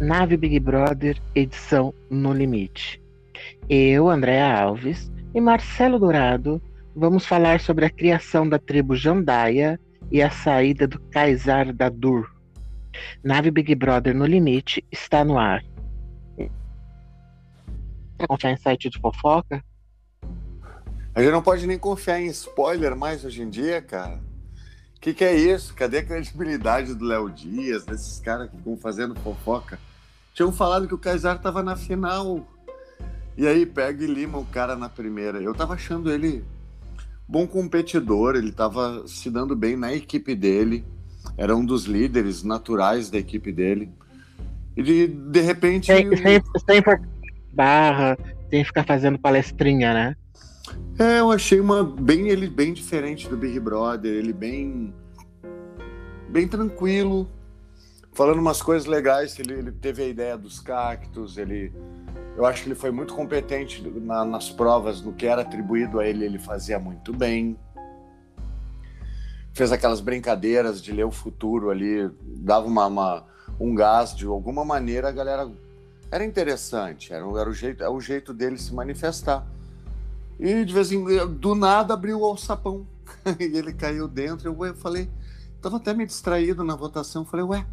Nave 0.00 0.36
Big 0.36 0.60
Brother, 0.60 1.18
edição 1.34 1.94
No 2.10 2.30
Limite. 2.34 3.02
Eu, 3.66 4.10
Andréa 4.10 4.60
Alves 4.60 5.10
e 5.34 5.40
Marcelo 5.40 5.98
Dourado 5.98 6.60
vamos 6.94 7.24
falar 7.24 7.60
sobre 7.60 7.86
a 7.86 7.90
criação 7.90 8.46
da 8.46 8.58
tribo 8.58 8.94
Jandaia 8.94 9.80
e 10.10 10.20
a 10.20 10.30
saída 10.30 10.86
do 10.86 11.00
Kaysar 11.00 11.72
da 11.72 11.88
Dur. 11.88 12.30
Nave 13.24 13.50
Big 13.50 13.74
Brother 13.74 14.14
No 14.14 14.26
Limite 14.26 14.84
está 14.92 15.24
no 15.24 15.38
ar. 15.38 15.64
Confiar 18.28 18.52
em 18.52 18.56
site 18.58 18.90
de 18.90 19.00
fofoca? 19.00 19.64
A 21.14 21.22
gente 21.22 21.32
não 21.32 21.42
pode 21.42 21.66
nem 21.66 21.78
confiar 21.78 22.20
em 22.20 22.26
spoiler 22.26 22.94
mais 22.94 23.24
hoje 23.24 23.40
em 23.40 23.48
dia, 23.48 23.80
cara. 23.80 24.20
O 24.94 25.00
que, 25.00 25.14
que 25.14 25.24
é 25.24 25.34
isso? 25.34 25.74
Cadê 25.74 25.98
a 25.98 26.04
credibilidade 26.04 26.94
do 26.94 27.04
Léo 27.04 27.30
Dias, 27.30 27.84
desses 27.84 28.18
caras 28.18 28.50
que 28.50 28.56
ficam 28.56 28.76
fazendo 28.76 29.18
fofoca? 29.20 29.78
Tinham 30.36 30.52
falado 30.52 30.86
que 30.86 30.92
o 30.92 30.98
Kaysar 30.98 31.40
tava 31.40 31.62
na 31.62 31.76
final. 31.76 32.46
E 33.38 33.46
aí 33.46 33.64
pega 33.64 34.04
e 34.04 34.06
lima 34.06 34.36
o 34.36 34.44
cara 34.44 34.76
na 34.76 34.86
primeira. 34.86 35.40
Eu 35.40 35.54
tava 35.54 35.72
achando 35.72 36.12
ele 36.12 36.44
bom 37.26 37.46
competidor, 37.46 38.36
ele 38.36 38.52
tava 38.52 39.08
se 39.08 39.30
dando 39.30 39.56
bem 39.56 39.76
na 39.76 39.94
equipe 39.94 40.34
dele. 40.34 40.84
Era 41.38 41.56
um 41.56 41.64
dos 41.64 41.86
líderes 41.86 42.42
naturais 42.42 43.08
da 43.08 43.16
equipe 43.16 43.50
dele. 43.50 43.90
E 44.76 44.82
de, 44.82 45.06
de 45.06 45.40
repente. 45.40 45.86
Sem, 45.86 46.14
sem, 46.14 46.42
sem 46.68 46.82
barra, 47.50 48.18
sem 48.50 48.62
ficar 48.62 48.84
fazendo 48.84 49.18
palestrinha, 49.18 49.94
né? 49.94 50.16
É, 50.98 51.20
eu 51.20 51.32
achei 51.32 51.58
uma 51.58 51.82
bem 51.82 52.28
ele 52.28 52.46
bem 52.46 52.74
diferente 52.74 53.26
do 53.26 53.38
Big 53.38 53.58
Brother, 53.58 54.12
ele 54.12 54.34
bem 54.34 54.92
bem 56.28 56.46
tranquilo, 56.46 57.26
falando 58.16 58.38
umas 58.38 58.62
coisas 58.62 58.88
legais. 58.88 59.38
Ele, 59.38 59.52
ele 59.52 59.70
teve 59.70 60.02
a 60.02 60.08
ideia 60.08 60.36
dos 60.36 60.58
cactos, 60.58 61.36
ele 61.36 61.72
eu 62.36 62.44
acho 62.44 62.62
que 62.62 62.68
ele 62.68 62.74
foi 62.74 62.90
muito 62.90 63.14
competente 63.14 63.80
na, 63.88 64.22
nas 64.24 64.50
provas, 64.50 65.00
no 65.00 65.12
que 65.12 65.26
era 65.26 65.40
atribuído 65.40 66.00
a 66.00 66.06
ele, 66.06 66.24
ele 66.24 66.38
fazia 66.38 66.78
muito 66.78 67.12
bem. 67.12 67.58
Fez 69.54 69.72
aquelas 69.72 70.00
brincadeiras 70.00 70.82
de 70.82 70.92
ler 70.92 71.04
o 71.04 71.10
futuro 71.10 71.70
ali, 71.70 72.10
dava 72.22 72.66
uma, 72.66 72.86
uma 72.86 73.24
um 73.58 73.74
gás 73.74 74.14
de 74.14 74.26
alguma 74.26 74.66
maneira, 74.66 75.08
a 75.08 75.12
galera 75.12 75.50
era 76.10 76.24
interessante, 76.26 77.10
era, 77.10 77.24
era 77.40 77.48
o 77.48 77.54
jeito, 77.54 77.82
é 77.82 77.88
o 77.88 77.98
jeito 78.00 78.34
dele 78.34 78.58
se 78.58 78.74
manifestar. 78.74 79.46
E 80.38 80.62
de 80.62 80.74
vez 80.74 80.92
em 80.92 81.02
quando, 81.02 81.34
do 81.34 81.54
nada, 81.54 81.94
abriu 81.94 82.20
o 82.20 82.24
alçapão. 82.24 82.86
e 83.40 83.44
ele 83.44 83.72
caiu 83.72 84.06
dentro. 84.06 84.46
Eu, 84.46 84.66
eu 84.66 84.74
falei, 84.74 85.08
tava 85.62 85.78
até 85.78 85.94
me 85.94 86.04
distraído 86.04 86.62
na 86.62 86.76
votação. 86.76 87.24
Falei, 87.24 87.46
ué, 87.46 87.66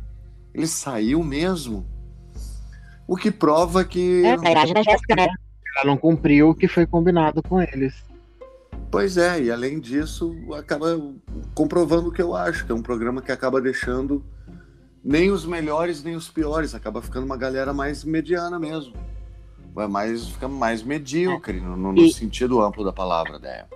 ele 0.54 0.68
saiu 0.68 1.24
mesmo? 1.24 1.86
O 3.08 3.16
que 3.16 3.32
prova 3.32 3.84
que. 3.84 4.24
É, 4.24 4.34
a 4.34 4.74
da 4.74 4.84
Jéssica, 4.84 5.16
né? 5.16 5.28
Ela 5.76 5.86
não 5.86 5.98
cumpriu 5.98 6.50
o 6.50 6.56
que 6.56 6.68
foi 6.68 6.86
combinado 6.86 7.42
com 7.42 7.62
eles. 7.62 7.94
Pois 8.92 9.18
é, 9.18 9.42
e 9.42 9.52
além 9.52 9.80
disso, 9.80 10.36
acaba 10.54 11.00
comprovando 11.56 12.10
o 12.10 12.12
que 12.12 12.22
eu 12.22 12.36
acho, 12.36 12.66
que 12.66 12.72
é 12.72 12.76
um 12.76 12.82
programa 12.82 13.22
que 13.22 13.32
acaba 13.32 13.60
deixando 13.60 14.24
nem 15.04 15.32
os 15.32 15.46
melhores 15.46 16.04
nem 16.04 16.16
os 16.16 16.30
piores, 16.30 16.76
acaba 16.76 17.02
ficando 17.02 17.26
uma 17.26 17.36
galera 17.36 17.74
mais 17.74 18.04
mediana 18.04 18.60
mesmo 18.60 18.94
é 19.82 19.88
mais, 19.88 20.28
fica 20.30 20.48
mais 20.48 20.84
medíocre 20.84 21.60
no, 21.60 21.76
no 21.76 22.02
e, 22.02 22.12
sentido 22.12 22.62
amplo 22.62 22.84
da 22.84 22.94
palavra 22.94 23.40
dela. 23.40 23.68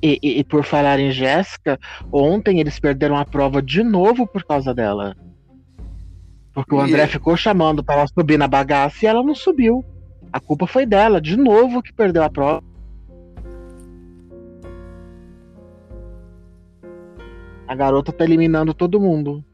E, 0.00 0.18
e, 0.22 0.38
e, 0.38 0.44
por 0.44 0.64
falar 0.64 1.00
em 1.00 1.10
Jéssica, 1.10 1.78
ontem 2.12 2.60
eles 2.60 2.78
perderam 2.78 3.16
a 3.16 3.24
prova 3.24 3.60
de 3.60 3.82
novo 3.82 4.26
por 4.26 4.44
causa 4.44 4.72
dela. 4.72 5.16
Porque 6.58 6.74
o 6.74 6.80
André 6.80 7.06
ficou 7.06 7.36
chamando 7.36 7.84
para 7.84 8.00
ela 8.00 8.08
subir 8.08 8.36
na 8.36 8.48
bagaça 8.48 9.04
e 9.04 9.06
ela 9.06 9.22
não 9.22 9.32
subiu. 9.32 9.84
A 10.32 10.40
culpa 10.40 10.66
foi 10.66 10.84
dela, 10.84 11.20
de 11.20 11.36
novo 11.36 11.80
que 11.80 11.92
perdeu 11.92 12.24
a 12.24 12.28
prova. 12.28 12.64
A 17.68 17.74
garota 17.76 18.12
tá 18.12 18.24
eliminando 18.24 18.74
todo 18.74 19.00
mundo 19.00 19.44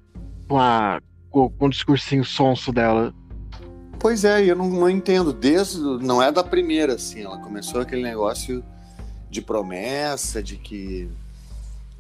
com, 0.49 0.59
a, 0.59 0.99
com, 1.29 1.51
com 1.51 1.67
o 1.67 1.69
discursinho 1.69 2.25
sonso 2.25 2.73
dela. 2.73 3.13
Pois 3.99 4.25
é, 4.25 4.43
eu 4.43 4.57
não, 4.57 4.71
não 4.71 4.89
entendo. 4.89 5.31
Desde 5.31 5.79
não 5.79 6.23
é 6.23 6.33
da 6.33 6.43
primeira, 6.43 6.95
assim. 6.95 7.23
Ela 7.23 7.37
começou 7.37 7.83
aquele 7.83 8.03
negócio 8.03 8.65
de 9.29 9.43
promessa, 9.43 10.43
de 10.43 10.57
que 10.57 11.11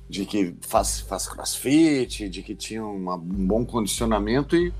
de 0.09 0.25
que 0.25 0.55
faz, 0.62 1.01
faz 1.01 1.28
crossfit, 1.28 2.28
de 2.28 2.43
que 2.43 2.55
tinha 2.55 2.84
uma, 2.87 3.17
um 3.17 3.47
bom 3.47 3.67
condicionamento 3.67 4.57
e 4.57 4.73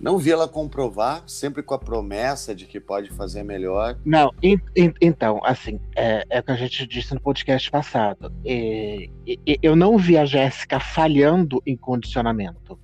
não 0.00 0.16
vi 0.16 0.32
ela 0.32 0.48
comprovar, 0.48 1.22
sempre 1.26 1.62
com 1.62 1.74
a 1.74 1.78
promessa 1.78 2.54
de 2.54 2.64
que 2.64 2.80
pode 2.80 3.10
fazer 3.10 3.42
melhor. 3.42 3.98
Não, 4.04 4.32
in, 4.42 4.58
in, 4.74 4.94
então, 5.00 5.40
assim, 5.44 5.78
é, 5.94 6.24
é, 6.30 6.40
o 6.40 6.42
que 6.42 6.52
a 6.52 6.56
gente 6.56 6.86
disse 6.86 7.12
no 7.12 7.20
podcast 7.20 7.70
passado. 7.70 8.32
E, 8.44 9.10
e, 9.26 9.58
eu 9.62 9.76
não 9.76 9.98
vi 9.98 10.16
a 10.16 10.24
Jéssica 10.24 10.80
falhando 10.80 11.62
em 11.66 11.76
condicionamento 11.76 12.78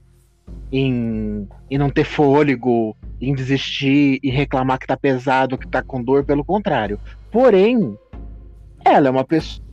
em, 0.71 1.49
em 1.71 1.79
não 1.79 1.91
ter 1.91 2.05
fôlego, 2.05 2.97
em 3.21 3.35
desistir 3.35 4.19
e 4.23 4.31
reclamar 4.31 4.79
que 4.79 4.87
tá 4.87 4.97
pesado, 4.97 5.57
que 5.57 5.69
tá 5.69 5.83
com 5.83 6.03
dor, 6.03 6.25
pelo 6.25 6.45
contrário. 6.45 7.01
Porém, 7.31 7.99
ela 8.85 9.09
é 9.09 9.11
uma 9.11 9.25
pessoa 9.25 9.65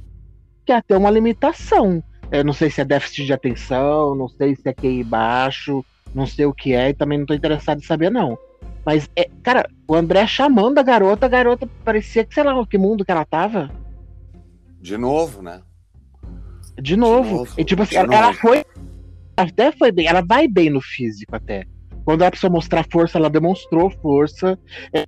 que 0.66 0.72
até 0.72 0.96
uma 0.96 1.12
limitação. 1.12 2.02
Eu 2.32 2.44
não 2.44 2.54
sei 2.54 2.70
se 2.70 2.82
é 2.82 2.86
déficit 2.86 3.26
de 3.26 3.34
atenção, 3.34 4.16
não 4.16 4.30
sei 4.30 4.56
se 4.56 4.68
é 4.68 4.74
QI 4.74 5.04
baixo, 5.04 5.84
não 6.14 6.26
sei 6.26 6.46
o 6.46 6.54
que 6.54 6.74
é, 6.74 6.90
e 6.90 6.94
também 6.94 7.18
não 7.18 7.26
tô 7.26 7.34
interessado 7.34 7.80
em 7.80 7.86
saber, 7.86 8.12
não. 8.12 8.38
Mas, 8.86 9.10
é, 9.16 9.30
cara, 9.42 9.68
o 9.88 9.96
André 9.96 10.28
chamando 10.28 10.78
a 10.78 10.84
garota, 10.84 11.26
a 11.26 11.30
garota 11.30 11.68
parecia 11.84 12.24
que, 12.26 12.34
sei 12.34 12.44
lá, 12.44 12.54
que 12.68 12.78
mundo 12.78 13.06
que 13.06 13.12
ela 13.12 13.26
tava. 13.26 13.72
De 14.82 14.98
novo, 14.98 15.42
né? 15.42 15.62
De 16.80 16.96
novo. 16.98 17.30
De 17.30 17.34
novo 17.36 17.54
e 17.58 17.64
tipo 17.64 17.82
assim, 17.84 17.96
ela, 17.96 18.14
ela, 18.14 18.34
foi 18.34 18.66
até 19.38 19.72
foi 19.72 19.92
bem, 19.92 20.08
ela 20.08 20.22
vai 20.22 20.48
bem 20.48 20.70
no 20.70 20.82
físico 20.82 21.36
até. 21.36 21.66
Quando 22.04 22.22
ela 22.22 22.32
precisa 22.32 22.52
mostrar 22.52 22.86
força, 22.92 23.18
ela 23.18 23.30
demonstrou 23.30 23.90
força. 23.90 24.60
É, 24.94 25.06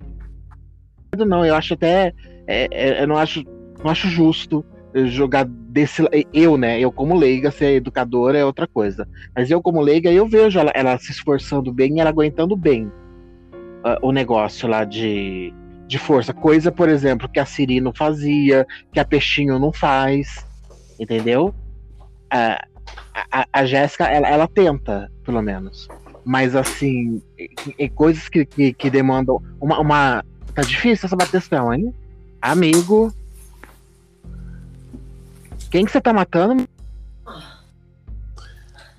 não, 1.24 1.44
eu 1.44 1.54
acho 1.54 1.74
até. 1.74 2.12
É, 2.46 2.68
é, 2.70 3.02
eu 3.02 3.06
não 3.06 3.16
acho, 3.16 3.44
não 3.82 3.90
acho 3.90 4.08
justo 4.08 4.64
jogar 5.04 5.44
desse. 5.44 6.02
Eu, 6.32 6.56
né? 6.56 6.80
Eu, 6.80 6.90
como 6.90 7.14
leiga, 7.14 7.50
ser 7.50 7.74
educadora 7.74 8.38
é 8.38 8.44
outra 8.44 8.66
coisa. 8.66 9.06
Mas 9.34 9.50
eu, 9.50 9.60
como 9.60 9.80
leiga, 9.80 10.10
eu 10.10 10.26
vejo 10.26 10.58
ela, 10.58 10.72
ela 10.74 10.98
se 10.98 11.10
esforçando 11.10 11.72
bem 11.72 11.96
e 11.96 12.00
ela 12.00 12.10
aguentando 12.10 12.56
bem 12.56 12.86
uh, 12.86 13.98
o 14.00 14.12
negócio 14.12 14.68
lá 14.68 14.84
de, 14.84 15.52
de 15.86 15.98
força. 15.98 16.32
Coisa, 16.32 16.72
por 16.72 16.88
exemplo, 16.88 17.28
que 17.28 17.38
a 17.38 17.44
Siri 17.44 17.80
não 17.80 17.92
fazia, 17.92 18.66
que 18.92 18.98
a 18.98 19.04
Peixinho 19.04 19.58
não 19.58 19.72
faz. 19.72 20.46
Entendeu? 20.98 21.54
Uh, 22.32 22.76
a, 23.30 23.46
a 23.52 23.64
Jéssica, 23.66 24.04
ela, 24.04 24.28
ela 24.28 24.48
tenta, 24.48 25.10
pelo 25.24 25.42
menos. 25.42 25.88
Mas 26.24 26.56
assim, 26.56 27.22
e, 27.78 27.88
coisas 27.88 28.28
que, 28.28 28.44
que, 28.44 28.72
que, 28.72 28.90
demandam 28.90 29.40
uma, 29.60 29.78
uma. 29.78 30.24
Tá 30.54 30.62
difícil 30.62 31.06
essa 31.06 31.16
bateção, 31.16 31.72
hein? 31.72 31.94
Amigo. 32.40 33.12
Quem 35.76 35.84
que 35.84 35.92
você 35.92 36.00
tá 36.00 36.10
matando? 36.10 36.66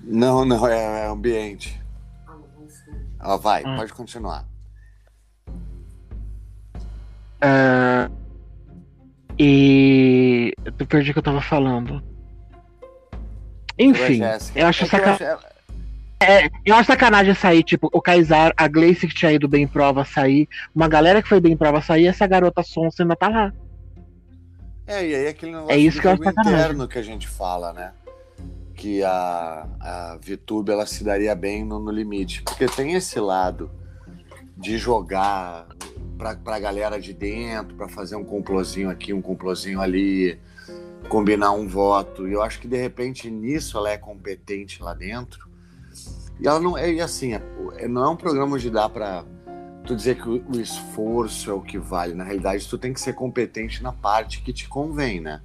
Não, 0.00 0.44
não, 0.44 0.64
é, 0.68 1.06
é 1.06 1.06
ambiente. 1.08 1.76
Ela 3.20 3.36
vai, 3.36 3.64
ah. 3.66 3.74
pode 3.74 3.92
continuar. 3.92 4.44
Uh, 7.42 8.08
e. 9.36 10.54
Eu 10.64 10.86
perdi 10.86 11.10
o 11.10 11.14
que 11.14 11.18
eu 11.18 11.22
tava 11.24 11.42
falando. 11.42 12.00
Enfim, 13.76 14.20
eu 14.54 14.68
acho 14.68 14.84
é 14.84 14.86
sacanagem. 14.86 15.26
Eu, 15.26 15.34
acho... 15.34 15.46
É, 16.22 16.48
eu 16.64 16.76
acho 16.76 16.86
sacanagem 16.86 17.34
sair, 17.34 17.64
tipo, 17.64 17.88
o 17.92 18.00
Kaysar, 18.00 18.54
a 18.56 18.68
Gleice 18.68 19.08
que 19.08 19.14
tinha 19.16 19.32
ido 19.32 19.48
bem 19.48 19.64
em 19.64 19.68
prova 19.68 20.04
sair, 20.04 20.48
uma 20.72 20.86
galera 20.86 21.20
que 21.20 21.28
foi 21.28 21.40
bem 21.40 21.54
em 21.54 21.56
prova 21.56 21.82
sair, 21.82 22.06
essa 22.06 22.24
garota 22.24 22.62
sonsa 22.62 23.02
ainda 23.02 23.16
tá 23.16 23.26
lá. 23.26 23.52
É, 24.88 25.06
e 25.06 25.14
aí 25.14 25.28
aquele 25.28 25.52
negócio 25.52 25.70
é 25.70 25.76
isso 25.76 26.00
que 26.00 26.06
eu 26.06 26.12
acho 26.12 26.22
interno 26.22 26.88
que 26.88 26.98
a 26.98 27.02
gente 27.02 27.28
fala, 27.28 27.74
né? 27.74 27.92
Que 28.74 29.04
a, 29.04 29.68
a 29.78 30.16
VTube 30.16 30.70
ela 30.70 30.86
se 30.86 31.04
daria 31.04 31.34
bem 31.34 31.62
no, 31.62 31.78
no 31.78 31.90
limite. 31.90 32.42
Porque 32.42 32.66
tem 32.66 32.94
esse 32.94 33.20
lado 33.20 33.70
de 34.56 34.78
jogar 34.78 35.68
pra, 36.16 36.34
pra 36.34 36.58
galera 36.58 36.98
de 36.98 37.12
dentro, 37.12 37.76
para 37.76 37.86
fazer 37.88 38.16
um 38.16 38.24
complozinho 38.24 38.88
aqui, 38.88 39.12
um 39.12 39.20
complozinho 39.20 39.80
ali 39.80 40.40
combinar 41.10 41.52
um 41.52 41.68
voto. 41.68 42.26
E 42.26 42.32
eu 42.32 42.42
acho 42.42 42.58
que 42.58 42.66
de 42.66 42.76
repente 42.76 43.30
nisso 43.30 43.76
ela 43.76 43.90
é 43.90 43.98
competente 43.98 44.82
lá 44.82 44.94
dentro. 44.94 45.48
E 46.40 46.46
ela 46.46 46.60
não 46.60 46.78
é 46.78 46.90
e 46.90 47.00
assim, 47.00 47.34
é, 47.34 47.42
é, 47.76 47.86
não 47.86 48.04
é 48.04 48.08
um 48.08 48.16
programa 48.16 48.54
onde 48.54 48.70
dá 48.70 48.88
para 48.88 49.24
tu 49.88 49.96
dizer 49.96 50.20
que 50.20 50.28
o, 50.28 50.60
esforço 50.60 51.50
é 51.50 51.54
o 51.54 51.62
que 51.62 51.78
vale. 51.78 52.12
Na 52.12 52.22
realidade, 52.22 52.68
tu 52.68 52.76
tem 52.76 52.92
que 52.92 53.00
ser 53.00 53.14
competente 53.14 53.82
na 53.82 53.90
parte 53.90 54.42
que 54.42 54.52
te 54.52 54.68
convém, 54.68 55.18
né? 55.18 55.40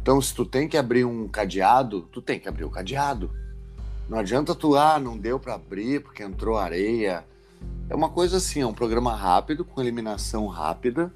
Então, 0.00 0.22
se 0.22 0.32
tu 0.32 0.46
tem 0.46 0.68
que 0.68 0.76
abrir 0.76 1.04
um 1.04 1.26
cadeado, 1.26 2.02
tu 2.12 2.22
tem 2.22 2.38
que 2.38 2.48
abrir 2.48 2.64
o 2.64 2.70
cadeado. 2.70 3.28
Não 4.08 4.18
adianta 4.18 4.54
tu, 4.54 4.76
ah, 4.76 5.00
não 5.00 5.18
deu 5.18 5.40
para 5.40 5.54
abrir 5.54 6.00
porque 6.00 6.22
entrou 6.22 6.56
areia. 6.56 7.24
É 7.90 7.94
uma 7.94 8.08
coisa 8.08 8.36
assim, 8.36 8.60
é 8.60 8.66
um 8.66 8.72
programa 8.72 9.16
rápido, 9.16 9.64
com 9.64 9.80
eliminação 9.80 10.46
rápida. 10.46 11.12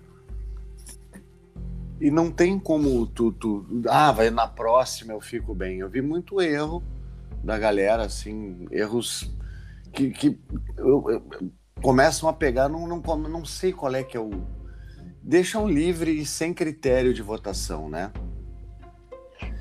E 2.00 2.10
não 2.10 2.32
tem 2.32 2.58
como 2.58 3.06
tu, 3.06 3.30
tu. 3.30 3.64
Ah, 3.88 4.10
vai 4.10 4.28
na 4.28 4.48
próxima 4.48 5.12
eu 5.12 5.20
fico 5.20 5.54
bem. 5.54 5.78
Eu 5.78 5.88
vi 5.88 6.02
muito 6.02 6.40
erro 6.40 6.82
da 7.44 7.56
galera, 7.56 8.06
assim, 8.06 8.66
erros 8.72 9.30
que, 9.92 10.10
que 10.10 10.38
eu, 10.76 11.04
eu, 11.10 11.52
começam 11.82 12.28
a 12.28 12.32
pegar, 12.32 12.68
não, 12.68 12.86
não, 12.86 13.00
não 13.18 13.44
sei 13.44 13.72
qual 13.72 13.94
é 13.94 14.02
que 14.02 14.16
é 14.16 14.20
o. 14.20 14.30
Deixam 15.22 15.68
livre 15.68 16.10
e 16.10 16.24
sem 16.24 16.52
critério 16.52 17.12
de 17.12 17.22
votação, 17.22 17.88
né? 17.88 18.10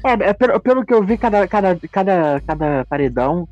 É, 0.06 0.30
é 0.30 0.33
pelo, 0.33 0.60
pelo, 0.60 0.86
que 0.86 0.94
eu 0.94 1.04
vi, 1.04 1.18
cada, 1.18 1.48
cada, 1.48 1.77
cada, 1.92 2.42
cada 2.42 2.86
paredão 2.86 3.48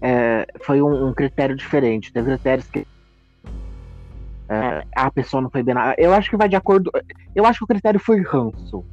é, 0.00 0.46
foi 0.62 0.80
um, 0.80 1.08
um, 1.08 1.12
critério 1.12 1.56
diferente. 1.56 2.12
Teve 2.12 2.30
critérios 2.30 2.68
que 2.68 2.86
é, 4.48 4.84
a 4.94 5.10
pessoa 5.10 5.42
não 5.42 5.50
foi 5.50 5.62
bem. 5.62 5.74
Eu 5.96 6.14
acho 6.14 6.30
que 6.30 6.36
vai 6.36 6.48
de 6.48 6.56
acordo. 6.56 6.90
Eu 7.34 7.44
acho 7.44 7.58
que 7.58 7.64
o 7.64 7.68
critério 7.68 8.00
foi 8.00 8.22
ranço 8.22 8.84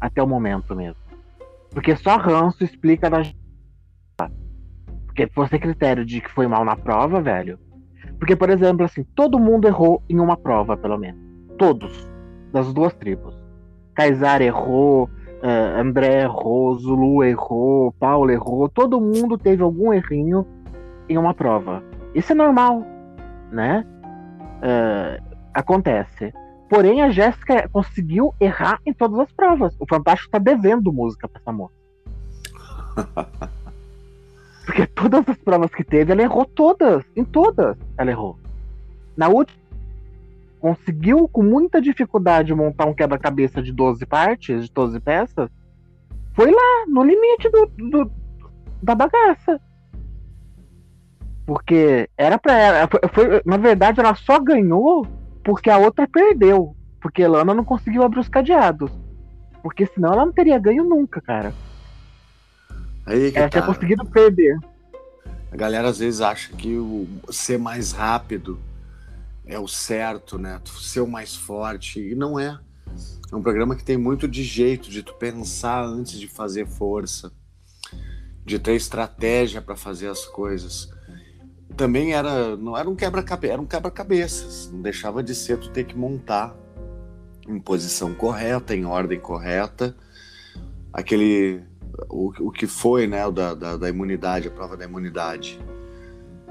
até 0.00 0.22
o 0.22 0.26
momento 0.26 0.74
mesmo. 0.74 0.96
Porque 1.70 1.96
só 1.96 2.16
ranço 2.16 2.64
explica 2.64 3.10
da. 3.10 3.22
Porque 5.06 5.26
se 5.26 5.34
fosse 5.34 5.58
critério 5.58 6.04
de 6.04 6.20
que 6.20 6.30
foi 6.30 6.46
mal 6.46 6.64
na 6.64 6.76
prova, 6.76 7.20
velho. 7.20 7.58
Porque, 8.18 8.36
por 8.36 8.50
exemplo, 8.50 8.84
assim, 8.84 9.04
todo 9.14 9.38
mundo 9.38 9.66
errou 9.66 10.02
em 10.08 10.20
uma 10.20 10.36
prova, 10.36 10.76
pelo 10.76 10.98
menos. 10.98 11.20
Todos. 11.58 12.08
Das 12.52 12.72
duas 12.72 12.94
tribos. 12.94 13.34
Kaysar 13.94 14.42
errou, 14.42 15.04
uh, 15.04 15.80
André 15.80 16.22
errou, 16.22 16.74
Zulu 16.74 17.22
errou, 17.22 17.92
Paulo 17.92 18.30
errou, 18.30 18.68
todo 18.68 19.00
mundo 19.00 19.38
teve 19.38 19.62
algum 19.62 19.92
errinho 19.92 20.46
em 21.08 21.18
uma 21.18 21.34
prova. 21.34 21.82
Isso 22.14 22.32
é 22.32 22.34
normal, 22.34 22.84
né? 23.50 23.84
Uh, 24.58 25.22
acontece. 25.52 26.32
Porém, 26.68 27.02
a 27.02 27.10
Jéssica 27.10 27.68
conseguiu 27.68 28.34
errar 28.40 28.80
em 28.86 28.92
todas 28.92 29.18
as 29.20 29.32
provas. 29.32 29.76
O 29.78 29.86
Fantástico 29.88 30.30
tá 30.30 30.38
devendo 30.38 30.92
música 30.92 31.28
pra 31.28 31.40
essa 31.40 31.52
moça. 31.52 31.74
Porque 34.64 34.86
todas 34.86 35.28
as 35.28 35.36
provas 35.36 35.70
que 35.74 35.84
teve, 35.84 36.12
ela 36.12 36.22
errou 36.22 36.44
todas. 36.44 37.04
Em 37.14 37.24
todas, 37.24 37.76
ela 37.98 38.10
errou. 38.10 38.38
Na 39.16 39.28
última, 39.28 39.58
conseguiu 40.60 41.28
com 41.28 41.42
muita 41.42 41.80
dificuldade 41.80 42.54
montar 42.54 42.86
um 42.86 42.94
quebra-cabeça 42.94 43.62
de 43.62 43.70
12 43.70 44.06
partes, 44.06 44.64
de 44.64 44.72
12 44.72 44.98
peças, 45.00 45.50
foi 46.34 46.50
lá, 46.50 46.86
no 46.88 47.04
limite 47.04 47.48
do, 47.50 47.66
do 47.90 48.10
da 48.82 48.94
bagaça. 48.94 49.60
Porque 51.46 52.08
era 52.16 52.38
pra 52.38 52.58
ela. 52.58 52.88
Foi, 52.88 53.00
foi, 53.12 53.42
na 53.44 53.56
verdade, 53.56 54.00
ela 54.00 54.14
só 54.14 54.38
ganhou 54.38 55.06
porque 55.42 55.70
a 55.70 55.78
outra 55.78 56.08
perdeu. 56.08 56.74
Porque 57.00 57.26
Lana 57.26 57.54
não 57.54 57.64
conseguiu 57.64 58.02
abrir 58.02 58.20
os 58.20 58.28
cadeados. 58.28 58.90
Porque 59.62 59.86
senão 59.86 60.12
ela 60.12 60.26
não 60.26 60.32
teria 60.32 60.58
ganho 60.58 60.84
nunca, 60.84 61.20
cara. 61.20 61.52
Aí 63.06 63.32
ela 63.34 63.48
tá. 63.48 63.60
tinha 63.60 63.62
conseguido 63.62 64.04
perder. 64.04 64.58
A 65.50 65.56
galera 65.56 65.88
às 65.88 65.98
vezes 65.98 66.20
acha 66.20 66.52
que 66.52 66.76
o 66.76 67.06
ser 67.30 67.58
mais 67.58 67.92
rápido 67.92 68.58
é 69.46 69.58
o 69.58 69.68
certo, 69.68 70.38
né? 70.38 70.60
Ser 70.80 71.00
o 71.00 71.06
mais 71.06 71.36
forte. 71.36 72.00
E 72.00 72.14
não 72.14 72.38
é. 72.38 72.58
É 73.30 73.36
um 73.36 73.42
programa 73.42 73.76
que 73.76 73.84
tem 73.84 73.96
muito 73.96 74.26
de 74.26 74.42
jeito, 74.42 74.90
de 74.90 75.02
tu 75.02 75.14
pensar 75.14 75.84
antes 75.84 76.18
de 76.18 76.28
fazer 76.28 76.66
força, 76.66 77.32
de 78.44 78.58
ter 78.58 78.74
estratégia 78.74 79.60
para 79.60 79.76
fazer 79.76 80.08
as 80.08 80.24
coisas. 80.24 80.90
Também 81.76 82.14
era, 82.14 82.56
não 82.56 82.76
era 82.76 82.88
um 82.88 82.94
quebra-cabeça, 82.94 83.52
era 83.52 83.62
um 83.62 83.66
quebra-cabeças. 83.66 84.70
Não 84.72 84.80
deixava 84.80 85.22
de 85.22 85.34
ser 85.34 85.58
tu 85.58 85.70
ter 85.70 85.84
que 85.84 85.96
montar 85.96 86.54
em 87.48 87.58
posição 87.58 88.14
correta, 88.14 88.74
em 88.74 88.84
ordem 88.84 89.18
correta, 89.20 89.94
aquele 90.92 91.62
o, 92.08 92.32
o 92.40 92.50
que 92.50 92.66
foi, 92.66 93.06
né, 93.06 93.26
o 93.26 93.30
da, 93.30 93.54
da, 93.54 93.76
da 93.76 93.88
imunidade, 93.88 94.48
a 94.48 94.50
prova 94.50 94.76
da 94.76 94.84
imunidade 94.84 95.60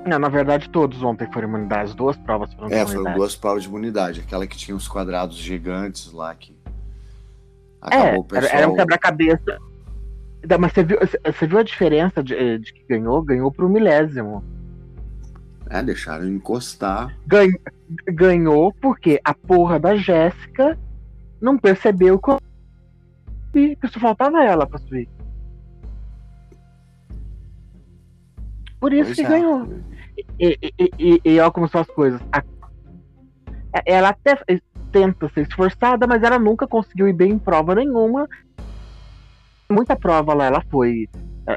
não, 0.05 0.19
na 0.19 0.27
verdade, 0.27 0.69
todos 0.69 1.01
ontem 1.01 1.27
foram 1.31 1.47
imunidades, 1.47 1.95
duas 1.95 2.17
provas 2.17 2.53
foram 2.53 2.69
É, 2.69 2.85
foram 2.85 3.13
duas 3.13 3.35
provas 3.35 3.63
de 3.63 3.69
imunidade. 3.69 4.19
Aquela 4.19 4.45
que 4.45 4.57
tinha 4.57 4.75
os 4.75 4.87
quadrados 4.87 5.37
gigantes 5.37 6.11
lá 6.11 6.35
que. 6.35 6.55
Acabou 7.81 8.07
é, 8.07 8.17
o 8.17 8.23
pessoal... 8.23 8.53
era 8.53 8.69
um 8.69 8.75
quebra-cabeça. 8.75 9.59
Mas 10.59 10.73
você 10.73 10.83
viu, 10.83 10.99
você 10.99 11.47
viu 11.47 11.57
a 11.57 11.63
diferença 11.63 12.21
de, 12.21 12.59
de 12.59 12.73
que 12.73 12.85
ganhou? 12.87 13.21
Ganhou 13.21 13.49
pro 13.49 13.69
milésimo. 13.69 14.43
É, 15.69 15.81
deixaram 15.81 16.27
encostar. 16.27 17.17
Ganhou, 17.25 17.59
ganhou 18.07 18.73
porque 18.73 19.21
a 19.23 19.33
porra 19.33 19.79
da 19.79 19.95
Jéssica 19.95 20.77
não 21.39 21.57
percebeu 21.57 22.19
que, 23.53 23.75
que 23.77 23.87
só 23.87 23.99
faltava 24.01 24.43
ela 24.43 24.67
pra 24.67 24.79
subir. 24.79 25.07
Por 28.83 28.91
isso 28.91 29.15
pois 29.15 29.15
que 29.15 29.23
é. 29.23 29.29
ganhou. 29.29 29.65
E, 30.37 30.59
e, 30.61 30.91
e, 30.99 31.21
e 31.23 31.39
olha 31.39 31.49
como 31.51 31.69
são 31.69 31.79
as 31.79 31.87
coisas. 31.87 32.19
A, 32.33 32.43
ela 33.85 34.09
até 34.09 34.37
tenta 34.91 35.29
ser 35.29 35.47
esforçada, 35.47 36.05
mas 36.05 36.21
ela 36.21 36.37
nunca 36.37 36.67
conseguiu 36.67 37.07
ir 37.07 37.13
bem 37.13 37.31
em 37.31 37.39
prova 37.39 37.73
nenhuma. 37.75 38.27
Muita 39.71 39.95
prova 39.95 40.33
lá 40.33 40.47
ela 40.47 40.61
foi. 40.69 41.07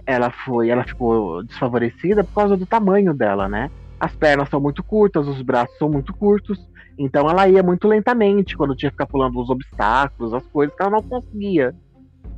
Ela 0.07 0.31
foi. 0.31 0.69
Ela 0.69 0.85
ficou 0.85 1.43
desfavorecida 1.43 2.23
por 2.23 2.33
causa 2.33 2.57
do 2.57 2.65
tamanho 2.65 3.13
dela, 3.13 3.49
né? 3.49 3.73
As 3.99 4.15
pernas 4.15 4.49
são 4.49 4.61
muito 4.61 4.85
curtas, 4.85 5.27
os 5.27 5.43
braços 5.43 5.77
são 5.79 5.89
muito 5.89 6.15
curtos. 6.15 6.65
Então 6.97 7.29
ela 7.29 7.49
ia 7.49 7.61
muito 7.61 7.89
lentamente 7.89 8.57
quando 8.57 8.77
tinha 8.77 8.89
que 8.89 8.95
ficar 8.95 9.09
pulando 9.09 9.41
os 9.41 9.51
obstáculos, 9.51 10.33
as 10.33 10.47
coisas, 10.47 10.77
que 10.77 10.81
ela 10.81 10.93
não 10.93 11.03
conseguia 11.03 11.75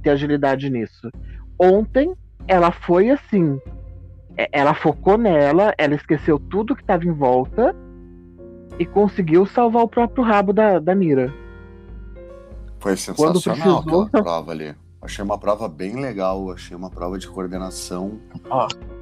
ter 0.03 0.09
agilidade 0.09 0.71
nisso. 0.71 1.11
Ontem 1.61 2.15
ela 2.47 2.73
foi 2.73 3.11
assim, 3.11 3.61
ela 4.53 4.75
focou 4.75 5.19
nela, 5.19 5.75
ela 5.77 5.95
esqueceu 5.95 6.39
tudo 6.39 6.77
que 6.77 6.83
estava 6.83 7.05
em 7.05 7.13
volta 7.13 7.75
e 8.79 8.87
conseguiu 8.87 9.45
salvar 9.45 9.83
o 9.83 9.89
próprio 9.89 10.23
rabo 10.23 10.53
da, 10.53 10.79
da 10.79 10.95
Mira. 10.95 11.35
Foi 12.79 12.97
sensacional 12.97 13.83
precisou... 13.83 14.03
aquela 14.05 14.23
prova 14.23 14.53
ali. 14.53 14.75
Achei 15.03 15.25
uma 15.25 15.39
prova 15.39 15.69
bem 15.69 16.01
legal, 16.01 16.51
achei 16.53 16.77
uma 16.77 16.91
prova 16.91 17.19
de 17.19 17.27
coordenação 17.29 18.21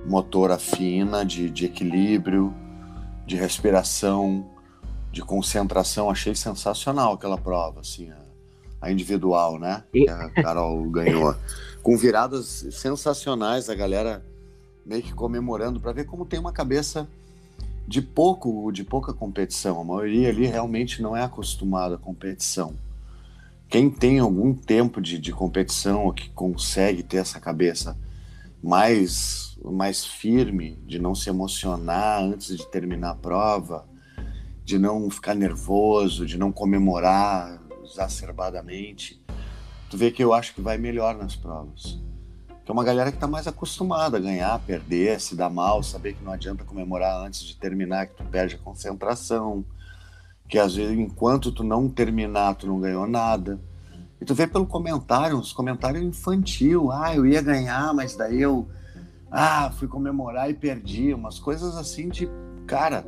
motora 0.07 0.59
fina, 0.59 1.25
de, 1.25 1.51
de 1.51 1.67
equilíbrio, 1.67 2.55
de 3.27 3.37
respiração, 3.37 4.49
de 5.11 5.21
concentração. 5.21 6.09
Achei 6.09 6.35
sensacional 6.35 7.15
aquela 7.15 7.37
prova, 7.37 7.81
assim, 7.81 8.11
a, 8.11 8.19
a 8.81 8.91
individual, 8.91 9.59
né? 9.59 9.85
E... 9.93 10.05
Que 10.05 10.11
a 10.11 10.31
Carol 10.31 10.83
ganhou. 10.91 11.35
Com 11.83 11.97
viradas 11.97 12.67
sensacionais, 12.73 13.69
a 13.69 13.75
galera 13.75 14.25
meio 14.87 15.03
que 15.03 15.13
comemorando 15.13 15.81
para 15.81 15.93
ver 15.93 16.07
como 16.07 16.25
tem 16.25 16.39
uma 16.39 16.53
cabeça 16.53 17.09
de 17.87 18.01
pouco, 18.01 18.71
de 18.71 18.85
pouca 18.85 19.13
competição. 19.13 19.81
A 19.81 19.85
maioria 19.85 20.29
ali 20.29 20.47
realmente 20.47 21.03
não 21.03 21.17
é 21.17 21.23
acostumada 21.23 21.97
à 21.97 21.99
competição. 21.99 22.75
Quem 23.69 23.91
tem 23.91 24.21
algum 24.21 24.55
tempo 24.55 25.01
de, 25.01 25.19
de 25.19 25.33
competição 25.33 26.05
ou 26.05 26.13
que 26.13 26.31
consegue 26.31 27.03
ter 27.03 27.17
essa 27.17 27.41
cabeça 27.41 27.99
mais, 28.63 29.59
mais 29.65 30.05
firme, 30.05 30.79
de 30.87 31.01
não 31.01 31.17
se 31.17 31.29
emocionar 31.29 32.23
antes 32.23 32.57
de 32.57 32.67
terminar 32.71 33.11
a 33.11 33.15
prova, 33.17 33.85
de 34.65 34.79
não 34.79 35.11
ficar 35.11 35.35
nervoso, 35.35 36.25
de 36.25 36.39
não 36.39 36.53
comemorar 36.53 37.61
exacerbadamente, 37.85 39.21
tu 39.91 39.97
vê 39.97 40.13
que 40.13 40.23
eu 40.23 40.33
acho 40.33 40.55
que 40.55 40.61
vai 40.61 40.79
melhor 40.79 41.17
nas 41.17 41.35
provas 41.35 42.07
que 42.67 42.73
é 42.73 42.75
uma 42.75 42.83
galera 42.83 43.13
que 43.13 43.17
está 43.17 43.29
mais 43.29 43.47
acostumada 43.47 44.17
a 44.17 44.21
ganhar, 44.21 44.59
perder, 44.59 45.21
se 45.21 45.37
dar 45.37 45.49
mal, 45.49 45.85
saber 45.85 46.15
que 46.15 46.25
não 46.25 46.33
adianta 46.33 46.65
comemorar 46.65 47.25
antes 47.25 47.45
de 47.45 47.57
terminar, 47.57 48.09
que 48.09 48.17
tu 48.17 48.25
perde 48.25 48.57
a 48.57 48.59
concentração, 48.59 49.65
que 50.49 50.59
às 50.59 50.75
vezes 50.75 50.99
enquanto 50.99 51.53
tu 51.53 51.63
não 51.63 51.89
terminar 51.89 52.57
tu 52.57 52.67
não 52.67 52.81
ganhou 52.81 53.07
nada. 53.07 53.61
E 54.21 54.25
tu 54.25 54.35
vê 54.35 54.49
pelo 54.49 54.67
comentário, 54.67 55.39
uns 55.39 55.53
comentários 55.53 56.03
infantil, 56.03 56.91
ah, 56.91 57.15
eu 57.15 57.25
ia 57.25 57.41
ganhar, 57.41 57.95
mas 57.95 58.17
daí 58.17 58.43
eu 58.43 58.69
ah, 59.31 59.71
fui 59.71 59.87
comemorar 59.87 60.51
e 60.51 60.55
perdi, 60.55 61.15
umas 61.15 61.39
coisas 61.39 61.77
assim 61.77 62.09
de 62.09 62.29
cara, 62.67 63.07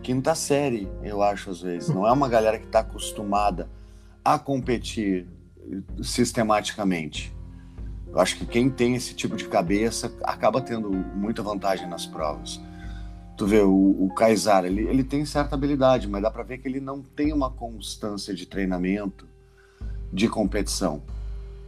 quinta 0.00 0.32
série, 0.36 0.88
eu 1.02 1.24
acho 1.24 1.50
às 1.50 1.60
vezes. 1.60 1.88
Não 1.88 2.06
é 2.06 2.12
uma 2.12 2.28
galera 2.28 2.56
que 2.56 2.66
está 2.66 2.78
acostumada 2.78 3.68
a 4.24 4.38
competir 4.38 5.26
sistematicamente. 6.00 7.35
Eu 8.16 8.22
acho 8.22 8.38
que 8.38 8.46
quem 8.46 8.70
tem 8.70 8.94
esse 8.94 9.14
tipo 9.14 9.36
de 9.36 9.46
cabeça 9.46 10.10
acaba 10.22 10.58
tendo 10.62 10.90
muita 10.90 11.42
vantagem 11.42 11.86
nas 11.86 12.06
provas. 12.06 12.58
Tu 13.36 13.46
vê, 13.46 13.60
o, 13.60 14.06
o 14.06 14.10
Kaysar, 14.14 14.64
ele, 14.64 14.88
ele 14.88 15.04
tem 15.04 15.22
certa 15.26 15.54
habilidade, 15.54 16.08
mas 16.08 16.22
dá 16.22 16.30
para 16.30 16.42
ver 16.42 16.56
que 16.56 16.66
ele 16.66 16.80
não 16.80 17.02
tem 17.02 17.30
uma 17.30 17.50
constância 17.50 18.32
de 18.32 18.46
treinamento, 18.46 19.28
de 20.10 20.30
competição. 20.30 21.02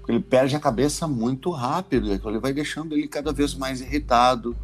Ele 0.09 0.21
perde 0.21 0.57
a 0.57 0.59
cabeça 0.59 1.07
muito 1.07 1.50
rápido 1.50 2.09
e 2.09 2.14
aquilo 2.14 2.40
vai 2.40 2.55
deixando 2.55 2.97
ele 2.97 3.07
cada 3.09 3.31
vez 3.31 3.55
mais 3.55 3.83
irritado, 3.83 4.57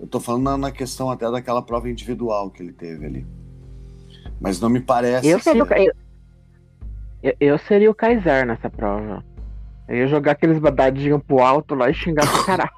Eu 0.00 0.06
tô 0.06 0.18
falando 0.18 0.44
na, 0.44 0.56
na 0.56 0.70
questão 0.70 1.10
até 1.10 1.30
daquela 1.30 1.60
prova 1.60 1.90
individual 1.90 2.50
que 2.50 2.62
ele 2.62 2.72
teve 2.72 3.04
ali. 3.04 3.26
Mas 4.40 4.58
não 4.58 4.70
me 4.70 4.80
parece. 4.80 5.28
Eu 5.28 5.38
seria, 5.38 5.92
eu, 7.22 7.36
eu 7.38 7.58
seria 7.58 7.90
o 7.90 7.94
Kaiser 7.94 8.46
nessa 8.46 8.70
prova. 8.70 9.22
Eu 9.88 9.96
ia 9.96 10.06
jogar 10.06 10.32
aqueles 10.32 10.58
badadinhos 10.58 11.22
pro 11.22 11.40
alto 11.40 11.74
lá 11.74 11.90
e 11.90 11.94
xingar 11.94 12.26
pro 12.30 12.44
caralho. 12.46 12.70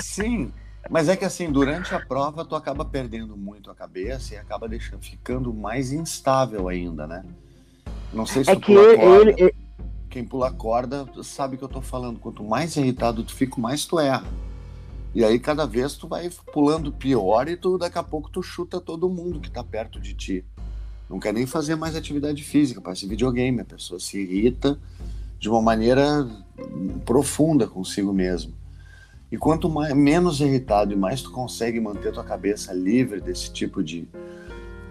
Sim, 0.00 0.52
mas 0.90 1.08
é 1.08 1.16
que 1.16 1.24
assim, 1.24 1.50
durante 1.50 1.94
a 1.94 2.00
prova 2.00 2.44
tu 2.44 2.54
acaba 2.54 2.84
perdendo 2.84 3.36
muito 3.36 3.70
a 3.70 3.74
cabeça 3.74 4.34
e 4.34 4.36
acaba 4.36 4.68
deixando, 4.68 5.02
ficando 5.02 5.52
mais 5.52 5.92
instável 5.92 6.68
ainda, 6.68 7.06
né? 7.06 7.24
Não 8.12 8.26
sei 8.26 8.44
se 8.44 8.50
é 8.50 8.54
tu 8.54 8.60
que 8.60 8.74
pula 8.74 8.92
ele, 8.92 8.96
corda. 8.96 9.34
Ele... 9.38 9.54
Quem 10.08 10.24
pula 10.24 10.52
corda 10.52 11.06
sabe 11.22 11.56
o 11.56 11.58
que 11.58 11.64
eu 11.64 11.68
tô 11.68 11.82
falando. 11.82 12.18
Quanto 12.18 12.44
mais 12.44 12.76
irritado 12.76 13.24
tu 13.24 13.34
fica, 13.34 13.60
mais 13.60 13.84
tu 13.84 13.98
erra. 13.98 14.26
E 15.14 15.24
aí 15.24 15.38
cada 15.38 15.66
vez 15.66 15.94
tu 15.94 16.06
vai 16.06 16.30
pulando 16.52 16.92
pior 16.92 17.48
e 17.48 17.56
tu 17.56 17.78
daqui 17.78 17.98
a 17.98 18.02
pouco 18.02 18.30
tu 18.30 18.42
chuta 18.42 18.80
todo 18.80 19.08
mundo 19.08 19.40
que 19.40 19.50
tá 19.50 19.64
perto 19.64 19.98
de 19.98 20.14
ti. 20.14 20.44
Não 21.08 21.18
quer 21.18 21.32
nem 21.32 21.46
fazer 21.46 21.76
mais 21.76 21.96
atividade 21.96 22.42
física, 22.42 22.80
parece 22.80 23.06
videogame. 23.06 23.60
A 23.60 23.64
pessoa 23.64 23.98
se 23.98 24.18
irrita 24.20 24.78
de 25.38 25.48
uma 25.48 25.62
maneira 25.62 26.26
profunda 27.04 27.66
consigo 27.66 28.12
mesmo. 28.12 28.54
E 29.30 29.36
quanto 29.36 29.68
mais, 29.68 29.94
menos 29.94 30.40
irritado 30.40 30.92
e 30.92 30.96
mais 30.96 31.20
tu 31.20 31.30
consegue 31.30 31.80
manter 31.80 32.12
tua 32.12 32.24
cabeça 32.24 32.72
livre 32.72 33.20
desse 33.20 33.52
tipo 33.52 33.82
de, 33.82 34.08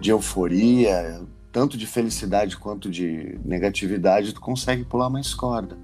de 0.00 0.10
euforia, 0.10 1.22
tanto 1.50 1.76
de 1.76 1.86
felicidade 1.86 2.56
quanto 2.56 2.90
de 2.90 3.40
negatividade, 3.44 4.34
tu 4.34 4.40
consegue 4.40 4.84
pular 4.84 5.08
mais 5.08 5.32
corda. 5.32 5.76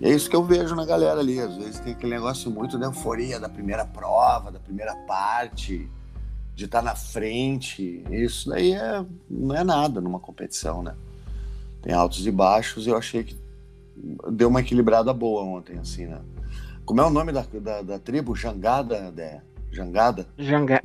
E 0.00 0.06
é 0.06 0.10
isso 0.10 0.28
que 0.28 0.34
eu 0.34 0.42
vejo 0.42 0.74
na 0.74 0.84
galera 0.84 1.20
ali. 1.20 1.38
Às 1.38 1.54
vezes 1.56 1.78
tem 1.78 1.92
aquele 1.92 2.12
negócio 2.12 2.50
muito 2.50 2.76
da 2.76 2.86
euforia 2.86 3.38
da 3.38 3.48
primeira 3.48 3.84
prova, 3.84 4.50
da 4.50 4.58
primeira 4.58 4.96
parte, 5.06 5.88
de 6.56 6.64
estar 6.64 6.78
tá 6.78 6.84
na 6.84 6.96
frente. 6.96 8.02
Isso 8.10 8.48
daí 8.48 8.72
é, 8.72 9.04
não 9.28 9.54
é 9.54 9.62
nada 9.62 10.00
numa 10.00 10.18
competição, 10.18 10.82
né? 10.82 10.94
Tem 11.82 11.92
altos 11.92 12.26
e 12.26 12.30
baixos 12.30 12.86
e 12.86 12.90
eu 12.90 12.96
achei 12.96 13.22
que 13.22 13.34
deu 14.30 14.48
uma 14.48 14.60
equilibrada 14.60 15.12
boa 15.12 15.42
ontem, 15.42 15.78
assim, 15.78 16.06
né? 16.06 16.20
Como 16.84 17.00
é 17.00 17.04
o 17.04 17.10
nome 17.10 17.32
da, 17.32 17.44
da, 17.60 17.82
da 17.82 17.98
tribo? 17.98 18.34
Jangada? 18.34 19.12
De... 19.12 19.40
Jangada? 19.70 20.26
Janga, 20.36 20.82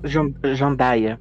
Jandaia. 0.53 1.19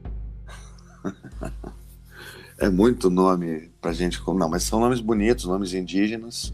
é 2.58 2.68
muito 2.68 3.08
nome 3.08 3.70
pra 3.80 3.92
gente. 3.92 4.20
Não, 4.26 4.48
mas 4.48 4.64
são 4.64 4.80
nomes 4.80 5.00
bonitos, 5.00 5.46
nomes 5.46 5.72
indígenas. 5.72 6.52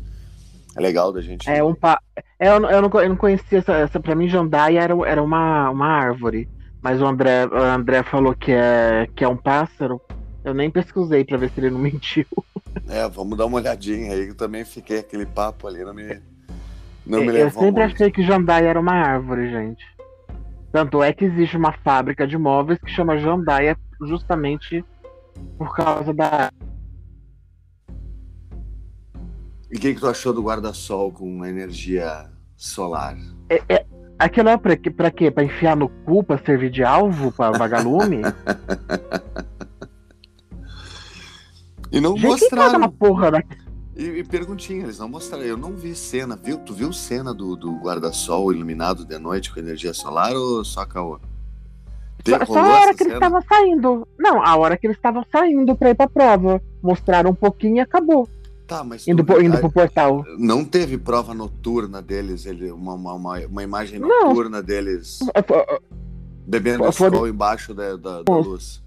É 0.76 0.80
legal 0.80 1.12
da 1.12 1.20
gente. 1.20 1.50
É 1.50 1.62
um 1.64 1.74
pa... 1.74 2.00
É, 2.38 2.48
eu, 2.48 2.52
eu, 2.52 2.82
não, 2.82 3.00
eu 3.00 3.08
não 3.08 3.16
conhecia 3.16 3.58
essa, 3.58 3.72
essa. 3.72 3.98
Pra 3.98 4.14
mim, 4.14 4.28
Jandaia 4.28 4.80
era, 4.80 4.94
era 5.06 5.22
uma, 5.22 5.70
uma 5.70 5.86
árvore. 5.86 6.48
Mas 6.80 7.00
o 7.00 7.06
André, 7.06 7.46
o 7.46 7.56
André 7.56 8.02
falou 8.02 8.34
que 8.34 8.52
é, 8.52 9.08
que 9.14 9.24
é 9.24 9.28
um 9.28 9.36
pássaro. 9.36 10.00
Eu 10.44 10.54
nem 10.54 10.70
pesquisei 10.70 11.24
pra 11.24 11.36
ver 11.36 11.50
se 11.50 11.60
ele 11.60 11.70
não 11.70 11.78
mentiu. 11.80 12.26
É, 12.88 13.08
vamos 13.08 13.36
dar 13.36 13.46
uma 13.46 13.58
olhadinha 13.58 14.12
aí. 14.12 14.28
Eu 14.28 14.34
também 14.34 14.64
fiquei 14.64 14.98
aquele 14.98 15.26
papo 15.26 15.66
ali, 15.66 15.84
não 15.84 15.94
me, 15.94 16.20
não 17.06 17.20
me 17.20 17.38
Eu 17.38 17.50
sempre 17.50 17.70
muito. 17.70 17.80
achei 17.80 18.10
que 18.10 18.22
Jandaia 18.22 18.68
era 18.68 18.80
uma 18.80 18.94
árvore, 18.94 19.50
gente. 19.50 19.84
Tanto 20.72 21.02
é 21.02 21.12
que 21.12 21.24
existe 21.24 21.56
uma 21.56 21.72
fábrica 21.72 22.26
de 22.26 22.38
móveis 22.38 22.78
que 22.78 22.90
chama 22.90 23.18
Jandaia 23.18 23.76
justamente 24.00 24.84
por 25.58 25.74
causa 25.74 26.12
da. 26.14 26.50
E 29.70 29.76
o 29.76 29.80
que, 29.80 29.94
que 29.94 30.00
tu 30.00 30.08
achou 30.08 30.32
do 30.32 30.42
guarda-sol 30.42 31.12
com 31.12 31.44
energia 31.44 32.30
solar? 32.56 33.16
É, 33.48 33.62
é, 33.68 33.86
aquilo 34.18 34.48
é 34.48 34.56
pra, 34.56 34.76
pra 34.96 35.10
quê? 35.10 35.30
Pra 35.30 35.44
enfiar 35.44 35.76
no 35.76 35.88
cu, 35.88 36.22
pra 36.22 36.38
servir 36.38 36.70
de 36.70 36.84
alvo, 36.84 37.32
pra 37.32 37.50
vagalume? 37.50 38.22
e 41.92 42.00
não 42.00 42.16
Gente, 42.16 42.26
mostraram. 42.26 42.90
Porra 42.90 43.30
da... 43.30 43.42
E, 43.96 44.04
e, 44.04 44.24
perguntinha, 44.24 44.84
eles 44.84 44.98
não 44.98 45.08
mostraram. 45.08 45.44
Eu 45.44 45.56
não 45.56 45.72
vi 45.72 45.94
cena, 45.94 46.36
viu? 46.36 46.58
Tu 46.58 46.72
viu 46.72 46.92
cena 46.92 47.34
do, 47.34 47.56
do 47.56 47.72
guarda-sol 47.76 48.52
iluminado 48.52 49.04
de 49.04 49.18
noite 49.18 49.52
com 49.52 49.60
energia 49.60 49.92
solar 49.92 50.32
ou 50.34 50.64
só 50.64 50.84
caô? 50.84 51.18
Só, 52.26 52.46
só 52.46 52.58
a 52.58 52.80
hora 52.80 52.94
que 52.94 53.02
eles 53.02 53.14
estavam 53.14 53.42
saindo. 53.42 54.08
Não, 54.18 54.44
a 54.44 54.56
hora 54.56 54.76
que 54.76 54.86
eles 54.86 54.96
estavam 54.96 55.24
saindo 55.32 55.74
pra 55.74 55.90
ir 55.90 55.94
pra 55.94 56.08
prova. 56.08 56.62
Mostraram 56.82 57.30
um 57.30 57.34
pouquinho 57.34 57.76
e 57.76 57.80
acabou. 57.80 58.28
Tá, 58.66 58.84
mas 58.84 59.08
indo, 59.08 59.24
tu, 59.24 59.42
indo 59.42 59.58
pro 59.58 59.72
portal. 59.72 60.24
Não 60.38 60.64
teve 60.64 60.96
prova 60.96 61.34
noturna 61.34 62.00
deles, 62.00 62.46
ele, 62.46 62.70
uma, 62.70 62.94
uma, 62.94 63.40
uma 63.40 63.62
imagem 63.64 63.98
noturna 63.98 64.58
não. 64.58 64.62
deles 64.62 65.18
bebendo 66.46 66.90
sol 66.92 67.28
embaixo 67.28 67.72
da, 67.72 67.96
da, 67.96 68.22
da 68.22 68.36
luz. 68.36 68.82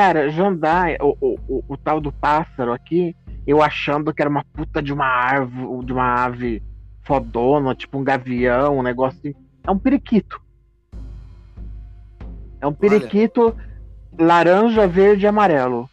Cara, 0.00 0.30
Jandai, 0.30 0.96
o, 0.98 1.14
o, 1.20 1.38
o, 1.46 1.64
o, 1.68 1.76
tal 1.76 2.00
do 2.00 2.10
pássaro 2.10 2.72
aqui, 2.72 3.14
eu 3.46 3.62
achando 3.62 4.14
que 4.14 4.22
era 4.22 4.30
uma 4.30 4.42
puta 4.42 4.82
de 4.82 4.94
uma 4.94 5.04
árvore, 5.04 5.84
de 5.84 5.92
uma 5.92 6.24
ave 6.24 6.62
fodona, 7.02 7.74
tipo 7.74 7.98
um 7.98 8.02
gavião, 8.02 8.78
um 8.78 8.82
negócio 8.82 9.18
assim. 9.18 9.34
É 9.62 9.70
um 9.70 9.78
periquito. 9.78 10.40
É 12.62 12.66
um 12.66 12.72
periquito 12.72 13.54
Olha. 13.54 14.26
laranja, 14.26 14.88
verde 14.88 15.26
e 15.26 15.28
amarelo. 15.28 15.86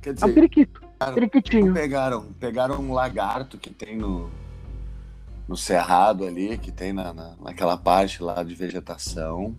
Quer 0.00 0.14
dizer, 0.14 0.24
é 0.24 0.30
um 0.30 0.34
periquito. 0.34 0.80
periquitinho. 1.12 1.74
Pegaram, 1.74 2.32
pegaram 2.38 2.76
um 2.76 2.92
lagarto 2.92 3.58
que 3.58 3.70
tem 3.70 3.96
no, 3.96 4.30
no 5.48 5.56
cerrado 5.56 6.24
ali, 6.24 6.56
que 6.56 6.70
tem 6.70 6.92
na, 6.92 7.12
na, 7.12 7.34
naquela 7.42 7.76
parte 7.76 8.22
lá 8.22 8.44
de 8.44 8.54
vegetação, 8.54 9.56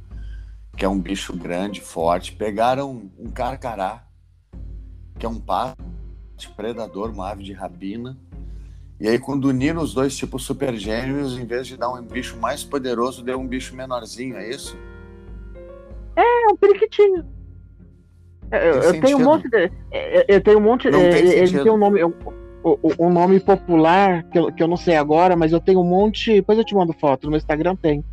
que 0.78 0.86
é 0.86 0.90
um 0.90 1.00
bicho 1.00 1.36
grande, 1.36 1.82
forte. 1.82 2.34
Pegaram 2.34 3.10
um 3.18 3.30
carcará, 3.32 4.04
que 5.18 5.26
é 5.26 5.30
um 5.30 5.40
pássaro 5.40 5.76
predador, 6.56 7.10
uma 7.10 7.32
ave 7.32 7.44
de 7.44 7.52
rapina. 7.52 8.16
E 9.00 9.08
aí, 9.08 9.18
quando 9.18 9.46
uniram 9.46 9.82
os 9.82 9.94
dois 9.94 10.16
tipos 10.16 10.44
super 10.44 10.76
gêmeos, 10.76 11.38
em 11.38 11.46
vez 11.46 11.68
de 11.68 11.78
dar 11.78 11.92
um 11.92 12.02
bicho 12.02 12.38
mais 12.38 12.64
poderoso, 12.64 13.24
deu 13.24 13.40
um 13.40 13.48
bicho 13.48 13.76
menorzinho, 13.76 14.38
é 14.38 14.50
isso? 14.50 14.78
É, 16.16 16.52
um 16.52 16.56
periquitinho. 16.56 17.26
Eu, 18.52 18.82
eu 18.82 19.02
tenho 19.02 19.18
um 19.18 19.24
monte 19.24 19.50
de. 19.50 19.72
Eu 20.28 20.42
tenho 20.42 20.58
um 20.58 20.62
monte. 20.62 20.90
Não 20.90 21.00
é, 21.00 21.20
ele 21.20 21.60
tem 21.60 21.72
um 21.72 21.78
nome. 21.78 22.02
Um, 22.04 23.10
nome 23.10 23.40
popular 23.40 24.24
que 24.24 24.38
eu, 24.38 24.52
que 24.52 24.62
eu 24.62 24.68
não 24.68 24.76
sei 24.78 24.96
agora, 24.96 25.36
mas 25.36 25.52
eu 25.52 25.60
tenho 25.60 25.80
um 25.80 25.88
monte. 25.88 26.34
Depois 26.34 26.58
eu 26.58 26.66
te 26.66 26.76
mando 26.76 26.94
foto, 26.94 27.26
no 27.26 27.32
meu 27.32 27.38
Instagram 27.38 27.76
tem. 27.76 28.04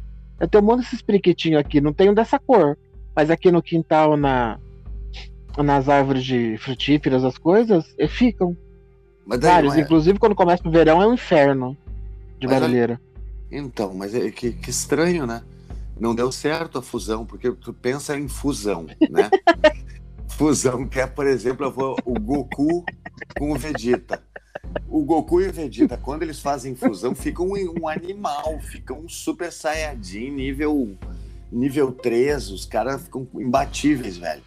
Eu 0.40 0.48
tenho 0.48 0.62
um 0.62 0.66
monte 0.66 0.80
desses 0.80 1.02
periquitinhos 1.02 1.60
aqui, 1.60 1.80
não 1.80 1.92
tenho 1.92 2.14
dessa 2.14 2.38
cor. 2.38 2.76
Mas 3.14 3.30
aqui 3.30 3.50
no 3.50 3.62
quintal, 3.62 4.16
na, 4.16 4.58
nas 5.56 5.88
árvores 5.88 6.24
de 6.24 6.56
frutíferas, 6.58 7.24
as 7.24 7.38
coisas, 7.38 7.94
e 7.98 8.08
ficam. 8.08 8.56
Mas 9.24 9.40
vários. 9.40 9.74
É... 9.74 9.80
Inclusive, 9.80 10.18
quando 10.18 10.34
começa 10.34 10.66
o 10.66 10.70
verão, 10.70 11.00
é 11.00 11.06
um 11.06 11.14
inferno 11.14 11.76
de 12.40 12.46
mas 12.46 12.60
barulheira. 12.60 13.00
É... 13.50 13.58
Então, 13.58 13.94
mas 13.94 14.14
é 14.14 14.30
que, 14.30 14.52
que 14.52 14.70
estranho, 14.70 15.26
né? 15.26 15.42
não 15.98 16.14
deu 16.14 16.30
certo 16.32 16.78
a 16.78 16.82
fusão, 16.82 17.24
porque 17.24 17.50
tu 17.52 17.72
pensa 17.72 18.18
em 18.18 18.28
fusão, 18.28 18.86
né? 19.10 19.30
fusão, 20.28 20.86
que 20.86 21.00
é, 21.00 21.06
por 21.06 21.26
exemplo, 21.26 21.70
vou, 21.70 21.96
o 22.04 22.18
Goku 22.18 22.84
com 23.38 23.52
o 23.52 23.56
Vegeta. 23.58 24.22
O 24.88 25.04
Goku 25.04 25.40
e 25.40 25.48
o 25.48 25.52
Vegeta, 25.52 25.96
quando 25.96 26.22
eles 26.22 26.40
fazem 26.40 26.74
fusão, 26.74 27.14
ficam 27.14 27.46
um, 27.46 27.74
um 27.82 27.88
animal, 27.88 28.58
ficam 28.60 29.00
um 29.00 29.08
super 29.08 29.52
saiyajin 29.52 30.30
nível, 30.30 30.96
nível 31.50 31.92
3, 31.92 32.50
os 32.50 32.64
caras 32.64 33.02
ficam 33.02 33.26
imbatíveis, 33.34 34.16
velho. 34.16 34.42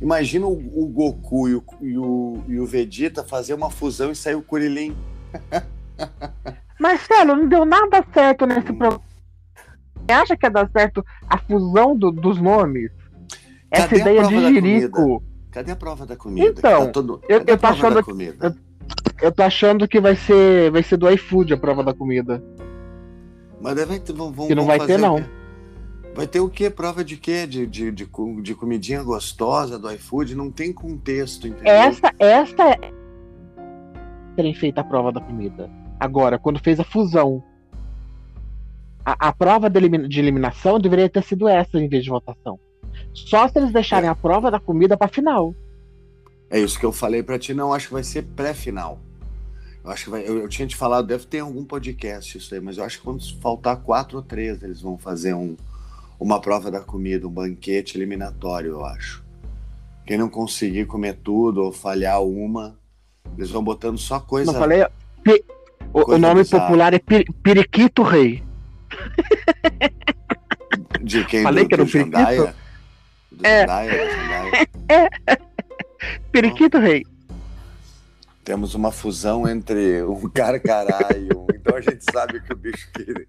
Imagina 0.00 0.46
o, 0.46 0.52
o 0.52 0.86
Goku 0.86 1.48
e 1.48 1.54
o, 1.54 1.64
e, 1.80 1.98
o, 1.98 2.44
e 2.48 2.60
o 2.60 2.66
Vegeta 2.66 3.24
fazer 3.24 3.54
uma 3.54 3.70
fusão 3.70 4.10
e 4.10 4.14
sair 4.14 4.34
o 4.34 4.42
Kuririn. 4.42 4.96
Marcelo, 6.78 7.34
não 7.34 7.48
deu 7.48 7.64
nada 7.64 8.04
certo 8.12 8.46
nesse 8.46 8.72
programa 8.72 9.08
você 10.08 10.12
acha 10.12 10.36
que 10.36 10.46
ia 10.46 10.50
dar 10.50 10.70
certo 10.70 11.04
a 11.28 11.36
fusão 11.38 11.94
do, 11.94 12.10
dos 12.10 12.40
nomes? 12.40 12.90
Essa 13.70 13.88
Cadê 13.88 14.00
ideia 14.00 14.22
de 14.24 14.54
jirico. 14.54 15.22
Cadê 15.50 15.72
a 15.72 15.76
prova 15.76 16.06
da 16.06 16.16
comida? 16.16 16.46
Então, 16.46 16.86
tá 16.86 16.92
todo... 16.92 17.20
eu, 17.28 17.44
eu 17.46 17.58
tô 17.58 17.66
achando 17.66 18.02
que, 18.02 18.10
eu, 18.10 18.54
eu, 19.22 19.32
tô 19.32 19.42
achando 19.42 19.88
que 19.88 20.00
vai 20.00 20.16
ser, 20.16 20.70
vai 20.70 20.82
ser 20.82 20.96
do 20.96 21.10
iFood 21.10 21.54
a 21.54 21.56
prova 21.56 21.82
da 21.82 21.94
comida. 21.94 22.42
Mas 23.60 23.74
vai 23.74 23.98
ter, 23.98 24.12
vamos, 24.12 24.46
que 24.46 24.54
não 24.54 24.66
vai 24.66 24.78
ter, 24.78 24.98
não. 24.98 25.24
Vai 26.14 26.26
ter 26.26 26.40
o 26.40 26.48
quê? 26.48 26.68
Prova 26.70 27.04
de 27.04 27.16
quê? 27.16 27.46
De, 27.46 27.66
de, 27.66 27.92
de, 27.92 28.08
de 28.42 28.54
comidinha 28.54 29.02
gostosa 29.02 29.78
do 29.78 29.90
iFood? 29.92 30.34
Não 30.34 30.50
tem 30.50 30.72
contexto, 30.72 31.46
entendeu? 31.46 31.72
Essa, 31.72 32.12
essa 32.18 32.62
é. 32.70 32.92
Terem 34.36 34.54
feito 34.54 34.78
a 34.78 34.84
prova 34.84 35.12
da 35.12 35.20
comida. 35.20 35.70
Agora, 35.98 36.38
quando 36.38 36.60
fez 36.60 36.78
a 36.78 36.84
fusão 36.84 37.42
a, 39.08 39.28
a 39.28 39.32
prova 39.32 39.70
de, 39.70 39.78
elimin 39.78 40.06
de, 40.06 40.20
eliminação 40.20 40.78
deveria 40.78 41.08
ter 41.08 41.22
sido 41.22 41.48
essa 41.48 41.78
em 41.78 41.88
vez 41.88 42.04
de 42.04 42.10
votação. 42.10 42.60
Só 43.14 43.48
se 43.48 43.58
eles 43.58 43.72
deixarem 43.72 44.06
é. 44.06 44.12
a 44.12 44.14
prova 44.14 44.50
da 44.50 44.60
comida 44.60 44.98
para 44.98 45.08
final. 45.08 45.54
É 46.50 46.58
isso 46.58 46.78
que 46.78 46.84
eu 46.84 46.92
falei 46.92 47.22
para 47.22 47.38
ti, 47.38 47.54
não 47.54 47.72
acho 47.72 47.88
que 47.88 47.94
vai 47.94 48.04
ser 48.04 48.22
pré-final. 48.22 48.98
Eu 49.88 49.92
acho 49.92 50.04
que 50.04 50.10
vai, 50.10 50.28
eu, 50.28 50.36
eu, 50.36 50.48
tinha 50.50 50.68
te 50.68 50.76
falado, 50.76 51.06
deve 51.06 51.24
ter 51.24 51.38
algum 51.38 51.64
podcast 51.64 52.36
isso 52.36 52.54
aí, 52.54 52.60
mas 52.60 52.76
eu 52.76 52.84
acho 52.84 52.98
que 52.98 53.04
quando 53.04 53.22
faltar 53.40 53.74
quatro 53.78 54.18
ou 54.18 54.22
três, 54.22 54.62
eles 54.62 54.82
vão 54.82 54.98
fazer 54.98 55.32
um, 55.32 55.56
uma 56.20 56.38
prova 56.38 56.70
da 56.70 56.80
comida, 56.80 57.26
um 57.26 57.30
banquete 57.30 57.96
eliminatório, 57.96 58.72
eu 58.72 58.84
acho. 58.84 59.24
Quem 60.06 60.18
não 60.18 60.28
conseguir 60.28 60.84
comer 60.84 61.14
tudo 61.24 61.62
ou 61.62 61.72
falhar 61.72 62.22
uma, 62.22 62.78
eles 63.34 63.50
vão 63.50 63.64
botando 63.64 63.96
só 63.96 64.20
coisa. 64.20 64.52
Não 64.52 64.58
falei. 64.58 64.84
O, 65.90 66.02
coisa 66.02 66.14
o 66.14 66.18
nome 66.18 66.42
bizarra. 66.42 66.64
popular 66.64 66.92
é 66.92 66.98
Periquito 67.42 68.02
Rei. 68.02 68.42
De 71.00 71.24
quem? 71.24 71.42
Falei 71.42 71.64
do, 71.64 71.68
que 71.68 71.74
era 71.74 71.82
um 71.82 71.88
periquito? 71.88 72.54
Do 73.32 73.46
é. 73.46 73.60
Zandaia, 73.60 73.92
é. 74.90 75.38
Periquito 76.30 76.78
Rei. 76.78 77.06
Temos 78.48 78.74
uma 78.74 78.90
fusão 78.90 79.46
entre 79.46 80.02
um 80.04 80.26
carcará 80.26 81.10
e 81.14 81.28
um. 81.36 81.46
Então 81.54 81.76
a 81.76 81.82
gente 81.82 82.02
sabe 82.10 82.40
que 82.40 82.50
o 82.50 82.56
bicho 82.56 82.90
que. 82.94 83.28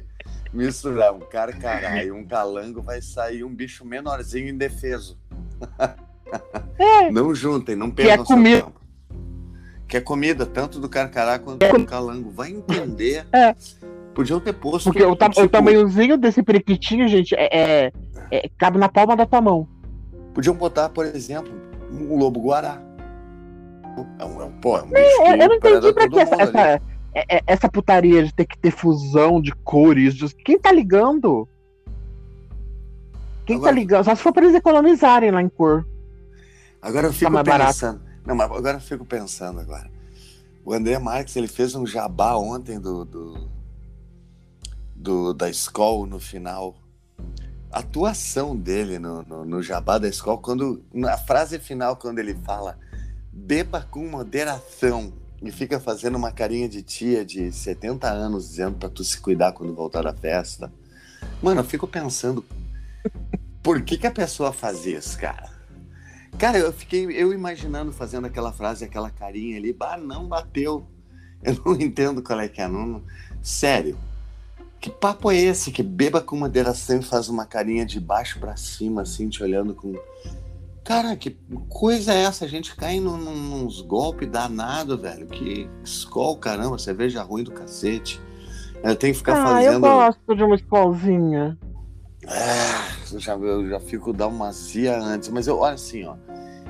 Misturar 0.54 1.12
um 1.12 1.20
carcará 1.20 2.02
e 2.02 2.10
um 2.10 2.26
calango 2.26 2.80
vai 2.80 3.02
sair 3.02 3.44
um 3.44 3.54
bicho 3.54 3.84
menorzinho 3.84 4.48
indefeso. 4.48 5.18
É. 6.78 7.10
Não 7.10 7.34
juntem, 7.34 7.76
não 7.76 7.90
percam 7.90 8.24
é 8.24 8.26
comida. 8.26 8.62
tempo. 8.62 8.80
Que 9.86 9.96
é 9.98 10.00
comida, 10.00 10.46
tanto 10.46 10.80
do 10.80 10.88
carcará 10.88 11.38
quanto 11.38 11.62
é. 11.62 11.70
do 11.70 11.84
calango. 11.84 12.30
Vai 12.30 12.52
entender. 12.52 13.26
É. 13.34 13.54
Podiam 14.14 14.40
ter 14.40 14.54
posto. 14.54 14.86
Porque 14.86 15.04
o, 15.04 15.14
ta 15.14 15.28
tipo... 15.28 15.42
o 15.42 15.48
tamanhozinho 15.48 16.16
desse 16.16 16.42
periquitinho, 16.42 17.06
gente, 17.06 17.34
é, 17.34 17.48
é, 17.52 17.92
é, 18.30 18.50
cabe 18.56 18.78
na 18.78 18.88
palma 18.88 19.14
da 19.14 19.26
tua 19.26 19.42
mão. 19.42 19.68
Podiam 20.32 20.54
botar, 20.54 20.88
por 20.88 21.04
exemplo, 21.04 21.52
um 21.92 22.16
lobo 22.16 22.40
guará. 22.40 22.93
É 24.18 24.24
um, 24.24 24.42
é 24.42 24.44
um, 24.44 24.52
pô, 24.60 24.76
é 24.78 24.82
um 24.82 24.86
bicho 24.86 24.98
eu, 24.98 25.36
eu 25.36 25.48
não 25.48 25.54
entendi 25.54 25.92
pra 25.92 26.08
que 26.08 26.18
essa, 26.18 26.34
essa, 26.34 26.82
essa, 27.46 27.68
putaria 27.68 28.24
de 28.24 28.34
ter 28.34 28.46
que 28.46 28.58
ter 28.58 28.70
fusão 28.70 29.40
de 29.40 29.52
cores. 29.52 30.14
De... 30.14 30.34
Quem 30.34 30.58
tá 30.58 30.72
ligando? 30.72 31.48
Quem 33.46 33.56
tá 33.56 33.60
agora, 33.60 33.72
tá 33.72 33.80
ligando? 33.80 34.04
Só 34.04 34.14
se 34.14 34.22
for 34.22 34.32
pra 34.32 34.42
eles 34.42 34.56
economizarem 34.56 35.30
lá 35.30 35.40
em 35.40 35.48
cor. 35.48 35.86
Agora 36.82 37.06
eu 37.06 37.12
fico 37.12 37.32
tá 37.32 37.44
pensando. 37.44 37.98
Barato. 37.98 38.14
Não, 38.26 38.34
mas 38.34 38.50
agora 38.50 38.76
eu 38.78 38.80
fico 38.80 39.04
pensando 39.04 39.60
agora. 39.60 39.90
O 40.64 40.72
André 40.72 40.98
Marques 40.98 41.36
ele 41.36 41.46
fez 41.46 41.74
um 41.74 41.86
jabá 41.86 42.36
ontem 42.36 42.80
do, 42.80 43.04
do, 43.04 43.48
do 44.94 45.34
da 45.34 45.48
escola 45.48 46.06
no 46.06 46.18
final. 46.18 46.74
A 47.70 47.80
atuação 47.80 48.56
dele 48.56 48.98
no, 48.98 49.22
no, 49.22 49.44
no 49.44 49.62
jabá 49.62 49.98
da 49.98 50.08
escola, 50.08 50.38
quando 50.38 50.82
na 50.92 51.18
frase 51.18 51.58
final, 51.58 51.96
quando 51.96 52.18
ele 52.18 52.34
fala 52.34 52.78
beba 53.34 53.86
com 53.90 54.06
moderação 54.06 55.12
e 55.42 55.50
fica 55.50 55.80
fazendo 55.80 56.16
uma 56.16 56.30
carinha 56.30 56.68
de 56.68 56.82
tia 56.82 57.24
de 57.24 57.50
70 57.50 58.08
anos 58.08 58.48
dizendo 58.48 58.78
para 58.78 58.88
tu 58.88 59.02
se 59.02 59.20
cuidar 59.20 59.52
quando 59.52 59.74
voltar 59.74 60.02
da 60.02 60.14
festa. 60.14 60.72
Mano, 61.42 61.60
eu 61.60 61.64
fico 61.64 61.86
pensando, 61.86 62.44
por 63.62 63.82
que 63.82 63.98
que 63.98 64.06
a 64.06 64.10
pessoa 64.10 64.52
faz 64.52 64.86
isso, 64.86 65.18
cara? 65.18 65.52
Cara, 66.38 66.58
eu 66.58 66.72
fiquei 66.72 67.04
eu 67.06 67.32
imaginando 67.32 67.92
fazendo 67.92 68.26
aquela 68.26 68.52
frase, 68.52 68.84
aquela 68.84 69.10
carinha 69.10 69.56
ali, 69.56 69.72
bah, 69.72 69.96
não 69.96 70.26
bateu. 70.26 70.86
Eu 71.44 71.60
não 71.62 71.74
entendo 71.74 72.22
qual 72.22 72.40
é 72.40 72.48
que 72.48 72.62
é, 72.62 72.66
não, 72.66 73.02
sério. 73.42 73.98
Que 74.80 74.88
papo 74.88 75.30
é 75.30 75.36
esse 75.36 75.70
que 75.70 75.82
beba 75.82 76.22
com 76.22 76.36
moderação 76.36 77.00
e 77.00 77.02
faz 77.02 77.28
uma 77.28 77.44
carinha 77.44 77.84
de 77.84 78.00
baixo 78.00 78.40
para 78.40 78.56
cima 78.56 79.02
assim, 79.02 79.28
te 79.28 79.42
olhando 79.42 79.74
com 79.74 79.94
Cara, 80.84 81.16
que 81.16 81.34
coisa 81.70 82.12
é 82.12 82.24
essa? 82.24 82.44
A 82.44 82.48
gente 82.48 82.76
cai 82.76 83.00
num, 83.00 83.16
nos 83.16 83.80
golpes 83.80 84.28
danados, 84.28 85.00
velho. 85.00 85.26
Que 85.26 85.68
escol, 85.82 86.36
caramba, 86.36 86.78
cerveja 86.78 87.22
ruim 87.22 87.42
do 87.42 87.52
cacete. 87.52 88.20
Eu 88.82 88.94
tenho 88.94 89.14
que 89.14 89.18
ficar 89.18 89.42
ah, 89.42 89.46
fazendo. 89.46 89.74
Eu 89.74 89.80
gosto 89.80 90.36
de 90.36 90.42
uma 90.42 90.54
escolzinha. 90.54 91.58
É, 92.26 93.14
eu 93.14 93.18
já, 93.18 93.34
eu 93.34 93.68
já 93.68 93.80
fico 93.80 94.12
dar 94.12 94.28
uma 94.28 94.52
zia 94.52 94.98
antes, 94.98 95.30
mas 95.30 95.46
eu, 95.46 95.58
olha 95.58 95.74
assim, 95.74 96.04
ó. 96.04 96.16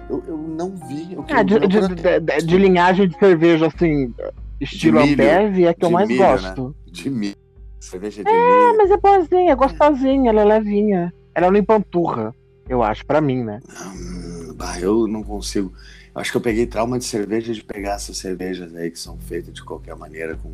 Eu, 0.08 0.22
eu 0.28 0.36
não 0.36 0.76
vi. 0.76 1.16
Ah, 1.30 1.42
de, 1.42 1.58
de, 1.58 2.20
de, 2.20 2.46
de, 2.46 2.58
linhagem 2.58 3.08
de 3.08 3.18
cerveja, 3.18 3.66
assim, 3.66 4.14
estilo 4.60 5.00
Ambev, 5.00 5.64
é 5.64 5.74
que 5.74 5.84
eu 5.84 5.90
mais 5.90 6.08
milho, 6.08 6.20
né? 6.20 6.30
gosto. 6.30 6.68
Né? 6.68 6.74
De 6.86 7.10
milho. 7.10 7.36
Cerveja 7.80 8.22
de 8.22 8.30
é, 8.30 8.32
milho. 8.32 8.44
É, 8.44 8.76
mas 8.76 8.90
é 8.92 8.96
boazinha, 8.96 9.52
é 9.52 9.56
gostosinha, 9.56 10.30
ela 10.30 10.42
é 10.42 10.44
levinha. 10.44 11.14
Ela 11.34 11.50
não 11.50 11.58
empanturra. 11.58 12.32
Eu 12.68 12.83
acho, 12.83 13.05
para 13.05 13.20
mim, 13.20 13.42
né? 13.42 13.61
Hum, 13.68 14.55
bah, 14.55 14.79
eu 14.81 15.07
não 15.07 15.22
consigo. 15.22 15.72
Acho 16.14 16.31
que 16.31 16.37
eu 16.37 16.40
peguei 16.40 16.66
trauma 16.66 16.98
de 16.98 17.05
cerveja 17.05 17.53
de 17.53 17.62
pegar 17.62 17.94
essas 17.94 18.16
cervejas 18.16 18.74
aí 18.74 18.90
que 18.90 18.98
são 18.98 19.18
feitas 19.18 19.53
de 19.53 19.62
qualquer 19.62 19.96
maneira 19.96 20.37
com. 20.37 20.50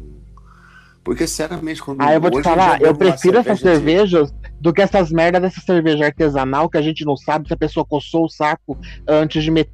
Porque, 1.04 1.26
sinceramente, 1.26 1.82
quando. 1.82 2.00
Ah, 2.00 2.14
eu 2.14 2.20
vou 2.20 2.30
te 2.30 2.42
falar, 2.42 2.80
eu 2.80 2.94
prefiro 2.94 3.38
essas 3.38 3.60
cervejas 3.60 4.30
de... 4.30 4.50
do 4.60 4.72
que 4.72 4.82
essas 4.82 5.10
merdas 5.10 5.40
dessa 5.40 5.60
cerveja 5.60 6.06
artesanal 6.06 6.68
que 6.68 6.78
a 6.78 6.82
gente 6.82 7.04
não 7.04 7.16
sabe 7.16 7.46
se 7.46 7.54
a 7.54 7.56
pessoa 7.56 7.86
coçou 7.86 8.24
o 8.24 8.28
saco 8.28 8.76
antes 9.06 9.42
de 9.42 9.50
meter. 9.50 9.72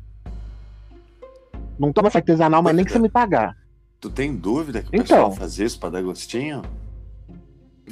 Não 1.79 1.93
toma 1.93 2.09
essa 2.09 2.19
artesanal, 2.19 2.63
mas 2.63 2.75
nem 2.75 2.85
que 2.85 2.93
você 2.93 2.99
me 2.99 3.09
pagar. 3.09 3.57
Tu 4.01 4.11
tem 4.11 4.35
dúvida 4.35 4.83
que 4.83 4.89
o 4.89 4.91
então, 4.95 5.03
pessoal 5.03 5.33
faz 5.33 5.59
isso 5.59 5.79
pra 5.79 5.89
dar 5.89 6.03
gostinho? 6.03 6.63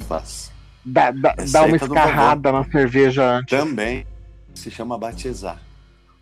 Faz. 0.07 0.51
Dá, 0.83 1.11
dá, 1.11 1.35
dá 1.51 1.63
uma 1.63 1.75
escarrada 1.75 2.51
na 2.51 2.63
cerveja 2.65 3.37
antes. 3.37 3.57
Também 3.57 4.05
se 4.55 4.71
chama 4.71 4.97
batizar. 4.97 5.61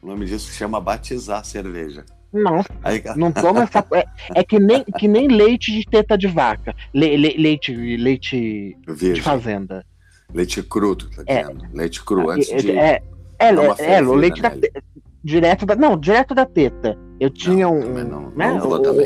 O 0.01 0.07
nome 0.07 0.25
disso 0.25 0.51
se 0.51 0.57
chama 0.57 0.81
batizar 0.81 1.45
cerveja. 1.45 2.05
Não, 2.33 2.63
Aí, 2.83 3.01
não 3.15 3.31
toma 3.31 3.63
essa. 3.63 3.85
É, 3.93 4.39
é, 4.39 4.43
que, 4.43 4.59
nem, 4.59 4.83
que 4.83 5.07
nem 5.07 5.27
leite 5.27 5.71
de 5.71 5.85
teta 5.85 6.17
de 6.17 6.27
vaca. 6.27 6.75
Le, 6.93 7.15
le, 7.15 7.35
leite 7.37 7.71
leite 7.97 8.75
de 8.97 9.21
fazenda. 9.21 9.85
Leite 10.33 10.63
cru, 10.63 10.95
tá 10.95 11.23
é, 11.27 11.45
Leite 11.71 12.03
cru, 12.03 12.31
antes 12.31 12.49
é, 12.49 12.55
de. 12.57 12.71
É, 12.71 13.03
é, 13.37 13.49
é, 13.49 14.01
o 14.01 14.15
leite 14.15 14.41
da, 14.41 14.51
direto 15.23 15.65
da. 15.65 15.75
Não, 15.75 15.97
direto 15.97 16.33
da 16.33 16.45
teta. 16.45 16.97
Eu 17.19 17.29
tinha 17.29 17.67
não, 17.67 17.77
um. 17.77 18.03
Não, 18.03 18.31
né, 18.31 18.53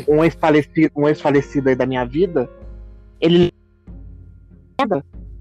um, 0.08 0.16
um 0.16 0.24
ex-falecido 0.24 0.90
um 0.96 1.06
ex 1.06 1.22
aí 1.66 1.74
da 1.74 1.84
minha 1.84 2.04
vida. 2.04 2.48
Ele 3.20 3.52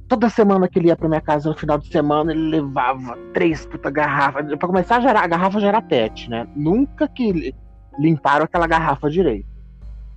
toda 0.08 0.30
semana 0.30 0.67
que 0.67 0.80
ele 0.80 0.88
ia 0.88 0.96
pra 0.96 1.10
minha 1.10 1.22
casa 1.22 1.50
no 1.50 1.58
final 1.58 1.78
de 1.78 1.88
semana, 1.88 2.32
ele 2.32 2.50
levava 2.50 3.17
três 3.34 3.65
puta 3.65 3.89
garrafas. 3.89 4.46
Pra 4.58 4.67
começar, 4.67 4.98
a, 4.98 5.02
gerar, 5.02 5.22
a 5.22 5.28
garrafa 5.28 5.60
já 5.60 5.67
era 5.67 5.82
pet, 5.82 6.30
né? 6.30 6.48
Nunca 6.56 7.08
que 7.08 7.54
limparam 8.00 8.46
aquela 8.46 8.67
garrafa 8.67 9.10
direito. 9.10 9.48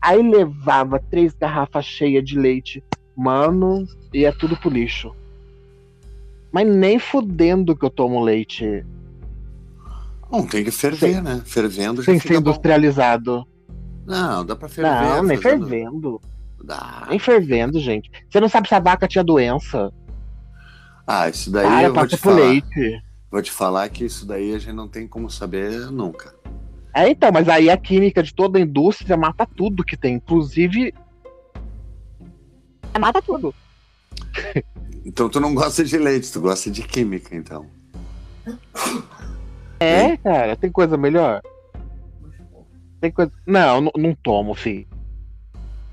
Aí 0.00 0.22
levava 0.22 0.98
três 0.98 1.35
garrafas 1.35 1.85
cheias 1.85 2.24
de 2.24 2.38
leite. 2.38 2.83
Mano, 3.16 3.85
ia 4.14 4.29
é 4.29 4.33
tudo 4.33 4.57
pro 4.57 4.70
lixo. 4.70 5.14
Mas 6.53 6.66
nem 6.66 6.98
fudendo 6.98 7.76
que 7.76 7.85
eu 7.85 7.90
tomo 7.90 8.22
leite. 8.22 8.85
Não, 10.31 10.46
tem 10.46 10.64
que 10.64 10.70
ferver, 10.70 11.16
Sim. 11.16 11.20
né? 11.20 11.42
Fervendo 11.44 12.03
já 12.03 12.12
Sem 12.12 12.20
ser 12.20 12.38
industrializado. 12.38 13.44
Bom. 13.44 13.46
Não, 14.07 14.44
dá 14.44 14.57
pra 14.57 14.68
ferver. 14.68 14.90
Não, 14.90 15.22
nem 15.22 15.37
fazendo... 15.37 15.68
fervendo. 15.68 16.20
Dá. 16.62 17.07
Nem 17.09 17.18
fervendo, 17.18 17.81
gente. 17.81 18.11
Você 18.29 18.40
não 18.40 18.49
sabe 18.49 18.68
se 18.68 18.75
a 18.75 18.81
vaca 18.81 19.09
tinha 19.09 19.25
doença. 19.25 19.92
Ah, 21.07 21.29
isso 21.29 21.51
daí 21.51 21.66
ah, 21.66 21.83
eu 21.85 21.94
vou 21.94 22.07
te 22.07 22.16
falar. 22.16 22.37
Leite. 22.37 23.03
Vou 23.31 23.42
te 23.42 23.51
falar 23.51 23.88
que 23.88 24.05
isso 24.05 24.27
daí 24.27 24.55
a 24.55 24.59
gente 24.59 24.75
não 24.75 24.88
tem 24.88 25.07
como 25.07 25.31
saber 25.31 25.90
nunca. 25.90 26.35
É, 26.94 27.09
então, 27.09 27.31
mas 27.33 27.49
aí 27.49 27.70
a 27.70 27.77
química 27.77 28.23
de 28.23 28.35
toda 28.35 28.59
a 28.59 28.62
indústria 28.62 29.16
mata 29.16 29.46
tudo 29.46 29.85
que 29.85 29.96
tem, 29.96 30.14
inclusive. 30.14 30.92
Mata 32.99 33.23
tudo. 33.23 33.55
Então 35.03 35.31
tu 35.31 35.40
não 35.40 35.55
gosta 35.55 35.83
de 35.83 35.96
leite, 35.96 36.31
tu 36.31 36.42
gosta 36.42 36.70
de 36.70 36.83
química, 36.83 37.35
então. 37.35 37.66
É, 39.79 40.14
cara, 40.18 40.55
tem 40.57 40.70
coisa 40.70 40.96
melhor? 40.99 41.40
Tem 43.01 43.11
coisa. 43.11 43.33
Não, 43.46 43.81
não, 43.81 43.92
não 43.96 44.14
tomo, 44.14 44.55
filho 44.55 44.89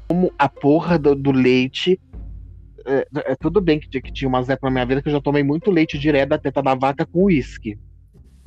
como 0.07 0.31
a 0.37 0.47
porra 0.47 0.97
do, 0.97 1.13
do 1.13 1.31
leite. 1.31 1.99
É, 2.85 3.07
é, 3.13 3.35
tudo 3.35 3.59
bem 3.59 3.79
que, 3.79 4.01
que 4.01 4.13
tinha 4.13 4.29
umas 4.29 4.47
épocas 4.47 4.69
na 4.69 4.73
minha 4.73 4.85
vida 4.85 5.01
que 5.01 5.09
eu 5.09 5.13
já 5.13 5.21
tomei 5.21 5.43
muito 5.43 5.69
leite 5.69 5.99
direto 5.99 6.29
da 6.29 6.37
teta 6.37 6.61
da 6.61 6.73
vaca 6.73 7.05
com 7.05 7.25
uísque. 7.25 7.77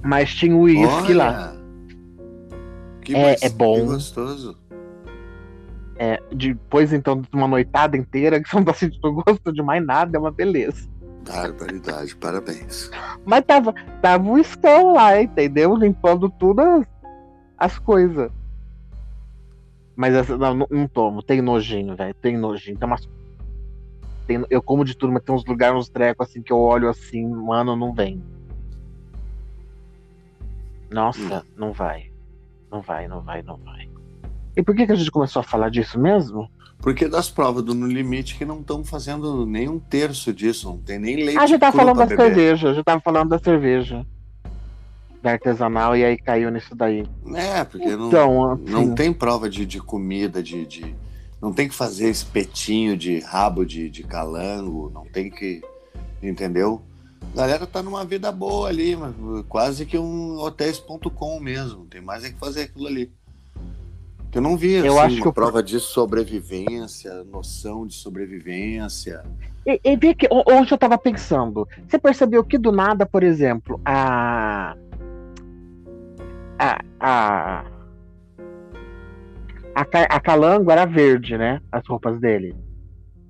Mas 0.03 0.35
tinha 0.35 0.57
o 0.57 0.61
uísque 0.61 1.13
lá. 1.13 1.55
Que 3.03 3.15
é, 3.15 3.37
é 3.43 3.49
bom. 3.51 3.81
Que 3.81 3.87
gostoso. 3.87 4.59
É, 5.97 6.19
depois 6.33 6.95
então 6.95 7.21
de 7.21 7.29
uma 7.35 7.47
noitada 7.47 7.95
inteira 7.95 8.43
que 8.43 8.49
você 8.49 8.57
não 8.57 8.65
tá 8.65 8.73
sentindo 8.73 9.13
gosto 9.13 9.53
de 9.53 9.63
mais 9.63 9.85
nada, 9.85 10.17
é 10.17 10.21
uma 10.21 10.31
beleza. 10.31 10.89
Barbaridade, 11.29 12.17
parabéns. 12.17 12.91
Mas 13.27 13.45
tava, 13.45 13.75
tava 14.01 14.31
o 14.31 14.39
escão 14.39 14.95
lá, 14.95 15.21
entendeu? 15.21 15.77
Limpando 15.77 16.31
tudo 16.31 16.61
as, 16.61 16.87
as 17.59 17.79
coisas. 17.79 18.31
Mas 20.01 20.15
essa, 20.15 20.39
não, 20.39 20.67
não, 20.71 20.89
tomo, 20.89 21.23
tem 21.23 21.43
nojinho, 21.43 21.95
velho. 21.95 22.15
Tem 22.15 22.35
nojinho. 22.35 22.79
Tem 22.79 22.87
umas. 22.89 23.07
Tem, 24.27 24.43
eu 24.49 24.63
como 24.63 24.83
de 24.83 24.97
tudo, 24.97 25.13
mas 25.13 25.23
tem 25.23 25.35
uns 25.35 25.45
lugares, 25.45 25.79
uns 25.79 25.91
trecos 25.91 26.27
assim 26.27 26.41
que 26.41 26.51
eu 26.51 26.59
olho 26.59 26.89
assim, 26.89 27.29
mano, 27.29 27.77
não 27.77 27.93
vem. 27.93 28.25
Nossa, 30.91 31.41
hum. 31.41 31.51
não 31.55 31.73
vai. 31.75 32.11
Não 32.73 32.81
vai, 32.81 33.07
não 33.09 33.21
vai, 33.21 33.43
não 33.43 33.59
vai. 33.59 33.91
E 34.57 34.63
por 34.63 34.75
que, 34.75 34.87
que 34.87 34.93
a 34.93 34.95
gente 34.95 35.11
começou 35.11 35.41
a 35.41 35.43
falar 35.43 35.69
disso 35.69 36.01
mesmo? 36.01 36.51
Porque 36.79 37.07
das 37.07 37.29
provas 37.29 37.63
do 37.63 37.75
No 37.75 37.87
Limite 37.87 38.39
que 38.39 38.47
não 38.47 38.61
estão 38.61 38.83
fazendo 38.83 39.45
nem 39.45 39.69
um 39.69 39.79
terço 39.79 40.33
disso, 40.33 40.67
não 40.67 40.79
tem 40.79 40.99
nem 40.99 41.17
leite. 41.17 41.37
Ah, 41.37 41.43
a 41.43 41.47
gente 41.47 41.61
tá 41.61 41.71
falando 41.71 41.99
da 41.99 42.07
beber. 42.07 42.25
cerveja, 42.25 42.71
a 42.71 42.73
gente 42.73 42.85
tava 42.85 43.03
falando 43.03 43.29
da 43.29 43.39
cerveja. 43.39 44.07
Da 45.23 45.33
artesanal 45.33 45.97
e 45.97 46.05
aí 46.05 46.17
caiu 46.17 46.51
nisso 46.51 46.75
daí. 46.75 47.07
É, 47.35 47.63
porque 47.65 47.89
então, 47.89 48.11
não, 48.11 48.53
assim... 48.53 48.65
não 48.67 48.95
tem 48.95 49.13
prova 49.13 49.51
de, 49.51 49.67
de 49.67 49.79
comida, 49.81 50.43
de, 50.43 50.65
de. 50.65 50.95
Não 51.41 51.53
tem 51.53 51.69
que 51.69 51.75
fazer 51.75 52.09
espetinho 52.09 52.97
de 52.97 53.21
rabo 53.21 53.65
de, 53.65 53.91
de 53.91 54.03
calango, 54.03 54.91
não 54.95 55.05
tem 55.05 55.31
que. 55.31 55.63
Entendeu? 56.23 56.83
A 57.35 57.37
galera 57.37 57.67
tá 57.67 57.83
numa 57.83 58.05
vida 58.05 58.33
boa 58.33 58.69
ali, 58.69 58.97
quase 59.49 59.87
que 59.87 59.97
um 59.97 60.39
hotéis.com 60.39 61.39
mesmo. 61.39 61.87
Tem 61.87 62.01
mais 62.01 62.25
é 62.25 62.31
que 62.31 62.39
fazer 62.39 62.63
aquilo 62.63 62.87
ali. 62.87 63.13
Eu 64.33 64.41
não 64.41 64.57
vi 64.57 64.75
eu 64.75 64.99
assim, 64.99 65.15
acho 65.15 65.23
que 65.23 65.33
prova 65.33 65.63
de 65.63 65.81
sobrevivência, 65.81 67.25
noção 67.25 67.87
de 67.87 67.95
sobrevivência. 67.95 69.25
E, 69.67 69.81
e 69.85 69.97
vi 69.97 70.15
que 70.15 70.29
onde 70.31 70.73
eu 70.73 70.77
estava 70.77 70.97
pensando. 70.97 71.67
Você 71.89 71.99
percebeu 71.99 72.45
que 72.45 72.57
do 72.57 72.71
nada, 72.71 73.05
por 73.05 73.23
exemplo, 73.23 73.81
a. 73.85 74.77
A. 76.61 76.79
A, 77.01 77.65
a, 79.75 79.83
a 79.83 80.21
Calango 80.21 80.71
era 80.71 80.85
verde, 80.85 81.39
né? 81.39 81.61
As 81.73 81.87
roupas 81.87 82.21
dele. 82.21 82.55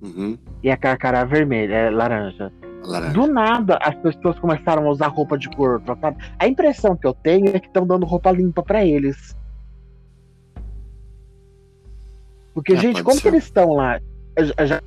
Uhum. 0.03 0.37
E 0.63 0.71
a 0.71 0.77
Carcará 0.77 1.25
vermelha, 1.25 1.75
é 1.75 1.91
laranja. 1.91 2.53
laranja. 2.83 3.13
Do 3.13 3.27
nada, 3.27 3.79
as 3.81 3.95
pessoas 3.97 4.39
começaram 4.39 4.87
a 4.87 4.91
usar 4.91 5.09
roupa 5.09 5.39
de 5.39 5.49
cor 5.51 5.81
trocada. 5.83 6.17
A 6.39 6.49
impressão 6.49 6.97
que 6.97 7.07
eu 7.07 7.15
tenho 7.15 7.49
é 7.55 7.61
que 7.61 7.67
estão 7.67 7.87
dando 7.87 8.05
roupa 8.05 8.33
limpa 8.33 8.63
para 8.63 8.85
eles. 8.85 9.37
Porque, 12.53 12.73
é, 12.73 12.77
gente, 12.77 13.03
como 13.05 13.17
ser. 13.17 13.23
que 13.23 13.29
eles 13.29 13.45
estão 13.45 13.75
lá? 13.75 14.01
Eu, 14.35 14.67
já, 14.67 14.83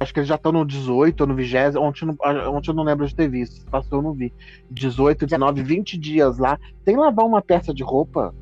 acho 0.00 0.12
que 0.12 0.20
eles 0.20 0.28
já 0.28 0.34
estão 0.36 0.52
no 0.52 0.64
18 0.64 1.20
ou 1.20 1.26
no 1.26 1.34
20. 1.34 1.76
Ontem, 1.78 2.08
ontem 2.48 2.70
eu 2.70 2.74
não 2.74 2.84
lembro 2.84 3.06
de 3.06 3.14
ter 3.14 3.28
visto. 3.28 3.64
Passou, 3.70 3.98
eu 3.98 4.02
não 4.02 4.12
vi. 4.12 4.32
18, 4.70 5.26
19, 5.26 5.62
20 5.62 5.98
dias 5.98 6.38
lá. 6.38 6.58
Tem 6.84 6.96
lavar 6.96 7.24
uma 7.24 7.42
peça 7.42 7.72
de 7.72 7.82
roupa. 7.82 8.34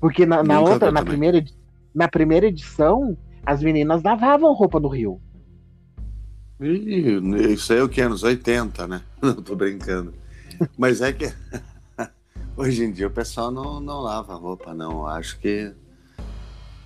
Porque 0.00 0.24
na, 0.24 0.42
na 0.42 0.60
outra, 0.60 0.90
na 0.90 1.04
primeira, 1.04 1.44
na 1.94 2.08
primeira 2.08 2.46
edição, 2.46 3.16
as 3.44 3.62
meninas 3.62 4.02
lavavam 4.02 4.52
roupa 4.54 4.80
no 4.80 4.88
rio. 4.88 5.20
isso 7.50 7.72
aí 7.72 7.78
é 7.78 7.82
o 7.82 7.88
que? 7.88 8.00
Anos 8.00 8.22
80, 8.22 8.86
né? 8.86 9.02
Não 9.20 9.42
tô 9.42 9.54
brincando. 9.54 10.14
Mas 10.76 11.00
é 11.00 11.12
que 11.12 11.30
hoje 12.56 12.84
em 12.84 12.92
dia 12.92 13.06
o 13.06 13.10
pessoal 13.10 13.50
não, 13.50 13.80
não 13.80 14.00
lava 14.00 14.34
roupa, 14.34 14.74
não. 14.74 15.06
Acho 15.06 15.38
que 15.38 15.72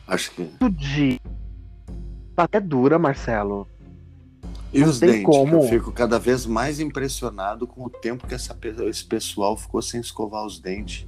Acho 0.07 0.31
que. 0.33 0.50
De... 0.70 1.20
Tá 2.35 2.44
até 2.44 2.61
dura, 2.61 2.99
Marcelo. 2.99 3.68
E 4.73 4.81
Não 4.81 4.88
os 4.88 4.99
dentes? 4.99 5.23
Como... 5.23 5.57
Eu 5.57 5.62
fico 5.62 5.92
cada 5.92 6.18
vez 6.18 6.44
mais 6.47 6.81
impressionado 6.81 7.66
com 7.66 7.85
o 7.85 7.90
tempo 7.90 8.27
que 8.27 8.35
essa, 8.35 8.57
esse 8.88 9.05
pessoal 9.05 9.57
ficou 9.57 9.81
sem 9.81 10.01
escovar 10.01 10.44
os 10.44 10.59
dentes. 10.59 11.07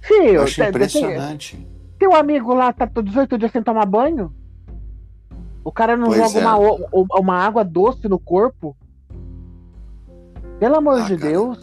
Filho, 0.00 0.36
eu 0.36 0.42
acho 0.42 0.62
impressionante. 0.62 1.56
Tem, 1.56 1.66
teu 1.98 2.14
amigo 2.14 2.54
lá 2.54 2.72
tá 2.72 2.86
18 2.86 3.36
dias 3.36 3.52
sem 3.52 3.62
tomar 3.62 3.84
banho? 3.84 4.34
O 5.62 5.70
cara 5.70 5.96
não 5.96 6.06
pois 6.06 6.18
joga 6.18 6.38
é. 6.38 6.46
uma, 6.46 7.20
uma 7.20 7.34
água 7.34 7.64
doce 7.64 8.08
no 8.08 8.18
corpo? 8.18 8.74
Pelo 10.58 10.76
amor 10.76 11.00
ah, 11.00 11.04
de 11.04 11.16
cara. 11.18 11.30
Deus. 11.32 11.58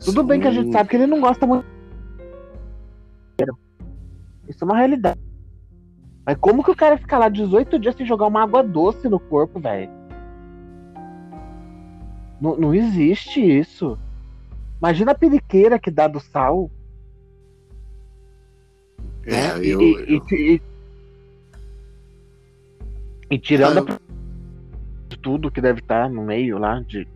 Tudo 0.00 0.20
São... 0.20 0.26
bem 0.26 0.40
que 0.40 0.46
a 0.46 0.52
gente 0.52 0.72
sabe 0.72 0.88
que 0.88 0.96
ele 0.96 1.06
não 1.06 1.20
gosta 1.20 1.46
muito. 1.46 1.66
Isso 4.48 4.62
é 4.62 4.64
uma 4.64 4.78
realidade. 4.78 5.20
Mas 6.28 6.36
como 6.36 6.62
que 6.62 6.70
o 6.70 6.76
cara 6.76 6.98
fica 6.98 7.16
lá 7.16 7.30
18 7.30 7.78
dias 7.78 7.94
sem 7.94 8.04
jogar 8.04 8.26
uma 8.26 8.42
água 8.42 8.62
doce 8.62 9.08
no 9.08 9.18
corpo, 9.18 9.58
velho? 9.58 9.90
Não, 12.38 12.54
não 12.54 12.74
existe 12.74 13.40
isso. 13.40 13.98
Imagina 14.78 15.12
a 15.12 15.14
periqueira 15.14 15.78
que 15.78 15.90
dá 15.90 16.06
do 16.06 16.20
sal. 16.20 16.70
É, 19.24 19.30
né? 19.30 19.58
eu, 19.62 19.80
e, 19.80 19.94
eu... 20.06 20.22
E, 20.30 20.62
e, 23.30 23.38
tirando 23.38 23.88
eu... 23.88 23.98
de 25.08 25.16
tudo 25.16 25.50
que 25.50 25.62
deve 25.62 25.80
estar 25.80 26.10
no 26.10 26.24
meio 26.24 26.58
lá, 26.58 26.78
de 26.80 27.08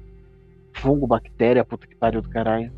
fungo, 0.73 1.07
bactéria, 1.07 1.67
puta 1.67 1.87
que 1.87 1.95
pariu 1.95 2.23
do 2.23 2.31
caralho. 2.31 2.73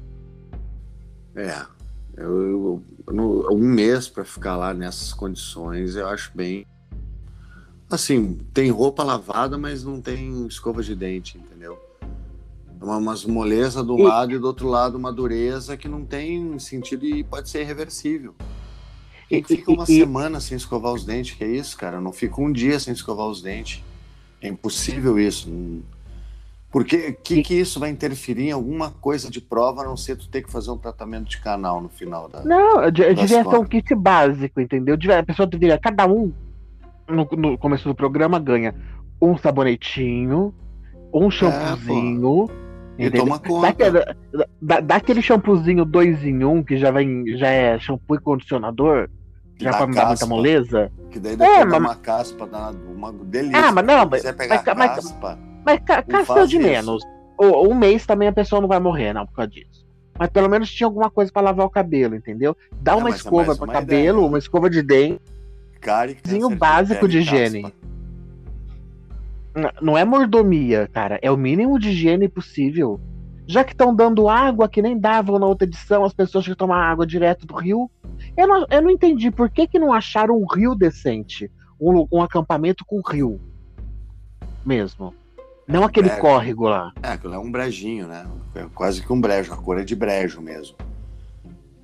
É. 1.37 1.74
Eu, 2.17 2.83
eu, 3.07 3.13
no, 3.13 3.53
um 3.53 3.59
mês 3.59 4.09
para 4.09 4.25
ficar 4.25 4.57
lá 4.57 4.73
nessas 4.73 5.13
condições, 5.13 5.97
eu 5.97 6.09
acho 6.09 6.31
bem. 6.35 6.67
Assim, 7.91 8.39
tem 8.53 8.71
roupa 8.71 9.03
lavada, 9.03 9.59
mas 9.59 9.85
não 9.85 10.01
tem 10.01 10.47
escova 10.47 10.83
de 10.83 10.95
dente, 10.95 11.39
entendeu? 11.39 11.79
É 12.81 12.85
uma, 12.85 12.97
umas 12.97 13.25
moleza 13.25 13.83
do 13.83 13.99
e... 13.99 14.03
lado 14.03 14.33
e 14.33 14.39
do 14.39 14.47
outro 14.47 14.69
lado 14.69 14.97
uma 14.97 15.13
dureza 15.13 15.77
que 15.77 15.89
não 15.89 16.05
tem 16.05 16.59
sentido 16.59 17.05
e 17.05 17.23
pode 17.25 17.49
ser 17.49 17.63
irreversível. 17.63 18.35
Quem 19.29 19.43
fica 19.43 19.73
uma 19.73 19.85
e... 19.85 19.87
semana 19.87 20.41
sem 20.41 20.57
escovar 20.57 20.93
os 20.93 21.05
dentes, 21.05 21.37
que 21.37 21.45
é 21.45 21.49
isso, 21.49 21.77
cara? 21.77 21.97
Eu 21.97 22.01
não 22.01 22.13
fico 22.13 22.43
um 22.43 22.53
dia 22.53 22.79
sem 22.79 22.93
escovar 22.93 23.27
os 23.27 23.43
dentes. 23.43 23.83
É 24.41 24.49
impossível 24.49 25.19
isso. 25.19 25.49
Não, 25.49 25.83
porque 26.75 27.13
que, 27.23 27.41
que 27.41 27.55
isso 27.55 27.79
vai 27.79 27.89
interferir 27.89 28.49
em 28.49 28.51
alguma 28.51 28.91
coisa 28.91 29.31
de 29.31 29.41
prova, 29.41 29.83
a 29.83 29.85
não 29.85 29.97
ser 29.97 30.17
tu 30.17 30.29
ter 30.29 30.43
que 30.43 30.51
fazer 30.51 30.73
um 30.73 30.77
tratamento 30.77 31.29
de 31.29 31.41
canal 31.41 31.81
no 31.81 31.89
final 31.89 32.29
da. 32.29 32.43
Não, 32.43 32.91
devia 32.91 33.29
ser 33.29 33.47
um 33.47 33.65
kit 33.65 33.95
básico, 33.95 34.61
entendeu? 34.61 34.99
A 35.17 35.23
pessoa 35.23 35.47
deveria, 35.47 35.79
cada 35.79 36.05
um, 36.05 36.33
no, 37.09 37.29
no 37.37 37.57
começo 37.57 37.89
do 37.89 37.95
programa, 37.95 38.41
ganha 38.41 38.75
um 39.23 39.39
sabonetinho, 39.39 40.53
um 41.13 41.29
é, 41.29 41.31
shampoozinho. 41.31 42.51
É, 42.99 43.07
e 43.07 43.11
toma 43.13 43.39
conta. 43.39 43.93
Dá, 43.93 44.17
dá, 44.61 44.81
dá, 44.81 44.97
aquele 44.97 45.23
shampoozinho 45.23 45.85
dois 45.85 46.25
em 46.25 46.45
um, 46.45 46.61
que 46.61 46.77
já, 46.77 46.91
vem, 46.91 47.37
já 47.37 47.51
é 47.51 47.79
shampoo 47.79 48.17
e 48.17 48.19
condicionador, 48.19 49.09
já 49.61 49.71
pra 49.71 49.87
me 49.87 49.95
dar 49.95 50.09
muita 50.09 50.27
moleza. 50.27 50.91
Que 51.13 51.21
daí 51.21 51.37
depois 51.37 51.57
é, 51.57 51.67
dá 51.67 51.79
mas... 51.79 51.91
uma 51.93 51.95
caspa, 51.95 52.49
dá 52.49 52.73
uma 52.93 53.13
delícia. 53.13 53.69
Ah, 53.69 53.71
mas 53.71 53.87
não, 53.87 54.09
mas, 54.11 54.23
pegar 54.23 54.75
mas, 54.75 54.97
caspa. 54.97 55.39
Mas, 55.41 55.54
mas 55.65 55.81
ca 55.81 56.05
de 56.47 56.59
menos. 56.59 57.03
Ou, 57.37 57.71
um 57.71 57.75
mês 57.75 58.07
também 58.07 58.29
a 58.29 58.33
pessoa 58.33 58.61
não 58.61 58.69
vai 58.69 58.79
morrer, 58.79 59.13
não, 59.13 59.27
por 59.27 59.35
causa 59.35 59.51
disso. 59.51 59.85
Mas 60.19 60.31
pelo 60.31 60.49
menos 60.49 60.73
tinha 60.73 60.87
alguma 60.87 61.11
coisa 61.11 61.33
para 61.33 61.43
lavar 61.43 61.67
o 61.67 61.71
cabelo, 61.71 62.15
entendeu? 62.15 62.57
Dá 62.81 62.93
é, 62.93 62.95
uma 62.95 63.09
é 63.09 63.13
escova 63.13 63.57
para 63.57 63.73
cabelo, 63.73 64.19
ideia. 64.19 64.29
uma 64.29 64.39
escova 64.39 64.71
de 64.71 64.83
dente. 64.83 65.21
Um 66.33 66.57
básico 66.57 67.09
de 67.09 67.19
higiene. 67.19 67.75
Não 69.83 69.99
é 69.99 70.05
mordomia, 70.05 70.89
cara. 70.93 71.19
É 71.21 71.31
o 71.31 71.37
mínimo 71.37 71.79
de 71.79 71.91
higiene 71.91 72.29
possível. 72.29 73.01
Já 73.47 73.63
que 73.63 73.73
estão 73.73 73.95
dando 73.95 74.29
água 74.29 74.69
que 74.69 74.81
nem 74.81 74.99
davam 74.99 75.39
na 75.39 75.47
outra 75.47 75.67
edição, 75.67 76.05
as 76.05 76.15
pessoas 76.15 76.47
que 76.47 76.55
tomam 76.55 76.77
água 76.77 77.07
direto 77.07 77.47
do 77.47 77.55
rio. 77.55 77.91
Eu 78.37 78.49
não, 78.49 78.67
eu 78.71 78.83
não 78.83 78.91
entendi 78.91 79.31
por 79.31 79.51
que, 79.51 79.67
que 79.67 79.79
não 79.79 79.93
acharam 79.93 80.37
um 80.37 80.47
rio 80.47 80.75
decente. 80.75 81.51
Um, 81.79 82.07
um 82.11 82.23
acampamento 82.23 82.85
com 82.85 83.01
rio. 83.01 83.41
Mesmo. 84.65 85.13
Não 85.67 85.83
é 85.83 85.87
aquele 85.87 86.09
brejo. 86.09 86.21
córrego 86.21 86.69
lá. 86.69 86.93
É, 87.03 87.09
aquilo 87.09 87.35
é 87.35 87.39
um 87.39 87.51
brejinho, 87.51 88.07
né? 88.07 88.27
É 88.55 88.67
quase 88.75 89.03
que 89.03 89.13
um 89.13 89.21
brejo, 89.21 89.53
a 89.53 89.57
cor 89.57 89.79
é 89.79 89.85
de 89.85 89.97
brejo 89.97 90.41
mesmo. 90.41 90.77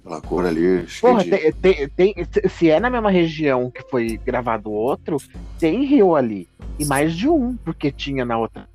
Aquela 0.00 0.20
cor 0.20 0.46
ali. 0.46 0.86
Porra, 1.00 1.24
de... 1.24 1.52
tem, 1.52 1.88
tem, 1.88 2.14
se 2.48 2.70
é 2.70 2.78
na 2.78 2.90
mesma 2.90 3.10
região 3.10 3.70
que 3.70 3.82
foi 3.90 4.18
gravado 4.18 4.70
outro, 4.70 5.16
tem 5.58 5.84
rio 5.84 6.14
ali. 6.14 6.48
E 6.78 6.84
mais 6.84 7.14
de 7.14 7.28
um, 7.28 7.56
porque 7.56 7.90
tinha 7.90 8.24
na 8.24 8.38
outra. 8.38 8.68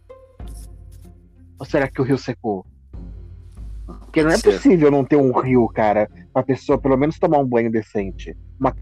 Ou 1.60 1.65
será 1.65 1.88
que 1.88 2.02
o 2.02 2.04
rio 2.04 2.18
secou? 2.18 2.65
Porque 3.86 4.24
não 4.24 4.32
é 4.32 4.39
possível 4.39 4.89
não 4.89 5.06
ter 5.06 5.18
um 5.18 5.32
rio, 5.39 5.68
cara, 5.68 6.10
pra 6.34 6.41
pessoa 6.41 6.78
pelo 6.78 6.98
menos 6.98 7.20
tomar 7.20 7.38
um 7.38 7.46
banho 7.46 7.72
decente. 7.72 8.36
Uma. 8.60 8.76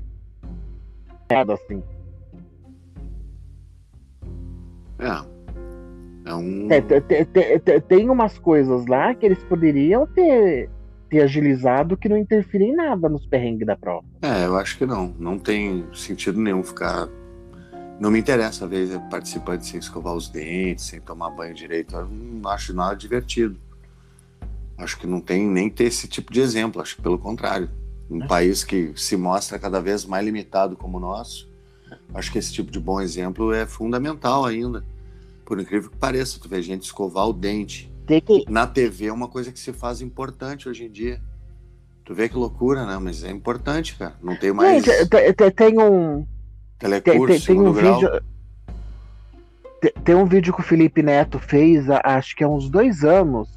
assim. 1.54 1.84
É. 5.00 5.33
É 6.34 6.36
um... 6.36 6.68
É, 6.72 7.80
tem 7.80 8.10
umas 8.10 8.40
coisas 8.40 8.86
lá 8.88 9.14
que 9.14 9.26
eles 9.26 9.44
poderiam 9.44 10.08
ter, 10.08 10.70
ter 11.10 11.22
agilizado 11.22 11.96
que 11.96 12.10
não 12.10 12.18
interfirem 12.18 12.72
em 12.72 12.76
nada 12.76 13.08
nos 13.08 13.26
perrengues 13.26 13.68
da 13.68 13.76
prova. 13.76 14.06
É, 14.22 14.46
eu 14.46 14.58
acho 14.58 14.78
que 14.78 14.86
não. 14.86 15.14
Não 15.20 15.38
tem 15.38 15.86
sentido 15.94 16.40
nenhum 16.40 16.64
ficar. 16.64 17.08
Não 18.00 18.10
me 18.10 18.20
interessa 18.20 18.68
ver 18.68 19.00
participante 19.12 19.68
sem 19.68 19.80
escovar 19.80 20.16
os 20.16 20.28
dentes, 20.28 20.86
sem 20.86 21.00
tomar 21.00 21.30
banho 21.30 21.54
direito. 21.54 21.96
Eu 21.96 22.08
não 22.08 22.50
acho 22.50 22.74
nada 22.74 22.96
divertido. 22.96 23.56
Acho 24.78 24.98
que 24.98 25.06
não 25.06 25.22
tem 25.22 25.48
nem 25.48 25.70
ter 25.70 25.86
esse 25.86 26.08
tipo 26.08 26.34
de 26.34 26.42
exemplo. 26.42 26.82
Acho 26.82 26.96
que 26.96 27.02
pelo 27.02 27.20
contrário. 27.20 27.70
Um 28.10 28.24
é. 28.24 28.28
país 28.28 28.64
que 28.64 28.92
se 28.96 29.16
mostra 29.16 29.58
cada 29.60 29.80
vez 29.80 30.04
mais 30.04 30.26
limitado 30.26 30.76
como 30.76 30.98
o 30.98 31.00
nosso, 31.00 31.50
acho 32.14 32.32
que 32.32 32.38
esse 32.38 32.52
tipo 32.52 32.70
de 32.70 32.80
bom 32.80 33.00
exemplo 33.00 33.54
é 33.54 33.66
fundamental 33.66 34.46
ainda 34.46 34.84
por 35.46 35.60
incrível 35.60 35.90
que 35.90 35.98
pareça, 35.98 36.40
tu 36.40 36.48
vê 36.48 36.62
gente 36.62 36.84
escovar 36.84 37.28
o 37.28 37.34
dente. 37.34 37.92
Que... 38.06 38.46
Na 38.50 38.68
TV 38.68 39.08
é 39.08 39.14
uma 39.14 39.28
coisa 39.28 39.52
que 39.52 39.60
se 39.60 39.72
faz 39.72 40.02
importante 40.02 40.68
hoje 40.68 40.86
em 40.86 40.92
dia. 40.92 41.22
Tu 42.04 42.14
vê 42.14 42.28
que 42.28 42.36
loucura, 42.36 42.86
né? 42.86 42.98
Mas 43.02 43.24
é 43.24 43.32
importante, 43.32 43.96
cara. 43.96 44.16
Não 44.22 44.36
tem 44.36 44.52
mais. 44.52 44.84
Tem 45.56 45.80
um. 45.80 46.26
Telecurso, 46.78 47.48
tem, 47.48 47.56
tem 47.56 47.66
um 47.66 47.72
vídeo. 47.72 48.22
Tem 50.04 50.16
um 50.16 50.26
vídeo 50.26 50.54
que 50.54 50.60
o 50.60 50.64
Felipe 50.64 51.02
Neto 51.02 51.40
fez, 51.40 51.86
acho 51.90 52.36
que 52.36 52.44
há 52.44 52.48
uns 52.48 52.70
dois 52.70 53.04
anos, 53.04 53.50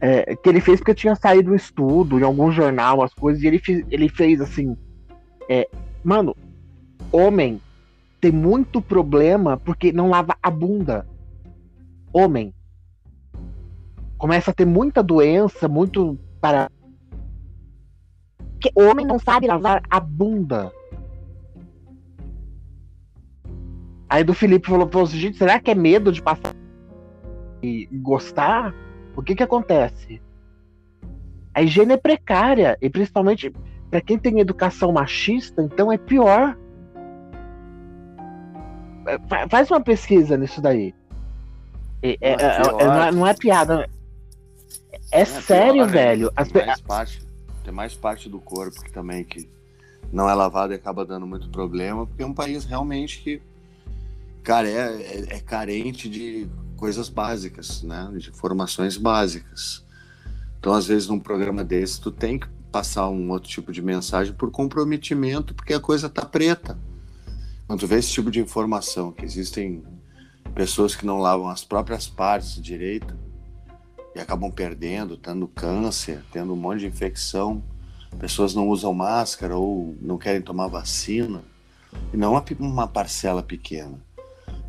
é, 0.00 0.34
que 0.34 0.48
ele 0.48 0.60
fez 0.60 0.80
porque 0.80 0.94
tinha 0.94 1.14
saído 1.14 1.52
um 1.52 1.54
estudo 1.54 2.18
em 2.18 2.22
algum 2.22 2.50
jornal, 2.50 3.02
as 3.02 3.14
coisas, 3.14 3.42
e 3.42 3.46
ele, 3.46 3.58
fez, 3.58 3.84
ele 3.90 4.08
fez 4.08 4.40
assim: 4.40 4.76
é, 5.48 5.68
Mano, 6.02 6.36
homem 7.10 7.60
tem 8.20 8.32
muito 8.32 8.80
problema 8.80 9.56
porque 9.56 9.92
não 9.92 10.10
lava 10.10 10.36
a 10.42 10.50
bunda. 10.50 11.06
Homem. 12.12 12.54
Começa 14.16 14.50
a 14.50 14.54
ter 14.54 14.64
muita 14.64 15.02
doença, 15.02 15.68
muito 15.68 16.18
para. 16.40 16.70
Porque 18.52 18.72
homem 18.74 19.06
não 19.06 19.18
sabe 19.18 19.46
lavar 19.46 19.82
a 19.88 20.00
bunda. 20.00 20.72
Aí 24.08 24.24
do 24.24 24.34
Felipe 24.34 24.68
falou, 24.68 24.88
falou 24.88 25.06
assim, 25.06 25.18
gente, 25.18 25.36
será 25.36 25.60
que 25.60 25.70
é 25.70 25.74
medo 25.74 26.10
de 26.10 26.22
passar 26.22 26.54
e 27.62 27.86
gostar? 27.92 28.74
O 29.14 29.22
que 29.22 29.34
que 29.34 29.42
acontece? 29.42 30.20
A 31.52 31.62
higiene 31.62 31.92
é 31.92 31.96
precária, 31.96 32.78
e 32.80 32.88
principalmente 32.88 33.52
para 33.90 34.00
quem 34.00 34.18
tem 34.18 34.40
educação 34.40 34.92
machista, 34.92 35.62
então 35.62 35.92
é 35.92 35.98
pior. 35.98 36.56
É, 39.08 39.48
faz 39.48 39.70
uma 39.70 39.80
pesquisa 39.80 40.36
nisso 40.36 40.60
daí. 40.60 40.94
É, 42.02 42.10
é, 42.20 42.32
é, 42.32 42.62
não, 42.62 43.02
é, 43.02 43.12
não, 43.12 43.26
é, 43.26 43.34
piada. 43.34 43.88
É, 45.10 45.24
sério, 45.24 45.74
pior, 45.74 45.88
velho. 45.88 46.32
Né? 46.36 46.44
Tem, 46.44 46.66
mais 46.66 46.80
parte, 46.80 47.22
tem 47.64 47.72
mais 47.72 47.94
parte 47.94 48.28
do 48.28 48.38
corpo 48.38 48.82
que 48.82 48.92
também 48.92 49.24
que 49.24 49.48
não 50.12 50.28
é 50.28 50.34
lavado 50.34 50.72
e 50.72 50.76
acaba 50.76 51.04
dando 51.04 51.26
muito 51.26 51.48
problema, 51.48 52.06
porque 52.06 52.22
é 52.22 52.26
um 52.26 52.34
país 52.34 52.64
realmente 52.64 53.20
que, 53.20 53.42
cara, 54.42 54.68
é, 54.68 55.36
é 55.36 55.40
carente 55.40 56.08
de 56.08 56.48
coisas 56.76 57.08
básicas, 57.08 57.82
né? 57.82 58.10
De 58.16 58.30
formações 58.30 58.96
básicas. 58.96 59.84
Então, 60.58 60.72
às 60.72 60.86
vezes, 60.86 61.08
num 61.08 61.18
programa 61.20 61.64
desse, 61.64 62.00
tu 62.00 62.10
tem 62.10 62.38
que 62.38 62.48
passar 62.70 63.08
um 63.08 63.30
outro 63.30 63.48
tipo 63.48 63.72
de 63.72 63.82
mensagem 63.82 64.32
por 64.34 64.50
comprometimento, 64.50 65.54
porque 65.54 65.74
a 65.74 65.80
coisa 65.80 66.08
tá 66.08 66.24
preta. 66.24 66.78
Quando 67.68 67.80
tu 67.80 67.86
vê 67.86 67.98
esse 67.98 68.10
tipo 68.10 68.30
de 68.30 68.40
informação, 68.40 69.12
que 69.12 69.26
existem 69.26 69.84
pessoas 70.54 70.96
que 70.96 71.04
não 71.04 71.18
lavam 71.18 71.48
as 71.48 71.62
próprias 71.62 72.08
partes 72.08 72.60
direito 72.62 73.14
e 74.16 74.18
acabam 74.18 74.50
perdendo, 74.50 75.18
tendo 75.18 75.46
câncer, 75.46 76.24
tendo 76.32 76.54
um 76.54 76.56
monte 76.56 76.80
de 76.80 76.86
infecção, 76.86 77.62
pessoas 78.18 78.54
não 78.54 78.68
usam 78.68 78.94
máscara 78.94 79.54
ou 79.54 79.94
não 80.00 80.16
querem 80.16 80.40
tomar 80.40 80.68
vacina, 80.68 81.44
e 82.10 82.16
não 82.16 82.32
uma, 82.32 82.44
uma 82.58 82.88
parcela 82.88 83.42
pequena. 83.42 84.00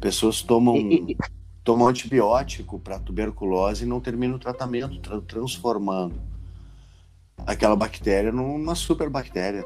Pessoas 0.01 0.41
tomam, 0.41 0.75
tomam 1.63 1.87
antibiótico 1.87 2.77
para 2.79 2.99
tuberculose 2.99 3.85
e 3.85 3.87
não 3.87 4.01
terminam 4.01 4.35
o 4.35 4.39
tratamento, 4.39 4.99
tra 4.99 5.21
transformando 5.21 6.21
aquela 7.47 7.77
bactéria 7.77 8.33
numa 8.33 8.75
superbactéria. 8.75 9.65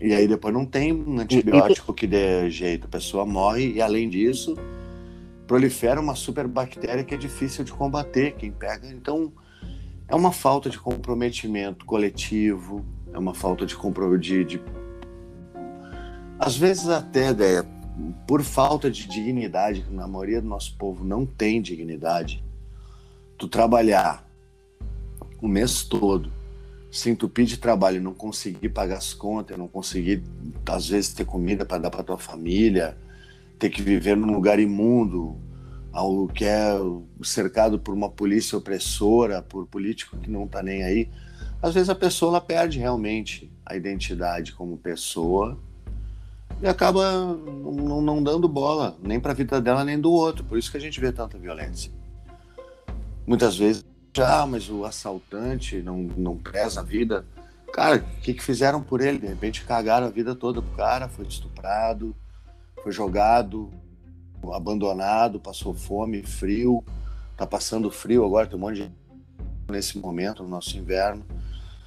E 0.00 0.14
aí 0.14 0.26
depois 0.26 0.54
não 0.54 0.64
tem 0.64 0.92
um 0.92 1.20
antibiótico 1.20 1.92
que 1.92 2.06
dê 2.06 2.48
jeito, 2.50 2.86
a 2.86 2.88
pessoa 2.88 3.26
morre 3.26 3.72
e 3.72 3.82
além 3.82 4.08
disso 4.08 4.56
prolifera 5.46 6.00
uma 6.00 6.14
superbactéria 6.14 7.02
que 7.02 7.12
é 7.12 7.18
difícil 7.18 7.64
de 7.64 7.72
combater, 7.72 8.36
quem 8.36 8.50
pega. 8.50 8.88
Então 8.88 9.32
é 10.08 10.14
uma 10.14 10.32
falta 10.32 10.70
de 10.70 10.78
comprometimento 10.78 11.84
coletivo, 11.84 12.84
é 13.12 13.18
uma 13.18 13.34
falta 13.34 13.66
de 13.66 13.76
comprometimento 13.76 14.48
de, 14.48 14.62
às 16.38 16.56
vezes 16.56 16.88
até 16.88 17.30
ideia 17.30 17.66
por 18.26 18.42
falta 18.42 18.90
de 18.90 19.06
dignidade, 19.06 19.82
que 19.82 19.92
na 19.92 20.08
maioria 20.08 20.40
do 20.40 20.48
nosso 20.48 20.76
povo 20.78 21.04
não 21.04 21.26
tem 21.26 21.60
dignidade, 21.60 22.42
tu 23.36 23.48
trabalhar 23.48 24.26
o 25.42 25.48
mês 25.48 25.82
todo 25.82 26.39
se 26.90 27.10
entupir 27.10 27.44
de 27.44 27.56
trabalho, 27.56 28.02
não 28.02 28.12
conseguir 28.12 28.68
pagar 28.70 28.98
as 28.98 29.14
contas, 29.14 29.56
não 29.56 29.68
conseguir, 29.68 30.22
às 30.66 30.88
vezes, 30.88 31.12
ter 31.12 31.24
comida 31.24 31.64
para 31.64 31.78
dar 31.78 31.90
para 31.90 32.02
tua 32.02 32.18
família, 32.18 32.96
ter 33.58 33.70
que 33.70 33.80
viver 33.82 34.16
num 34.16 34.32
lugar 34.32 34.58
imundo, 34.58 35.36
algo 35.92 36.28
que 36.28 36.44
é 36.44 36.76
cercado 37.22 37.78
por 37.78 37.94
uma 37.94 38.08
polícia 38.08 38.56
opressora, 38.58 39.42
por 39.42 39.66
político 39.66 40.16
que 40.16 40.30
não 40.30 40.44
está 40.44 40.62
nem 40.62 40.82
aí, 40.82 41.08
às 41.62 41.74
vezes 41.74 41.90
a 41.90 41.94
pessoa 41.94 42.30
ela 42.30 42.40
perde 42.40 42.78
realmente 42.78 43.50
a 43.64 43.76
identidade 43.76 44.52
como 44.52 44.78
pessoa 44.78 45.58
e 46.62 46.66
acaba 46.66 47.34
não, 47.34 48.00
não 48.00 48.22
dando 48.22 48.48
bola 48.48 48.96
nem 49.02 49.20
para 49.20 49.32
a 49.32 49.34
vida 49.34 49.60
dela 49.60 49.84
nem 49.84 49.98
do 49.98 50.10
outro. 50.10 50.44
Por 50.44 50.58
isso 50.58 50.70
que 50.70 50.76
a 50.76 50.80
gente 50.80 50.98
vê 51.00 51.12
tanta 51.12 51.38
violência. 51.38 51.92
Muitas 53.26 53.56
vezes 53.56 53.84
ah, 54.18 54.46
mas 54.46 54.68
o 54.68 54.84
assaltante 54.84 55.80
não, 55.82 55.98
não 55.98 56.36
preza 56.36 56.80
a 56.80 56.82
vida. 56.82 57.24
Cara, 57.72 57.96
o 57.98 58.20
que, 58.20 58.34
que 58.34 58.42
fizeram 58.42 58.82
por 58.82 59.00
ele? 59.00 59.18
De 59.18 59.26
repente 59.26 59.64
cagaram 59.64 60.06
a 60.06 60.10
vida 60.10 60.34
toda 60.34 60.60
pro 60.60 60.76
cara, 60.76 61.08
foi 61.08 61.26
estuprado, 61.26 62.14
foi 62.82 62.90
jogado, 62.90 63.70
abandonado, 64.52 65.38
passou 65.38 65.72
fome, 65.72 66.22
frio, 66.22 66.82
tá 67.36 67.46
passando 67.46 67.90
frio 67.90 68.24
agora, 68.24 68.46
tem 68.46 68.56
um 68.56 68.60
monte 68.60 68.82
de 68.82 68.92
nesse 69.70 69.98
momento, 69.98 70.42
no 70.42 70.48
nosso 70.48 70.76
inverno. 70.76 71.24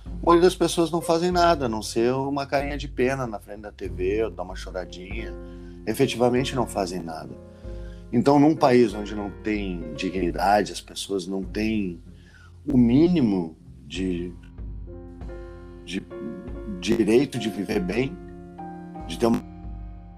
A 0.05 0.25
maioria 0.25 0.43
das 0.47 0.55
pessoas 0.55 0.89
não 0.89 1.01
fazem 1.01 1.31
nada, 1.31 1.65
a 1.65 1.69
não 1.69 1.81
ser 1.81 2.13
uma 2.13 2.45
carinha 2.45 2.77
de 2.77 2.87
pena 2.87 3.27
na 3.27 3.39
frente 3.39 3.61
da 3.61 3.71
TV, 3.71 4.23
ou 4.23 4.31
dar 4.31 4.43
uma 4.43 4.55
choradinha. 4.55 5.33
Efetivamente 5.85 6.55
não 6.55 6.65
fazem 6.65 7.01
nada. 7.01 7.35
Então, 8.11 8.39
num 8.39 8.55
país 8.55 8.93
onde 8.93 9.15
não 9.15 9.29
tem 9.43 9.93
dignidade, 9.95 10.71
as 10.71 10.79
pessoas 10.79 11.27
não 11.27 11.43
têm 11.43 11.99
o 12.65 12.77
mínimo 12.77 13.57
de, 13.85 14.33
de, 15.85 16.01
direito 16.79 17.37
de 17.37 17.49
viver 17.49 17.79
bem, 17.79 18.15
de 19.07 19.19
ter 19.19 19.25
uma, 19.25 19.43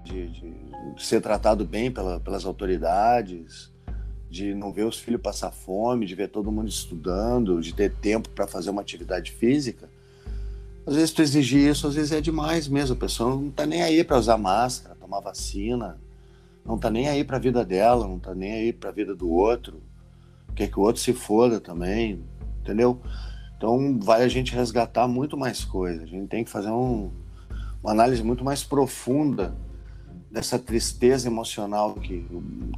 de, 0.04 0.28
de, 0.28 1.04
ser 1.04 1.20
tratado 1.20 1.64
bem 1.64 1.90
pela, 1.90 2.20
pelas 2.20 2.44
autoridades, 2.44 3.72
de 4.30 4.54
não 4.54 4.72
ver 4.72 4.84
os 4.84 4.98
filhos 4.98 5.20
passar 5.20 5.50
fome, 5.50 6.06
de 6.06 6.14
ver 6.14 6.28
todo 6.28 6.52
mundo 6.52 6.68
estudando, 6.68 7.60
de 7.60 7.74
ter 7.74 7.92
tempo 7.92 8.28
para 8.30 8.46
fazer 8.46 8.70
uma 8.70 8.80
atividade 8.80 9.32
física. 9.32 9.88
Às 10.86 10.94
vezes 10.94 11.10
tu 11.10 11.20
exigir 11.20 11.68
isso, 11.68 11.86
às 11.86 11.94
vezes 11.94 12.12
é 12.12 12.20
demais 12.20 12.68
mesmo. 12.68 12.94
A 12.94 12.98
pessoa 12.98 13.34
não 13.34 13.48
está 13.48 13.66
nem 13.66 13.82
aí 13.82 14.04
para 14.04 14.18
usar 14.18 14.38
máscara, 14.38 14.94
tomar 14.94 15.20
vacina, 15.20 15.98
não 16.64 16.76
está 16.76 16.90
nem 16.90 17.08
aí 17.08 17.24
para 17.24 17.36
a 17.36 17.40
vida 17.40 17.64
dela, 17.64 18.06
não 18.06 18.18
está 18.18 18.34
nem 18.34 18.52
aí 18.52 18.72
para 18.72 18.90
a 18.90 18.92
vida 18.92 19.14
do 19.14 19.28
outro. 19.28 19.82
Quer 20.54 20.68
que 20.68 20.78
o 20.78 20.82
outro 20.82 21.02
se 21.02 21.12
foda 21.12 21.60
também 21.60 22.22
entendeu? 22.66 23.00
Então 23.56 23.98
vai 24.00 24.22
a 24.22 24.28
gente 24.28 24.54
resgatar 24.54 25.06
muito 25.06 25.36
mais 25.36 25.64
coisas. 25.64 26.02
A 26.02 26.06
gente 26.06 26.28
tem 26.28 26.44
que 26.44 26.50
fazer 26.50 26.70
um, 26.70 27.10
uma 27.82 27.92
análise 27.92 28.22
muito 28.22 28.44
mais 28.44 28.64
profunda 28.64 29.54
dessa 30.30 30.58
tristeza 30.58 31.28
emocional 31.28 31.94
que 31.94 32.26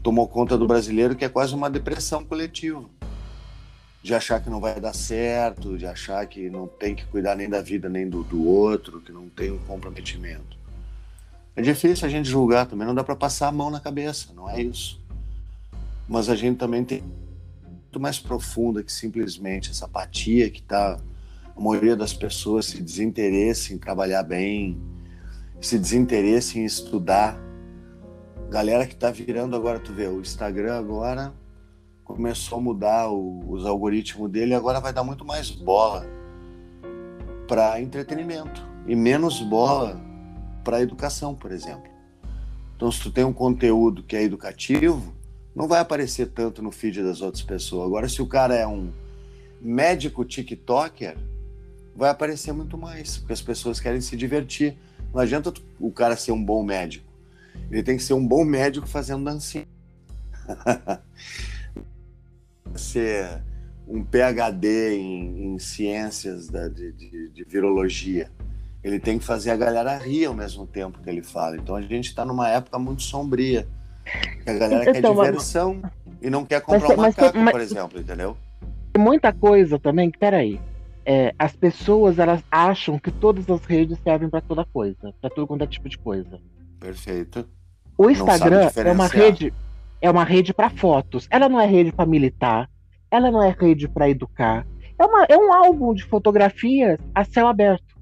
tomou 0.02 0.28
conta 0.28 0.56
do 0.56 0.66
brasileiro, 0.66 1.16
que 1.16 1.24
é 1.24 1.28
quase 1.28 1.54
uma 1.54 1.70
depressão 1.70 2.24
coletiva. 2.24 2.84
De 4.00 4.14
achar 4.14 4.40
que 4.40 4.48
não 4.48 4.60
vai 4.60 4.78
dar 4.78 4.94
certo, 4.94 5.76
de 5.76 5.84
achar 5.84 6.24
que 6.26 6.48
não 6.48 6.68
tem 6.68 6.94
que 6.94 7.04
cuidar 7.06 7.34
nem 7.34 7.48
da 7.48 7.60
vida 7.60 7.88
nem 7.88 8.08
do, 8.08 8.22
do 8.22 8.46
outro, 8.46 9.00
que 9.00 9.10
não 9.10 9.28
tem 9.28 9.50
um 9.50 9.58
comprometimento. 9.58 10.56
É 11.56 11.62
difícil 11.62 12.06
a 12.06 12.10
gente 12.10 12.28
julgar 12.28 12.66
também, 12.66 12.86
não 12.86 12.94
dá 12.94 13.02
para 13.02 13.16
passar 13.16 13.48
a 13.48 13.52
mão 13.52 13.68
na 13.68 13.80
cabeça, 13.80 14.28
não 14.32 14.48
é 14.48 14.62
isso. 14.62 15.00
Mas 16.08 16.28
a 16.28 16.36
gente 16.36 16.56
também 16.56 16.84
tem 16.84 17.02
muito 17.88 18.00
mais 18.00 18.18
profunda 18.18 18.82
que 18.82 18.92
simplesmente 18.92 19.70
essa 19.70 19.86
apatia 19.86 20.50
que 20.50 20.60
está 20.60 21.00
a 21.56 21.60
maioria 21.60 21.96
das 21.96 22.12
pessoas 22.12 22.66
se 22.66 22.82
desinteresse 22.82 23.72
em 23.72 23.78
trabalhar 23.78 24.22
bem, 24.22 24.78
se 25.60 25.78
desinteresse 25.78 26.60
em 26.60 26.64
estudar. 26.66 27.40
Galera 28.50 28.86
que 28.86 28.92
está 28.92 29.10
virando 29.10 29.56
agora, 29.56 29.80
tu 29.80 29.92
vê, 29.92 30.06
o 30.06 30.20
Instagram 30.20 30.78
agora 30.78 31.32
começou 32.04 32.58
a 32.58 32.60
mudar 32.60 33.10
o, 33.10 33.50
os 33.50 33.64
algoritmos 33.66 34.30
dele, 34.30 34.54
agora 34.54 34.80
vai 34.80 34.92
dar 34.92 35.02
muito 35.02 35.24
mais 35.24 35.50
bola 35.50 36.06
para 37.46 37.80
entretenimento 37.80 38.66
e 38.86 38.94
menos 38.94 39.40
bola 39.40 40.00
para 40.62 40.82
educação, 40.82 41.34
por 41.34 41.50
exemplo. 41.50 41.90
Então, 42.76 42.92
se 42.92 43.00
tu 43.00 43.10
tem 43.10 43.24
um 43.24 43.32
conteúdo 43.32 44.02
que 44.02 44.14
é 44.14 44.22
educativo, 44.22 45.17
não 45.58 45.66
vai 45.66 45.80
aparecer 45.80 46.28
tanto 46.28 46.62
no 46.62 46.70
feed 46.70 47.02
das 47.02 47.20
outras 47.20 47.42
pessoas. 47.42 47.84
Agora, 47.84 48.08
se 48.08 48.22
o 48.22 48.26
cara 48.28 48.54
é 48.54 48.64
um 48.64 48.92
médico 49.60 50.24
TikToker, 50.24 51.16
vai 51.96 52.10
aparecer 52.10 52.52
muito 52.52 52.78
mais, 52.78 53.18
porque 53.18 53.32
as 53.32 53.42
pessoas 53.42 53.80
querem 53.80 54.00
se 54.00 54.16
divertir. 54.16 54.76
Não 55.12 55.20
adianta 55.20 55.52
o 55.80 55.90
cara 55.90 56.14
ser 56.14 56.30
um 56.30 56.44
bom 56.44 56.62
médico. 56.62 57.12
Ele 57.72 57.82
tem 57.82 57.96
que 57.96 58.04
ser 58.04 58.14
um 58.14 58.24
bom 58.24 58.44
médico 58.44 58.86
fazendo 58.86 59.24
dancinha. 59.24 59.66
ser 62.76 63.42
um 63.88 64.04
PhD 64.04 64.94
em, 64.94 65.54
em 65.54 65.58
ciências 65.58 66.46
da, 66.46 66.68
de, 66.68 66.92
de, 66.92 67.30
de, 67.30 67.44
virologia. 67.44 68.30
Ele 68.84 69.00
tem 69.00 69.18
que 69.18 69.24
fazer 69.24 69.50
a 69.50 69.56
galera 69.56 69.98
rir 69.98 70.26
ao 70.26 70.34
mesmo 70.34 70.68
tempo 70.68 71.00
que 71.02 71.10
ele 71.10 71.24
fala. 71.24 71.56
Então 71.56 71.74
a 71.74 71.82
gente 71.82 72.10
está 72.10 72.24
numa 72.24 72.48
época 72.48 72.78
muito 72.78 73.02
sombria. 73.02 73.66
A 74.46 74.52
galera 74.52 74.90
então, 74.90 75.14
quer 75.14 75.26
diversão 75.26 75.80
mas... 75.82 75.92
e 76.22 76.30
não 76.30 76.44
quer 76.44 76.60
comprar 76.60 76.96
mas, 76.96 76.98
um 76.98 77.02
macaco, 77.02 77.38
mas, 77.38 77.52
por 77.52 77.60
exemplo, 77.60 78.00
entendeu? 78.00 78.36
Muita 78.96 79.32
coisa 79.32 79.78
também, 79.78 80.10
peraí. 80.10 80.60
É, 81.04 81.34
as 81.38 81.56
pessoas 81.56 82.18
elas 82.18 82.42
acham 82.50 82.98
que 82.98 83.10
todas 83.10 83.48
as 83.48 83.64
redes 83.64 83.98
servem 84.04 84.28
para 84.28 84.40
toda 84.40 84.64
coisa, 84.64 85.14
para 85.20 85.30
todo 85.30 85.46
quanto 85.46 85.64
é 85.64 85.66
tipo 85.66 85.88
de 85.88 85.96
coisa. 85.96 86.40
Perfeito. 86.78 87.48
O 87.96 88.10
Instagram 88.10 88.70
é 88.76 88.92
uma 88.92 89.06
rede, 89.06 89.52
é 90.00 90.10
uma 90.10 90.24
rede 90.24 90.54
para 90.54 90.70
fotos. 90.70 91.26
Ela 91.30 91.48
não 91.48 91.60
é 91.60 91.66
rede 91.66 91.92
para 91.92 92.06
militar. 92.06 92.70
Ela 93.10 93.30
não 93.30 93.42
é 93.42 93.54
rede 93.58 93.88
para 93.88 94.08
educar. 94.08 94.66
É, 94.98 95.04
uma, 95.04 95.24
é 95.28 95.36
um 95.36 95.52
álbum 95.52 95.94
de 95.94 96.04
fotografias 96.04 96.98
a 97.14 97.24
céu 97.24 97.48
aberto. 97.48 97.96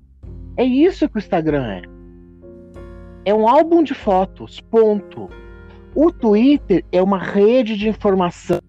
É 0.57 0.65
isso 0.65 1.09
que 1.09 1.17
o 1.17 1.19
Instagram 1.19 1.67
é. 1.67 1.83
É 3.25 3.35
um 3.35 3.49
álbum 3.49 3.83
de 3.83 3.95
fotos. 3.95 4.61
Ponto. 4.61 5.29
O 5.97 6.13
Twitter 6.13 6.85
é 6.93 7.03
uma 7.03 7.19
rede 7.19 7.75
de 7.75 7.89
informação. 7.89 8.61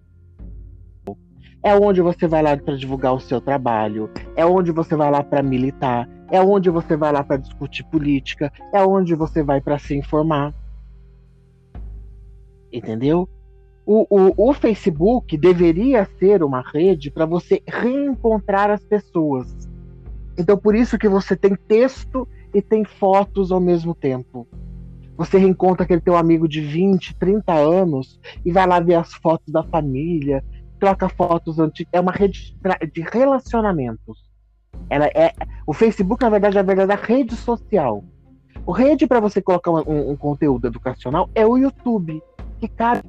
É 1.62 1.74
onde 1.74 2.00
você 2.00 2.26
vai 2.26 2.42
lá 2.42 2.56
para 2.56 2.74
divulgar 2.74 3.12
o 3.12 3.20
seu 3.20 3.38
trabalho. 3.38 4.08
É 4.34 4.46
onde 4.46 4.72
você 4.72 4.96
vai 4.96 5.10
lá 5.10 5.22
para 5.22 5.42
militar. 5.42 6.08
É 6.30 6.40
onde 6.40 6.70
você 6.70 6.96
vai 6.96 7.12
lá 7.12 7.22
para 7.22 7.36
discutir 7.36 7.84
política. 7.84 8.50
É 8.72 8.82
onde 8.82 9.14
você 9.14 9.42
vai 9.42 9.60
para 9.60 9.78
se 9.78 9.94
informar. 9.94 10.54
Entendeu? 12.72 13.28
O, 13.84 14.06
o, 14.08 14.48
o 14.48 14.54
Facebook 14.54 15.36
deveria 15.36 16.08
ser 16.18 16.42
uma 16.42 16.62
rede 16.62 17.10
para 17.10 17.26
você 17.26 17.62
reencontrar 17.68 18.70
as 18.70 18.82
pessoas. 18.82 19.54
Então, 20.38 20.56
por 20.56 20.74
isso 20.74 20.96
que 20.96 21.10
você 21.10 21.36
tem 21.36 21.54
texto 21.54 22.26
e 22.54 22.62
tem 22.62 22.86
fotos 22.86 23.52
ao 23.52 23.60
mesmo 23.60 23.94
tempo. 23.94 24.48
Você 25.18 25.36
reencontra 25.36 25.82
aquele 25.82 26.00
teu 26.00 26.16
amigo 26.16 26.46
de 26.46 26.60
20, 26.60 27.16
30 27.16 27.52
anos 27.52 28.20
e 28.44 28.52
vai 28.52 28.64
lá 28.68 28.78
ver 28.78 28.94
as 28.94 29.12
fotos 29.14 29.52
da 29.52 29.64
família, 29.64 30.44
troca 30.78 31.08
fotos 31.08 31.58
antigas. 31.58 31.90
É 31.92 32.00
uma 32.00 32.12
rede 32.12 32.56
de 32.94 33.00
relacionamentos. 33.00 34.28
Ela 34.88 35.06
é, 35.06 35.34
o 35.66 35.74
Facebook, 35.74 36.22
na 36.22 36.30
verdade, 36.30 36.56
é 36.56 36.60
a 36.60 36.62
verdadeira 36.62 37.02
rede 37.02 37.34
social. 37.34 38.04
O 38.64 38.70
rede 38.70 39.08
para 39.08 39.18
você 39.18 39.42
colocar 39.42 39.72
um, 39.72 40.12
um, 40.12 40.16
conteúdo 40.16 40.68
educacional 40.68 41.28
é 41.34 41.44
o 41.44 41.56
YouTube, 41.56 42.22
que 42.60 42.68
cabe 42.68 43.02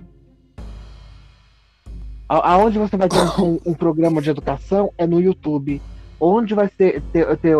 aonde 2.28 2.80
você 2.80 2.98
vai 2.98 3.08
ter 3.08 3.17
um, 3.39 3.60
um, 3.65 3.74
programa 3.74 4.19
de 4.19 4.32
educação 4.32 4.91
é 4.98 5.06
no 5.06 5.22
YouTube. 5.22 5.80
Onde 6.19 6.56
vai 6.56 6.67
ter, 6.69 7.02
ter, 7.12 7.38
ter 7.38 7.56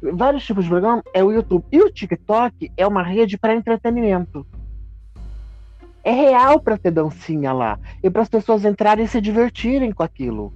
vários 0.00 0.44
tipos 0.44 0.64
de 0.64 0.70
programa 0.70 1.02
é 1.12 1.22
o 1.22 1.32
YouTube. 1.32 1.64
E 1.70 1.80
o 1.80 1.90
TikTok 1.90 2.70
é 2.76 2.86
uma 2.86 3.02
rede 3.02 3.38
para 3.38 3.54
entretenimento. 3.54 4.46
É 6.04 6.12
real 6.12 6.60
para 6.60 6.78
ter 6.78 6.90
dancinha 6.90 7.52
lá. 7.52 7.78
E 8.02 8.08
para 8.08 8.22
as 8.22 8.28
pessoas 8.28 8.64
entrarem 8.64 9.04
e 9.04 9.08
se 9.08 9.20
divertirem 9.20 9.92
com 9.92 10.02
aquilo. 10.02 10.52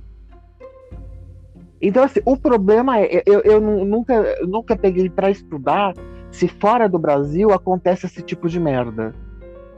Então, 1.82 2.04
assim, 2.04 2.20
o 2.24 2.36
problema 2.36 3.00
é, 3.00 3.22
eu, 3.26 3.40
eu 3.40 3.60
nunca, 3.60 4.36
nunca 4.46 4.76
peguei 4.76 5.08
para 5.08 5.30
estudar 5.30 5.94
se 6.30 6.46
fora 6.46 6.88
do 6.88 6.98
Brasil 6.98 7.50
acontece 7.52 8.06
esse 8.06 8.22
tipo 8.22 8.48
de 8.48 8.60
merda. 8.60 9.14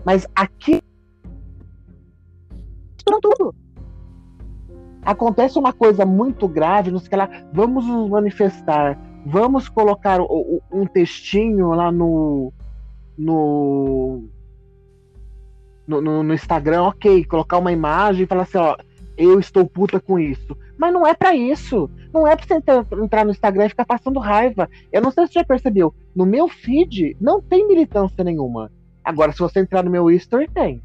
Mas 0.05 0.27
aqui. 0.35 0.83
tudo 3.21 3.55
acontece 5.05 5.59
uma 5.59 5.73
coisa 5.73 6.07
muito 6.07 6.47
grave, 6.47 6.91
nos 6.91 7.09
que 7.09 7.15
ela, 7.15 7.29
vamos 7.53 7.87
nos 7.87 8.09
manifestar, 8.09 8.99
vamos 9.25 9.69
colocar 9.69 10.21
um 10.21 10.87
textinho 10.87 11.71
lá 11.71 11.91
no 11.93 12.53
no, 13.17 14.25
no, 15.87 16.23
no 16.23 16.35
Instagram, 16.35 16.85
ok, 16.85 17.25
colocar 17.25 17.59
uma 17.59 17.73
imagem 17.73 18.25
e 18.25 18.27
falar 18.27 18.43
assim, 18.43 18.59
ó, 18.59 18.77
eu 19.17 19.39
estou 19.39 19.67
puta 19.67 20.01
com 20.01 20.19
isso. 20.19 20.57
Mas 20.79 20.93
não 20.93 21.07
é 21.07 21.15
para 21.15 21.35
isso. 21.35 21.89
Não 22.13 22.27
é 22.27 22.35
pra 22.35 22.47
você 22.47 22.55
entrar 23.03 23.25
no 23.25 23.31
Instagram 23.31 23.67
e 23.67 23.71
ficar 23.71 23.85
passando 23.85 24.19
raiva. 24.19 24.69
Eu 24.91 25.01
não 25.01 25.11
sei 25.11 25.27
se 25.27 25.33
você 25.33 25.39
já 25.39 25.45
percebeu. 25.45 25.95
No 26.15 26.27
meu 26.27 26.49
feed 26.49 27.17
não 27.21 27.41
tem 27.41 27.67
militância 27.69 28.25
nenhuma. 28.25 28.71
Agora, 29.05 29.33
se 29.33 29.39
você 29.39 29.61
entrar 29.61 29.83
no 29.83 29.91
meu 29.91 30.11
history, 30.11 30.49
tem. 30.49 30.83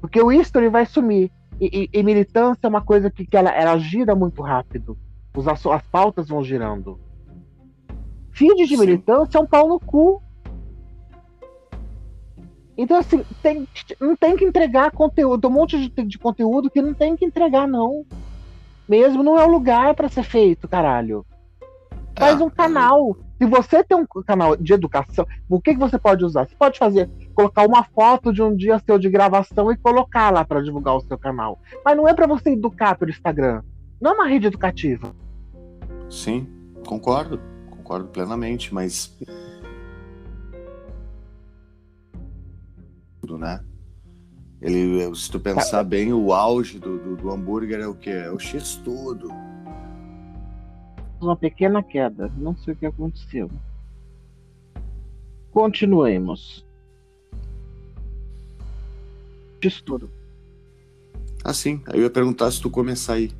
Porque 0.00 0.20
o 0.20 0.30
history 0.30 0.68
vai 0.68 0.86
sumir. 0.86 1.30
E, 1.60 1.88
e, 1.92 1.98
e, 1.98 2.02
militância 2.02 2.66
é 2.66 2.68
uma 2.68 2.82
coisa 2.82 3.10
que, 3.10 3.24
que 3.24 3.36
ela, 3.36 3.50
ela 3.50 3.78
gira 3.78 4.14
muito 4.14 4.42
rápido. 4.42 4.98
Os, 5.36 5.48
as, 5.48 5.64
as 5.66 5.82
pautas 5.88 6.28
vão 6.28 6.42
girando. 6.42 6.98
Feed 8.30 8.66
de 8.66 8.76
Sim. 8.76 8.80
militância 8.80 9.38
é 9.38 9.40
um 9.40 9.46
pau 9.46 9.68
no 9.68 9.80
cu. 9.80 10.22
Então, 12.76 12.98
assim, 12.98 13.24
tem, 13.42 13.68
não 14.00 14.16
tem 14.16 14.36
que 14.36 14.44
entregar 14.44 14.90
conteúdo. 14.90 15.46
um 15.46 15.52
monte 15.52 15.88
de, 15.88 16.02
de 16.04 16.18
conteúdo 16.18 16.70
que 16.70 16.82
não 16.82 16.92
tem 16.92 17.16
que 17.16 17.24
entregar, 17.24 17.68
não. 17.68 18.04
Mesmo 18.88 19.22
não 19.22 19.38
é 19.38 19.44
o 19.44 19.50
lugar 19.50 19.94
para 19.94 20.08
ser 20.08 20.24
feito, 20.24 20.68
caralho. 20.68 21.24
Faz 22.18 22.40
ah, 22.40 22.44
um 22.44 22.50
canal. 22.50 23.16
Se 23.38 23.46
você 23.46 23.82
tem 23.82 23.96
um 23.96 24.06
canal 24.24 24.56
de 24.56 24.72
educação, 24.72 25.26
o 25.48 25.60
que, 25.60 25.72
que 25.72 25.80
você 25.80 25.98
pode 25.98 26.24
usar? 26.24 26.46
Você 26.46 26.54
pode 26.56 26.78
fazer, 26.78 27.10
colocar 27.34 27.66
uma 27.66 27.82
foto 27.82 28.32
de 28.32 28.42
um 28.42 28.54
dia 28.54 28.78
seu 28.78 28.98
de 28.98 29.08
gravação 29.08 29.70
e 29.72 29.76
colocar 29.76 30.30
lá 30.30 30.44
para 30.44 30.62
divulgar 30.62 30.96
o 30.96 31.00
seu 31.00 31.18
canal. 31.18 31.58
Mas 31.84 31.96
não 31.96 32.08
é 32.08 32.14
para 32.14 32.26
você 32.26 32.50
educar 32.50 32.96
pelo 32.96 33.10
Instagram. 33.10 33.62
Não 34.00 34.12
é 34.12 34.14
uma 34.14 34.26
rede 34.26 34.46
educativa. 34.46 35.14
Sim, 36.14 36.46
concordo. 36.86 37.40
Concordo 37.70 38.08
plenamente, 38.08 38.72
mas. 38.72 39.16
Tudo, 43.20 43.38
né? 43.38 43.62
Ele, 44.60 45.14
se 45.14 45.30
tu 45.30 45.38
pensar 45.38 45.82
bem, 45.84 46.12
o 46.12 46.32
auge 46.32 46.78
do, 46.78 46.98
do, 46.98 47.16
do 47.16 47.30
hambúrguer 47.30 47.80
é 47.80 47.86
o 47.86 47.94
que? 47.94 48.10
É 48.10 48.30
o 48.30 48.38
X-Tudo 48.38 49.28
uma 51.24 51.36
pequena 51.36 51.82
queda. 51.82 52.30
Não 52.36 52.56
sei 52.56 52.74
o 52.74 52.76
que 52.76 52.86
aconteceu. 52.86 53.50
Continuemos. 55.50 56.64
Estudo. 59.62 60.10
Ah, 61.42 61.54
sim. 61.54 61.82
Aí 61.86 61.98
eu 61.98 62.02
ia 62.02 62.10
perguntar 62.10 62.50
se 62.50 62.60
tu 62.60 62.68
começar 62.68 63.14
aí. 63.14 63.32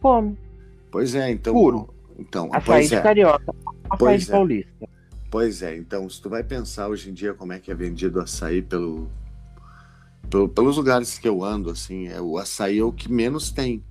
Como? 0.00 0.36
Pois 0.90 1.14
é, 1.14 1.30
então. 1.30 1.52
Puro. 1.52 1.94
Então, 2.18 2.50
açaí 2.52 2.86
de 2.86 2.94
é. 2.94 3.00
carioca. 3.00 3.54
Açaí 3.90 4.18
de 4.18 4.28
é. 4.28 4.32
paulista. 4.32 4.88
Pois 5.30 5.62
é, 5.62 5.76
então, 5.76 6.08
se 6.08 6.20
tu 6.22 6.30
vai 6.30 6.42
pensar 6.42 6.88
hoje 6.88 7.10
em 7.10 7.12
dia 7.12 7.34
como 7.34 7.52
é 7.52 7.58
que 7.58 7.70
é 7.70 7.74
vendido 7.74 8.18
açaí 8.18 8.62
pelo, 8.62 9.08
pelo, 10.30 10.48
pelos 10.48 10.78
lugares 10.78 11.18
que 11.18 11.28
eu 11.28 11.44
ando, 11.44 11.70
assim, 11.70 12.08
é, 12.08 12.20
o 12.20 12.38
açaí 12.38 12.78
é 12.78 12.82
o 12.82 12.92
que 12.92 13.12
menos 13.12 13.50
tem. 13.50 13.84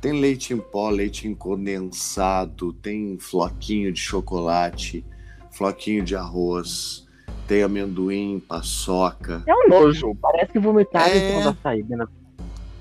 Tem 0.00 0.12
leite 0.12 0.52
em 0.52 0.58
pó, 0.58 0.90
leite 0.90 1.26
em 1.26 1.34
condensado, 1.34 2.74
tem 2.74 3.16
floquinho 3.18 3.90
de 3.90 3.98
chocolate, 3.98 5.02
floquinho 5.50 6.04
de 6.04 6.14
arroz, 6.14 7.08
tem 7.48 7.62
amendoim, 7.62 8.38
paçoca. 8.46 9.42
É 9.46 9.54
um 9.54 9.68
nojo, 9.68 10.14
parece 10.20 10.52
que 10.52 10.58
vomitaram 10.58 11.10
é... 11.10 11.16
em 11.16 11.30
cima 11.30 11.52
da 11.52 11.56
saída, 11.62 11.96
né? 11.96 12.06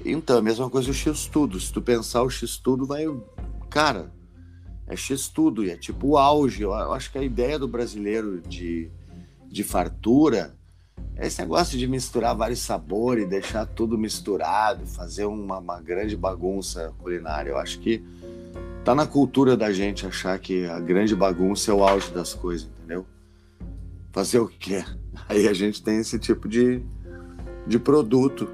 Então, 0.06 0.38
a 0.38 0.42
mesma 0.42 0.70
coisa 0.70 0.92
o 0.92 0.94
X-Tudo. 0.94 1.58
Se 1.60 1.72
tu 1.72 1.82
pensar 1.82 2.24
o 2.24 2.30
X-Tudo, 2.30 2.86
vai. 2.86 3.06
Cara, 3.74 4.12
é 4.86 4.96
X-Tudo, 4.96 5.66
e 5.66 5.72
é 5.72 5.76
tipo 5.76 6.10
o 6.10 6.18
auge. 6.20 6.62
Eu 6.62 6.74
acho 6.94 7.12
que 7.12 7.18
a 7.18 7.24
ideia 7.24 7.58
do 7.58 7.68
brasileiro 7.68 8.40
de, 8.40 8.88
de 9.48 9.64
fartura 9.64 10.56
esse 11.18 11.42
negócio 11.42 11.76
de 11.76 11.88
misturar 11.88 12.36
vários 12.36 12.60
sabores, 12.60 13.28
deixar 13.28 13.66
tudo 13.66 13.98
misturado, 13.98 14.86
fazer 14.86 15.26
uma, 15.26 15.58
uma, 15.58 15.82
grande 15.82 16.16
bagunça 16.16 16.94
culinária, 17.00 17.50
eu 17.50 17.58
acho 17.58 17.80
que 17.80 18.04
tá 18.84 18.94
na 18.94 19.08
cultura 19.08 19.58
da 19.58 19.72
gente 19.72 20.06
achar 20.06 20.38
que 20.38 20.68
a 20.68 20.80
grande 20.80 21.16
bagunça 21.16 21.72
é 21.72 21.74
o 21.74 21.84
auge 21.84 22.12
das 22.12 22.36
coisas, 22.36 22.70
entendeu? 22.78 23.08
Fazer 24.12 24.38
o 24.38 24.48
quê? 24.48 24.84
Aí 25.28 25.48
a 25.48 25.54
gente 25.54 25.82
tem 25.82 25.98
esse 25.98 26.20
tipo 26.20 26.48
de, 26.48 26.84
de 27.66 27.80
produto. 27.80 28.48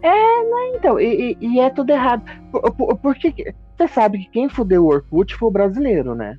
É, 0.00 0.08
né, 0.08 0.76
então, 0.76 0.98
e, 0.98 1.36
e, 1.40 1.60
é 1.60 1.68
tudo 1.68 1.90
errado. 1.90 2.24
Por, 2.50 2.72
por, 2.72 2.96
porque 2.98 3.54
você 3.76 3.88
sabe 3.88 4.18
que 4.18 4.30
quem 4.30 4.48
fudeu 4.48 4.84
o 4.84 4.88
Orkut 4.88 5.34
foi 5.34 5.48
o 5.48 5.52
brasileiro, 5.52 6.14
né? 6.14 6.38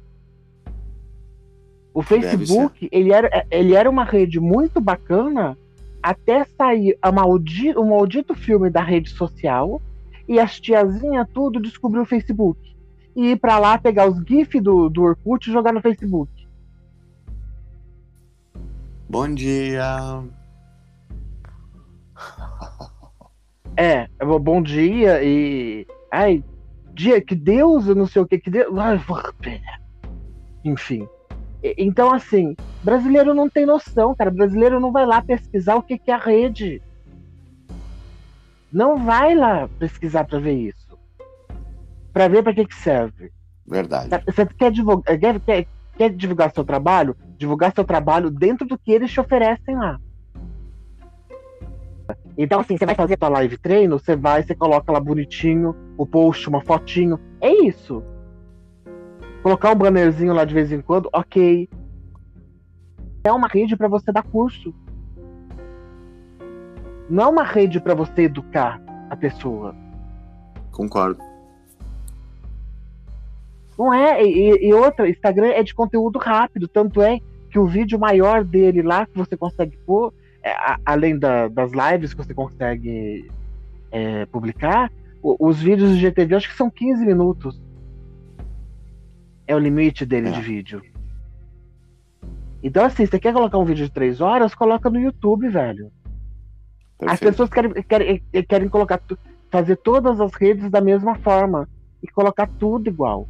O 1.94 2.02
Facebook, 2.02 2.88
ele 2.92 3.12
era, 3.12 3.46
ele 3.50 3.74
era 3.74 3.90
uma 3.90 4.04
rede 4.04 4.40
muito 4.40 4.80
bacana 4.80 5.58
até 6.02 6.46
sair 6.46 6.98
a 7.02 7.12
maldito, 7.12 7.82
o 7.82 7.90
maldito 7.90 8.36
filme 8.36 8.70
da 8.70 8.82
rede 8.82 9.10
social 9.10 9.82
e 10.28 10.40
as 10.40 10.60
tiazinhas 10.60 11.28
tudo 11.34 11.60
descobriu 11.60 12.04
o 12.04 12.06
Facebook. 12.06 12.60
E 13.16 13.32
ir 13.32 13.38
pra 13.38 13.58
lá 13.58 13.78
pegar 13.78 14.08
os 14.08 14.18
GIFs 14.24 14.62
do, 14.62 14.90
do 14.90 15.04
Orkut 15.04 15.50
e 15.50 15.54
jogar 15.54 15.74
no 15.74 15.82
Facebook. 15.82 16.32
Bom 19.10 19.34
dia. 19.34 20.24
É, 23.76 24.08
bom 24.42 24.62
dia 24.62 25.24
e. 25.24 25.86
Ai, 26.12 26.44
dia, 26.98 27.22
que 27.22 27.36
Deus, 27.36 27.88
eu 27.88 27.96
não 27.96 28.08
sei 28.08 28.22
o 28.22 28.28
que, 28.28 28.40
que 28.40 28.50
Deus. 28.50 28.74
Enfim. 30.66 31.08
Então, 31.78 32.14
assim, 32.14 32.56
brasileiro 32.84 33.34
não 33.34 33.48
tem 33.50 33.66
noção, 33.66 34.16
cara. 34.16 34.32
Brasileiro 34.32 34.80
não 34.80 34.92
vai 34.92 35.06
lá 35.06 35.22
pesquisar 35.22 35.76
o 35.76 35.84
que, 35.84 35.98
que 35.98 36.12
é 36.12 36.16
a 36.16 36.18
rede. 36.18 36.82
Não 38.72 38.98
vai 38.98 39.36
lá 39.36 39.70
pesquisar 39.80 40.26
para 40.26 40.40
ver 40.40 40.54
isso. 40.54 40.98
Para 42.12 42.28
ver 42.28 42.44
para 42.44 42.54
que, 42.54 42.66
que 42.66 42.76
serve. 42.76 43.32
Verdade. 43.66 44.10
Você 44.26 44.46
quer 44.46 44.72
divulgar, 44.72 45.18
quer, 45.18 45.40
quer, 45.40 45.68
quer 45.98 46.10
divulgar 46.10 46.52
seu 46.52 46.64
trabalho? 46.64 47.16
Divulgar 47.38 47.74
seu 47.74 47.84
trabalho 47.84 48.32
dentro 48.32 48.66
do 48.68 48.78
que 48.78 48.92
eles 48.92 49.12
te 49.12 49.20
oferecem 49.20 49.76
lá. 49.76 50.00
Então, 52.38 52.60
assim, 52.60 52.78
você 52.78 52.86
vai 52.86 52.94
fazer 52.94 53.16
a 53.16 53.18
tua 53.18 53.30
live 53.30 53.58
treino, 53.58 53.98
você 53.98 54.16
vai, 54.16 54.44
você 54.44 54.54
coloca 54.54 54.92
lá 54.92 55.00
bonitinho, 55.00 55.76
o 55.98 56.06
post, 56.06 56.48
uma 56.48 56.62
fotinho. 56.62 57.20
É 57.42 57.52
isso. 57.66 58.04
Colocar 59.42 59.72
um 59.72 59.76
bannerzinho 59.76 60.34
lá 60.34 60.46
de 60.46 60.54
vez 60.54 60.72
em 60.72 60.82
quando, 60.82 61.10
ok. 61.12 61.68
É 63.24 63.32
uma 63.32 63.48
rede 63.48 63.76
para 63.76 63.88
você 63.88 64.12
dar 64.12 64.24
curso. 64.24 64.74
Não 67.10 67.24
é 67.24 67.28
uma 67.28 67.44
rede 67.44 67.80
para 67.80 67.96
você 67.96 68.24
educar 68.24 68.80
a 69.10 69.16
pessoa. 69.16 69.76
Concordo. 70.72 71.20
Não 73.78 73.94
é, 73.94 74.24
e, 74.24 74.68
e 74.68 74.74
outra, 74.74 75.10
Instagram 75.10 75.48
é 75.48 75.64
de 75.64 75.74
conteúdo 75.74 76.20
rápido, 76.20 76.68
tanto 76.68 77.02
é 77.02 77.20
que 77.50 77.60
o 77.60 77.66
vídeo 77.66 78.00
maior 78.00 78.44
dele 78.44 78.82
lá 78.82 79.06
que 79.06 79.18
você 79.18 79.38
consegue 79.38 79.78
pôr, 79.86 80.14
a, 80.44 80.80
além 80.86 81.18
da, 81.18 81.48
das 81.48 81.72
lives 81.72 82.14
que 82.14 82.24
você 82.24 82.34
consegue 82.34 83.30
é, 83.92 84.26
publicar, 84.26 84.92
o, 85.22 85.48
os 85.48 85.62
vídeos 85.62 85.92
do 85.92 85.98
GTV 85.98 86.36
acho 86.36 86.50
que 86.50 86.56
são 86.58 86.70
15 86.70 87.06
minutos. 87.06 87.62
É 89.46 89.56
o 89.56 89.60
limite 89.60 90.06
dele 90.06 90.30
é. 90.30 90.32
de 90.32 90.42
vídeo. 90.42 90.82
Então, 92.62 92.84
assim, 92.84 93.06
você 93.06 93.20
quer 93.20 93.34
colocar 93.34 93.58
um 93.58 93.66
vídeo 93.66 93.86
de 93.86 93.92
3 93.92 94.20
horas, 94.20 94.56
coloca 94.56 94.90
no 94.90 95.00
YouTube, 95.00 95.48
velho. 95.48 95.92
Perfeito. 96.98 97.14
As 97.14 97.20
pessoas 97.20 97.50
querem, 97.50 97.72
querem, 97.84 98.24
querem 98.48 98.70
colocar, 98.70 99.02
fazer 99.50 99.78
todas 99.78 100.20
as 100.20 100.34
redes 100.34 100.70
da 100.70 100.82
mesma 100.82 101.16
forma 101.16 101.70
e 102.02 102.08
colocar 102.08 102.48
tudo 102.48 102.90
igual. 102.90 103.28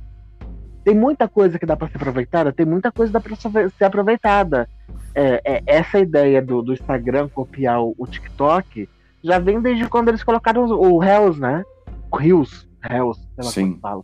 Tem 0.88 0.96
muita 0.96 1.28
coisa 1.28 1.60
que 1.60 1.66
dá 1.66 1.76
para 1.76 1.90
ser 1.90 1.98
aproveitada, 1.98 2.54
tem 2.54 2.66
muita 2.66 2.94
coisa 2.94 3.12
que 3.12 3.14
dá 3.14 3.20
para 3.20 3.70
ser 3.70 3.84
aproveitada. 3.84 4.70
É, 5.14 5.42
é, 5.44 5.64
essa 5.66 6.00
ideia 6.00 6.42
do, 6.42 6.62
do 6.62 6.72
Instagram 6.72 7.28
copiar 7.28 7.84
o, 7.84 7.94
o, 7.98 8.08
TikTok 8.08 8.88
já 9.22 9.38
vem 9.38 9.60
desde 9.60 9.86
quando 9.90 10.08
eles 10.08 10.24
colocaram 10.24 10.64
o, 10.64 10.98
Reels, 10.98 11.38
né? 11.38 11.66
O 12.10 12.16
Reels, 12.16 12.70
Reels, 12.82 13.18
sei 13.18 13.44
lá 13.44 13.52
Sim. 13.52 13.70
como 13.72 13.82
fala. 13.82 14.04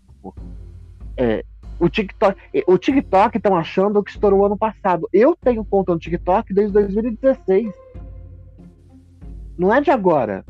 É, 1.15 1.45
o 1.79 1.88
TikTok, 1.88 2.38
o 2.67 2.77
TikTok 2.77 3.38
estão 3.38 3.55
achando 3.55 4.03
que 4.03 4.11
estourou 4.11 4.45
ano 4.45 4.57
passado. 4.57 5.07
Eu 5.13 5.38
tenho 5.38 5.63
conta 5.63 5.93
no 5.93 5.99
TikTok 5.99 6.53
desde 6.53 6.73
2016. 6.73 7.73
Não 9.57 9.73
é 9.73 9.79
de 9.79 9.89
agora. 9.89 10.43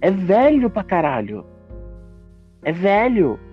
É 0.00 0.10
velho 0.10 0.68
pra 0.68 0.82
caralho. 0.82 1.46
É 2.64 2.72
velho. 2.72 3.45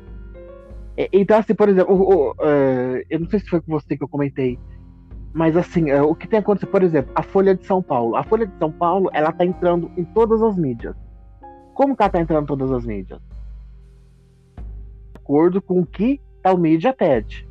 Então, 0.95 1.37
assim, 1.37 1.55
por 1.55 1.69
exemplo, 1.69 1.93
o, 1.93 2.01
o, 2.01 2.31
uh, 2.33 3.03
eu 3.09 3.19
não 3.19 3.27
sei 3.27 3.39
se 3.39 3.47
foi 3.47 3.61
com 3.61 3.71
você 3.71 3.97
que 3.97 4.03
eu 4.03 4.07
comentei, 4.07 4.59
mas 5.33 5.57
assim, 5.57 5.91
uh, 5.91 6.07
o 6.07 6.13
que 6.13 6.27
tem 6.27 6.39
acontecido, 6.39 6.69
por 6.69 6.83
exemplo, 6.83 7.11
a 7.15 7.23
Folha 7.23 7.55
de 7.55 7.65
São 7.65 7.81
Paulo. 7.81 8.15
A 8.15 8.23
Folha 8.23 8.45
de 8.45 8.55
São 8.59 8.71
Paulo, 8.71 9.09
ela 9.11 9.31
tá 9.31 9.43
entrando 9.43 9.91
em 9.97 10.03
todas 10.03 10.43
as 10.43 10.55
mídias. 10.55 10.95
Como 11.73 11.95
que 11.95 12.03
ela 12.03 12.11
tá 12.11 12.19
entrando 12.21 12.43
em 12.43 12.47
todas 12.47 12.71
as 12.71 12.85
mídias? 12.85 13.19
De 14.55 15.17
acordo 15.17 15.61
com 15.61 15.79
o 15.79 15.85
que 15.85 16.21
tal 16.43 16.57
mídia 16.57 16.93
pede. 16.93 17.47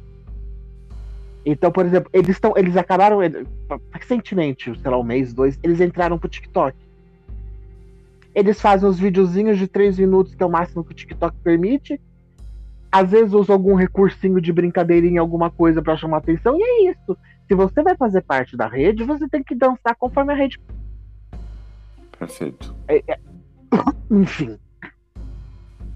Então, 1.44 1.72
por 1.72 1.84
exemplo, 1.84 2.08
eles 2.12 2.28
estão, 2.28 2.52
eles 2.56 2.76
acabaram 2.76 3.18
recentemente, 3.90 4.72
sei 4.78 4.90
lá, 4.90 4.96
um 4.96 5.02
mês, 5.02 5.34
dois, 5.34 5.58
eles 5.64 5.80
entraram 5.80 6.16
pro 6.16 6.28
TikTok. 6.28 6.76
Eles 8.32 8.60
fazem 8.60 8.88
os 8.88 9.00
videozinhos 9.00 9.58
de 9.58 9.66
três 9.66 9.98
minutos, 9.98 10.36
que 10.36 10.42
é 10.42 10.46
o 10.46 10.50
máximo 10.50 10.84
que 10.84 10.92
o 10.92 10.94
TikTok 10.94 11.36
permite 11.42 12.00
às 12.92 13.10
vezes 13.10 13.32
usa 13.32 13.54
algum 13.54 13.74
recursinho 13.74 14.38
de 14.38 14.52
brincadeirinha, 14.52 15.22
alguma 15.22 15.50
coisa 15.50 15.80
para 15.80 15.96
chamar 15.96 16.18
atenção, 16.18 16.54
e 16.58 16.62
é 16.62 16.90
isso. 16.90 17.16
Se 17.48 17.54
você 17.54 17.82
vai 17.82 17.96
fazer 17.96 18.20
parte 18.20 18.54
da 18.54 18.68
rede, 18.68 19.02
você 19.02 19.26
tem 19.26 19.42
que 19.42 19.54
dançar 19.54 19.96
conforme 19.98 20.34
a 20.34 20.36
rede. 20.36 20.60
Perfeito. 22.18 22.76
É, 22.86 23.02
é... 23.08 23.18
Enfim. 24.12 24.58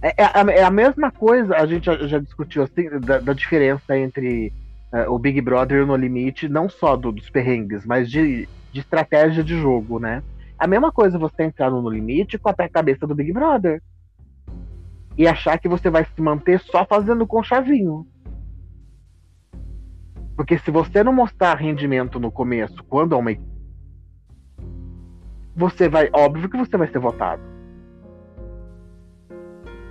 É, 0.01 0.22
é, 0.22 0.24
a, 0.24 0.40
é, 0.53 0.62
a, 0.62 0.70
mesma 0.70 1.11
coisa, 1.11 1.55
a 1.57 1.66
gente 1.66 1.84
já, 1.84 1.97
já 2.07 2.18
discutiu 2.18 2.62
assim, 2.62 2.88
da, 3.01 3.18
da 3.18 3.32
diferença 3.34 3.97
entre 3.97 4.53
uh, 4.92 5.12
o 5.12 5.18
Big 5.18 5.38
Brother 5.42 5.78
e 5.78 5.82
o 5.82 5.86
No 5.86 5.97
Limite, 5.97 6.49
não 6.49 6.68
só 6.68 6.97
do, 6.97 7.12
dos 7.12 7.28
perrengues, 7.28 7.84
mas 7.84 8.11
de, 8.11 8.49
de 8.72 8.80
estratégia 8.80 9.44
de 9.44 9.59
jogo, 9.59 9.99
né? 9.99 10.22
A 10.59 10.66
mesma 10.66 10.90
coisa 10.90 11.18
você 11.18 11.42
entrar 11.42 11.70
no 11.70 11.82
No 11.82 11.90
Limite 11.90 12.38
com 12.38 12.49
a 12.49 12.68
cabeça 12.68 13.07
do 13.07 13.14
Big 13.14 13.32
Brother 13.32 13.82
e 15.17 15.27
achar 15.27 15.59
que 15.59 15.69
você 15.69 15.89
vai 15.91 16.05
se 16.05 16.21
manter 16.21 16.61
só 16.61 16.85
fazendo 16.85 17.27
com 17.27 17.43
chavinho. 17.43 18.07
Porque 20.37 20.59
se 20.59 20.71
você 20.71 21.03
não 21.03 21.12
mostrar 21.12 21.55
rendimento 21.55 22.21
no 22.21 22.31
começo, 22.31 22.85
quando 22.85 23.14
é 23.14 23.19
uma 23.19 23.31
você 25.57 25.89
vai, 25.89 26.11
óbvio 26.12 26.51
que 26.51 26.57
você 26.59 26.77
vai 26.77 26.87
ser 26.89 26.99
votado. 26.99 27.41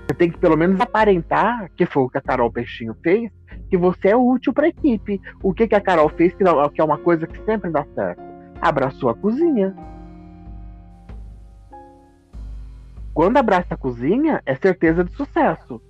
Você 0.05 0.13
tem 0.13 0.30
que 0.30 0.38
pelo 0.38 0.55
menos 0.55 0.80
aparentar, 0.80 1.71
que 1.76 1.88
foi 1.88 2.03
o 2.03 2.09
que 2.09 2.19
a 2.19 2.21
Carol 2.21 2.51
Peixinho 2.51 2.95
fez, 3.03 3.32
que 3.67 3.76
você 3.76 4.09
é 4.09 4.15
útil 4.15 4.53
para 4.53 4.67
a 4.67 4.69
equipe. 4.69 5.19
O 5.41 5.51
que, 5.51 5.67
que 5.67 5.73
a 5.73 5.82
Carol 5.82 6.09
fez, 6.09 6.36
que 6.36 6.43
é 6.82 6.84
uma 6.84 6.99
coisa 6.99 7.26
que 7.26 7.43
sempre 7.43 7.71
dá 7.71 7.84
certo? 7.95 8.21
Abraçou 8.61 9.09
a 9.09 9.15
cozinha. 9.15 9.76
Quando 13.16 13.38
abraça 13.38 13.74
a 13.74 13.78
cozinha, 13.78 14.43
é 14.45 14.53
certeza 14.55 15.01
de 15.01 15.16
sucesso. 15.16 15.82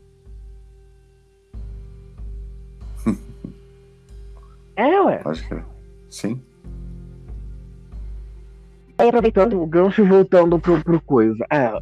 é, 4.77 5.01
ué. 5.01 5.17
Pode 5.17 5.43
crer. 5.43 5.65
Sim. 6.07 6.39
Aí, 8.95 9.09
aproveitando 9.09 9.59
o 9.59 9.65
gancho 9.65 10.05
voltando 10.05 10.59
pro, 10.59 10.83
pro 10.83 11.01
coisa. 11.01 11.43
É, 11.51 11.73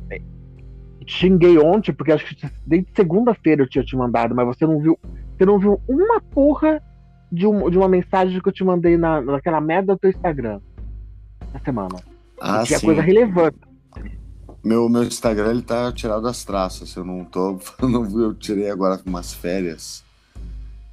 xinguei 1.05 1.57
ontem, 1.57 1.91
porque 1.91 2.13
acho 2.13 2.25
que 2.25 2.49
desde 2.65 2.87
segunda-feira 2.95 3.63
eu 3.63 3.69
tinha 3.69 3.83
te 3.83 3.97
mandado, 3.97 4.33
mas 4.33 4.47
você 4.47 4.65
não 4.65 4.79
viu. 4.79 4.97
Você 5.37 5.45
não 5.45 5.59
viu 5.59 5.81
uma 5.89 6.21
porra 6.21 6.81
de, 7.29 7.45
um, 7.45 7.69
de 7.69 7.77
uma 7.77 7.89
mensagem 7.89 8.39
que 8.39 8.47
eu 8.47 8.53
te 8.53 8.63
mandei 8.63 8.95
na, 8.95 9.19
naquela 9.19 9.59
merda 9.59 9.91
do 9.93 9.99
teu 9.99 10.09
Instagram. 10.09 10.61
Na 11.53 11.59
semana. 11.59 11.99
Ah, 12.39 12.63
tinha 12.63 12.79
sim. 12.79 12.85
coisa 12.85 13.01
relevante. 13.01 13.72
Meu, 14.63 14.87
meu 14.87 15.03
Instagram 15.03 15.51
ele 15.51 15.61
tá 15.61 15.91
tirado 15.91 16.23
das 16.23 16.45
traças. 16.45 16.95
Eu 16.95 17.03
não 17.03 17.25
tô. 17.25 17.59
Eu 17.81 18.33
tirei 18.33 18.69
agora 18.69 19.01
umas 19.05 19.33
férias, 19.33 20.03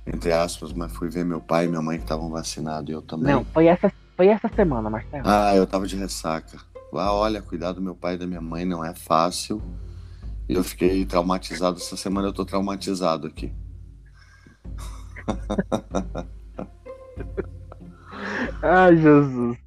entre 0.06 0.32
aspas, 0.32 0.72
mas 0.72 0.92
fui 0.92 1.08
ver 1.08 1.24
meu 1.24 1.40
pai 1.40 1.66
e 1.66 1.68
minha 1.68 1.80
mãe 1.80 1.96
que 1.96 2.04
estavam 2.04 2.28
vacinados 2.30 2.90
e 2.90 2.92
eu 2.92 3.02
também. 3.02 3.32
Não, 3.32 3.44
foi 3.44 3.66
essa, 3.66 3.92
foi 4.16 4.26
essa 4.26 4.48
semana, 4.48 4.90
Marcelo. 4.90 5.22
Ah, 5.24 5.54
eu 5.54 5.66
tava 5.66 5.86
de 5.86 5.96
ressaca. 5.96 6.58
Lá, 6.92 7.14
olha, 7.14 7.40
cuidar 7.40 7.72
do 7.72 7.80
meu 7.80 7.94
pai 7.94 8.14
e 8.14 8.18
da 8.18 8.26
minha 8.26 8.40
mãe 8.40 8.64
não 8.64 8.84
é 8.84 8.92
fácil. 8.92 9.62
E 10.48 10.54
eu 10.54 10.64
fiquei 10.64 11.06
traumatizado. 11.06 11.76
Essa 11.76 11.96
semana 11.96 12.26
eu 12.26 12.32
tô 12.32 12.44
traumatizado 12.44 13.28
aqui. 13.28 13.52
Ai, 18.62 18.96
Jesus. 18.96 19.58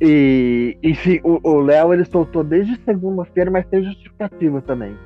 E, 0.00 0.76
enfim, 0.82 1.20
o 1.22 1.60
Léo 1.60 1.92
ele 1.92 2.04
soltou 2.04 2.42
desde 2.44 2.80
segunda-feira, 2.84 3.50
mas 3.50 3.66
tem 3.66 3.84
justificativa 3.84 4.60
também. 4.62 4.96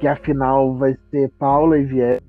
Que 0.00 0.06
a 0.06 0.16
final 0.16 0.76
vai 0.76 0.96
ser 1.10 1.30
Paula 1.38 1.78
e 1.78 1.84
Vier. 1.84 2.20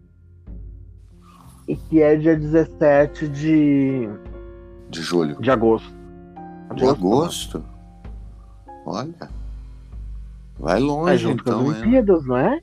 E 1.68 1.76
que 1.76 2.02
é 2.02 2.16
dia 2.16 2.36
17 2.36 3.28
de. 3.28 4.10
De 4.90 5.02
julho. 5.02 5.40
De 5.42 5.50
agosto. 5.50 5.94
agosto 6.70 6.76
de 6.76 6.86
agosto? 6.86 7.64
Olha. 8.86 9.30
Vai 10.60 10.80
longe, 10.80 11.14
é 11.14 11.18
junto 11.18 11.42
então. 11.42 11.64
Com 11.64 11.72
as 11.72 11.78
Olimpíadas, 11.78 12.26
não 12.26 12.38
é? 12.38 12.62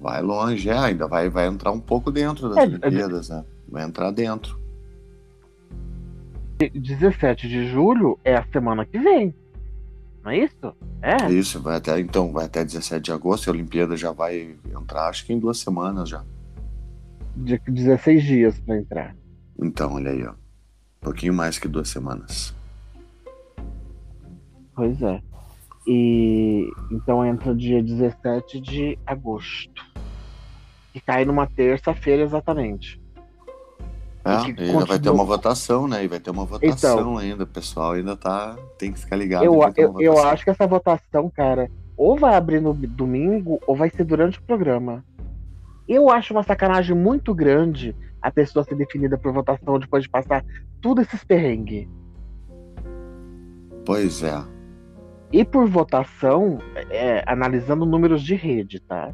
Vai 0.00 0.22
longe, 0.22 0.68
é, 0.68 0.76
ainda 0.76 1.06
vai, 1.06 1.30
vai 1.30 1.46
entrar 1.46 1.72
um 1.72 1.80
pouco 1.80 2.10
dentro 2.10 2.48
das 2.48 2.58
é, 2.58 2.62
Olimpíadas, 2.62 3.28
né? 3.28 3.44
Vai 3.68 3.84
entrar 3.84 4.10
dentro. 4.10 4.58
17 6.58 7.48
de 7.48 7.66
julho 7.68 8.18
é 8.24 8.36
a 8.36 8.44
semana 8.52 8.84
que 8.84 8.98
vem. 8.98 9.34
Não 10.22 10.30
é 10.30 10.38
isso? 10.38 10.74
É. 11.02 11.30
Isso, 11.30 11.60
vai 11.60 11.76
até 11.76 12.00
então, 12.00 12.32
vai 12.32 12.46
até 12.46 12.64
17 12.64 13.04
de 13.04 13.12
agosto, 13.12 13.48
a 13.48 13.52
Olimpíada 13.52 13.96
já 13.96 14.10
vai 14.10 14.56
entrar, 14.74 15.08
acho 15.08 15.26
que 15.26 15.32
em 15.32 15.38
duas 15.38 15.58
semanas 15.58 16.08
já. 16.08 16.24
De 17.36 17.58
16 17.58 18.22
dias 18.22 18.58
para 18.60 18.78
entrar. 18.78 19.16
Então, 19.60 19.92
olha 19.94 20.10
aí, 20.10 20.24
ó. 20.24 20.32
Um 20.32 21.04
pouquinho 21.04 21.34
mais 21.34 21.58
que 21.58 21.68
duas 21.68 21.88
semanas. 21.88 22.54
Pois 24.74 25.00
é. 25.02 25.20
E 25.86 26.70
então 26.90 27.24
entra 27.24 27.54
dia 27.54 27.82
17 27.82 28.60
de 28.60 28.98
agosto. 29.06 29.84
Que 30.92 31.00
cai 31.00 31.24
numa 31.24 31.46
terça-feira 31.46 32.22
exatamente. 32.22 33.00
É, 34.24 34.36
continua... 34.36 34.86
vai 34.86 34.98
ter 34.98 35.10
uma 35.10 35.24
votação, 35.24 35.86
né? 35.86 36.04
E 36.04 36.08
vai 36.08 36.18
ter 36.18 36.30
uma 36.30 36.46
votação 36.46 36.98
então, 36.98 37.18
ainda. 37.18 37.44
O 37.44 37.46
pessoal 37.46 37.92
ainda 37.92 38.16
tá. 38.16 38.56
Tem 38.78 38.90
que 38.90 38.98
ficar 38.98 39.16
ligado. 39.16 39.44
Eu, 39.44 39.60
eu, 39.76 40.00
eu 40.00 40.18
acho 40.18 40.44
que 40.44 40.50
essa 40.50 40.66
votação, 40.66 41.30
cara, 41.30 41.70
ou 41.96 42.16
vai 42.16 42.34
abrir 42.34 42.60
no 42.60 42.72
domingo 42.72 43.60
ou 43.66 43.76
vai 43.76 43.90
ser 43.90 44.04
durante 44.04 44.38
o 44.38 44.42
programa. 44.42 45.04
Eu 45.86 46.08
acho 46.08 46.32
uma 46.32 46.42
sacanagem 46.42 46.96
muito 46.96 47.34
grande 47.34 47.94
a 48.22 48.30
pessoa 48.30 48.64
ser 48.64 48.74
definida 48.74 49.18
por 49.18 49.32
votação 49.32 49.78
depois 49.78 50.04
de 50.04 50.08
passar 50.08 50.42
tudo 50.80 51.02
esses 51.02 51.22
perrengues. 51.22 51.86
Pois 53.84 54.22
é. 54.22 54.42
E 55.30 55.44
por 55.44 55.68
votação, 55.68 56.58
é, 56.88 57.22
analisando 57.26 57.84
números 57.84 58.22
de 58.22 58.34
rede, 58.34 58.80
tá? 58.80 59.12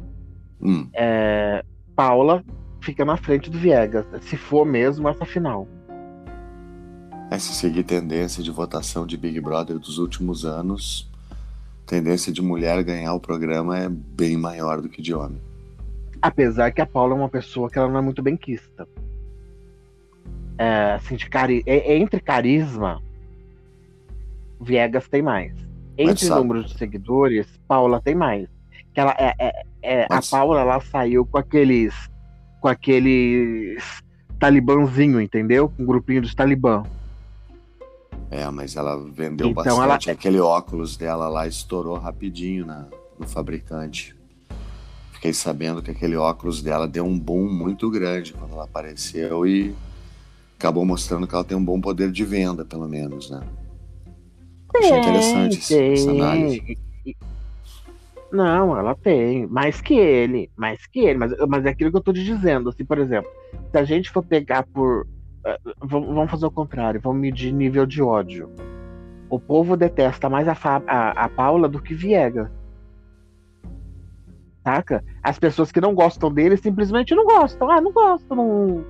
Hum. 0.61 0.87
É, 0.93 1.65
Paula 1.93 2.41
fica 2.81 3.05
na 3.05 3.15
frente 3.15 3.49
do 3.49 3.57
Viegas, 3.57 4.05
se 4.21 4.35
for 4.35 4.65
mesmo 4.65 5.07
essa 5.07 5.25
final. 5.25 5.67
É, 7.29 7.39
se 7.39 7.53
seguir 7.53 7.83
tendência 7.83 8.43
de 8.43 8.51
votação 8.51 9.05
de 9.05 9.15
Big 9.15 9.39
Brother 9.39 9.79
dos 9.79 9.97
últimos 9.97 10.43
anos, 10.43 11.09
tendência 11.85 12.33
de 12.33 12.41
mulher 12.41 12.83
ganhar 12.83 13.13
o 13.13 13.19
programa 13.19 13.77
é 13.77 13.87
bem 13.87 14.35
maior 14.35 14.81
do 14.81 14.89
que 14.89 15.01
de 15.01 15.13
homem. 15.13 15.39
Apesar 16.21 16.71
que 16.71 16.81
a 16.81 16.85
Paula 16.85 17.13
é 17.13 17.17
uma 17.17 17.29
pessoa 17.29 17.69
que 17.69 17.79
ela 17.79 17.87
não 17.87 17.99
é 17.99 18.01
muito 18.01 18.21
benquista. 18.21 18.87
É, 20.57 20.93
assim, 20.93 21.15
de 21.15 21.29
cari 21.29 21.63
é, 21.65 21.95
entre 21.97 22.19
carisma, 22.19 23.01
Viegas 24.59 25.07
tem 25.07 25.21
mais. 25.21 25.53
Entre 25.97 26.29
número 26.29 26.63
de 26.63 26.77
seguidores, 26.77 27.47
Paula 27.67 28.01
tem 28.01 28.13
mais. 28.13 28.47
Que 28.93 28.99
ela 28.99 29.15
é, 29.17 29.33
é, 29.39 29.65
é 29.81 30.07
a 30.09 30.21
Paula 30.21 30.59
ela 30.59 30.79
saiu 30.81 31.25
com 31.25 31.37
aqueles 31.37 32.10
com 32.61 32.67
aqueles 32.67 33.83
talibanzinho, 34.39 35.19
entendeu? 35.19 35.67
Com 35.67 35.83
um 35.83 35.85
grupinho 35.85 36.21
dos 36.21 36.33
talibã. 36.33 36.83
É, 38.29 38.49
mas 38.49 38.77
ela 38.77 38.95
vendeu 38.97 39.49
então 39.49 39.77
bastante. 39.77 40.09
Ela... 40.09 40.17
Aquele 40.17 40.39
óculos 40.39 40.95
dela 40.95 41.27
lá 41.27 41.47
estourou 41.47 41.97
rapidinho 41.97 42.65
na, 42.65 42.87
no 43.19 43.27
fabricante. 43.27 44.15
Fiquei 45.11 45.33
sabendo 45.33 45.81
que 45.81 45.91
aquele 45.91 46.15
óculos 46.15 46.61
dela 46.61 46.87
deu 46.87 47.05
um 47.05 47.19
boom 47.19 47.51
muito 47.51 47.89
grande 47.89 48.33
quando 48.33 48.53
ela 48.53 48.63
apareceu 48.63 49.45
e 49.45 49.75
acabou 50.57 50.85
mostrando 50.85 51.27
que 51.27 51.35
ela 51.35 51.43
tem 51.43 51.57
um 51.57 51.63
bom 51.63 51.81
poder 51.81 52.11
de 52.11 52.23
venda, 52.23 52.63
pelo 52.63 52.87
menos, 52.87 53.29
né? 53.29 53.41
Achei 54.73 54.97
interessante 54.97 55.73
essa 55.73 56.11
análise. 56.11 56.77
Não, 58.31 58.77
ela 58.77 58.95
tem. 58.95 59.45
Mais 59.47 59.81
que 59.81 59.93
ele. 59.93 60.49
Mais 60.55 60.85
que 60.87 61.01
ele. 61.01 61.19
Mas, 61.19 61.33
mas 61.47 61.65
é 61.65 61.69
aquilo 61.69 61.91
que 61.91 61.97
eu 61.97 62.01
tô 62.01 62.13
te 62.13 62.23
dizendo. 62.23 62.69
Assim, 62.69 62.85
por 62.85 62.97
exemplo, 62.97 63.29
se 63.71 63.77
a 63.77 63.83
gente 63.83 64.09
for 64.09 64.23
pegar 64.23 64.63
por. 64.63 65.01
Uh, 65.45 65.73
vamos 65.83 66.31
fazer 66.31 66.45
o 66.45 66.51
contrário. 66.51 67.01
Vamos 67.01 67.19
medir 67.19 67.51
nível 67.51 67.85
de 67.85 68.01
ódio. 68.01 68.49
O 69.29 69.39
povo 69.39 69.75
detesta 69.75 70.29
mais 70.29 70.47
a, 70.47 70.55
a, 70.87 71.25
a 71.25 71.29
Paula 71.29 71.67
do 71.67 71.81
que 71.81 71.93
Viega. 71.93 72.51
Saca? 74.63 75.03
As 75.23 75.39
pessoas 75.39 75.71
que 75.71 75.81
não 75.81 75.95
gostam 75.95 76.31
dele 76.31 76.55
simplesmente 76.55 77.15
não 77.15 77.25
gostam. 77.25 77.69
Ah, 77.69 77.81
não 77.81 77.91
gosto, 77.91 78.35
não, 78.35 78.85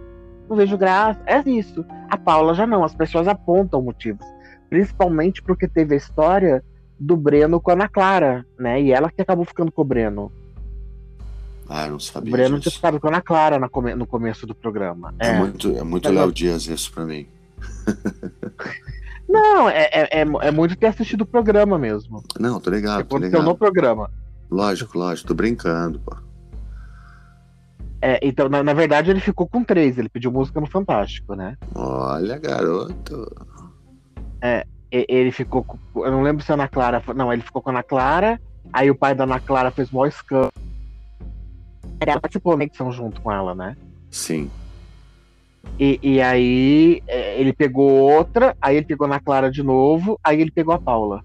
não 0.49 0.55
vejo 0.55 0.77
graça. 0.77 1.21
É 1.25 1.39
isso. 1.49 1.85
A 2.09 2.17
Paula 2.17 2.53
já 2.53 2.67
não. 2.67 2.83
As 2.83 2.93
pessoas 2.93 3.27
apontam 3.27 3.81
motivos. 3.81 4.25
Principalmente 4.69 5.41
porque 5.41 5.67
teve 5.67 5.95
a 5.95 5.97
história 5.97 6.63
do 7.01 7.17
Breno 7.17 7.59
com 7.59 7.71
a 7.71 7.73
Ana 7.73 7.89
Clara, 7.89 8.45
né? 8.59 8.79
E 8.79 8.91
ela 8.91 9.09
que 9.09 9.21
acabou 9.21 9.43
ficando 9.43 9.71
com 9.71 9.81
o 9.81 9.85
Breno. 9.85 10.31
Ah, 11.67 11.87
eu 11.87 11.93
não 11.93 11.99
sabia. 11.99 12.29
O 12.29 12.31
Breno 12.31 12.57
disso. 12.57 12.69
tinha 12.69 12.73
ficado 12.73 12.99
com 12.99 13.07
a 13.07 13.09
Ana 13.09 13.21
Clara 13.21 13.59
no 13.95 14.05
começo 14.05 14.45
do 14.45 14.53
programa. 14.53 15.13
É, 15.17 15.29
é 15.29 15.37
muito, 15.39 15.77
é 15.77 15.83
muito 15.83 16.11
Léo 16.11 16.31
Dias 16.31 16.67
isso 16.67 16.93
pra 16.93 17.03
mim. 17.03 17.27
não, 19.27 19.67
é, 19.67 19.89
é, 19.91 20.21
é, 20.21 20.21
é, 20.21 20.51
muito 20.51 20.75
ter 20.75 20.87
assistido 20.87 21.21
o 21.21 21.25
programa 21.25 21.79
mesmo. 21.79 22.23
Não, 22.39 22.59
tô 22.59 22.69
ligado. 22.69 23.03
Tô 23.05 23.17
ligado. 23.17 23.43
no 23.43 23.57
programa. 23.57 24.11
Lógico, 24.49 24.97
lógico, 24.97 25.29
tô 25.29 25.33
brincando, 25.33 25.99
pô. 25.99 26.15
É, 27.99 28.19
então, 28.21 28.47
na, 28.47 28.63
na, 28.63 28.73
verdade, 28.73 29.09
ele 29.09 29.19
ficou 29.19 29.47
com 29.47 29.63
três, 29.63 29.97
ele 29.97 30.09
pediu 30.09 30.31
música 30.31 30.59
no 30.59 30.67
Fantástico, 30.67 31.35
né? 31.35 31.57
Olha, 31.73 32.37
garoto. 32.37 33.27
É, 34.41 34.65
ele 34.91 35.31
ficou. 35.31 35.65
Eu 35.95 36.11
não 36.11 36.21
lembro 36.21 36.43
se 36.43 36.51
a 36.51 36.55
Ana 36.55 36.67
Clara. 36.67 37.01
Não, 37.15 37.31
ele 37.31 37.41
ficou 37.41 37.61
com 37.61 37.69
a 37.69 37.73
Ana 37.73 37.83
Clara. 37.83 38.41
Aí 38.73 38.91
o 38.91 38.95
pai 38.95 39.15
da 39.15 39.23
Ana 39.23 39.39
Clara 39.39 39.71
fez 39.71 39.89
mó 39.89 40.05
escândalo. 40.05 40.51
Ela 41.99 42.19
participou 42.19 42.57
da 42.57 42.63
edição 42.63 42.91
junto 42.91 43.21
com 43.21 43.31
ela, 43.31 43.55
né? 43.55 43.77
Sim. 44.09 44.51
E, 45.79 45.99
e 46.01 46.21
aí 46.21 47.01
é, 47.07 47.39
ele 47.39 47.53
pegou 47.53 47.89
outra, 47.89 48.55
aí 48.61 48.75
ele 48.75 48.85
pegou 48.85 49.05
a 49.05 49.09
Ana 49.09 49.19
Clara 49.19 49.49
de 49.49 49.63
novo, 49.63 50.19
aí 50.23 50.41
ele 50.41 50.51
pegou 50.51 50.73
a 50.73 50.79
Paula. 50.79 51.23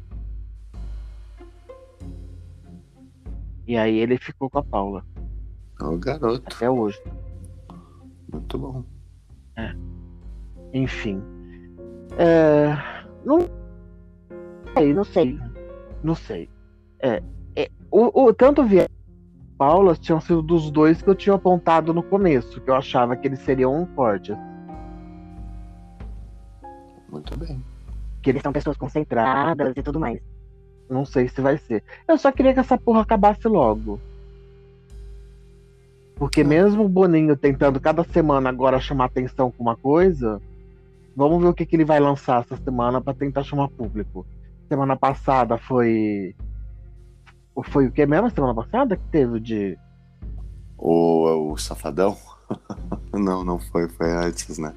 E 3.66 3.76
aí 3.76 3.98
ele 3.98 4.16
ficou 4.18 4.48
com 4.48 4.58
a 4.58 4.62
Paula. 4.62 5.04
O 5.80 5.96
garoto. 5.96 6.44
Até 6.46 6.70
hoje. 6.70 7.02
Muito 8.32 8.58
bom. 8.58 8.84
É. 9.56 9.74
Enfim. 10.72 11.22
É 12.18 12.95
não 13.26 13.40
sei, 14.72 14.94
não 14.94 15.04
sei. 15.04 15.40
Não 16.02 16.14
sei. 16.14 16.48
É, 17.00 17.20
é 17.56 17.68
o, 17.90 18.26
o, 18.26 18.32
tanto 18.32 18.62
Vieira 18.62 18.88
e 18.88 19.56
Paula 19.58 19.96
tinham 19.96 20.20
sido 20.20 20.40
dos 20.40 20.70
dois 20.70 21.02
que 21.02 21.10
eu 21.10 21.14
tinha 21.14 21.34
apontado 21.34 21.92
no 21.92 22.04
começo, 22.04 22.60
que 22.60 22.70
eu 22.70 22.74
achava 22.76 23.16
que 23.16 23.26
eles 23.26 23.40
seriam 23.40 23.84
fortes. 23.96 24.36
Muito 27.10 27.36
bem. 27.36 27.60
Que 28.22 28.30
eles 28.30 28.42
são 28.42 28.52
pessoas 28.52 28.76
concentradas 28.76 29.72
e 29.76 29.82
tudo 29.82 29.98
mais. 29.98 30.20
Não 30.88 31.04
sei 31.04 31.28
se 31.28 31.40
vai 31.40 31.58
ser. 31.58 31.82
Eu 32.06 32.16
só 32.16 32.30
queria 32.30 32.54
que 32.54 32.60
essa 32.60 32.78
porra 32.78 33.00
acabasse 33.00 33.48
logo. 33.48 34.00
Porque 36.14 36.44
mesmo 36.44 36.84
o 36.84 36.88
Boninho 36.88 37.36
tentando 37.36 37.80
cada 37.80 38.04
semana 38.04 38.48
agora 38.48 38.78
chamar 38.78 39.06
atenção 39.06 39.50
com 39.50 39.62
uma 39.62 39.76
coisa, 39.76 40.40
Vamos 41.16 41.42
ver 41.42 41.48
o 41.48 41.54
que, 41.54 41.64
que 41.64 41.74
ele 41.74 41.84
vai 41.84 41.98
lançar 41.98 42.42
essa 42.42 42.62
semana 42.62 43.00
para 43.00 43.14
tentar 43.14 43.42
chamar 43.42 43.68
público. 43.70 44.26
Semana 44.68 44.94
passada 44.94 45.56
foi. 45.56 46.36
Foi 47.70 47.86
o 47.86 47.90
que 47.92 48.04
mesmo? 48.04 48.28
Semana 48.28 48.54
passada 48.54 48.98
que 48.98 49.04
teve 49.04 49.40
de. 49.40 49.78
O, 50.76 51.52
o 51.52 51.56
Safadão? 51.56 52.14
não, 53.14 53.42
não 53.42 53.58
foi, 53.58 53.88
foi 53.88 54.12
antes, 54.12 54.58
né? 54.58 54.74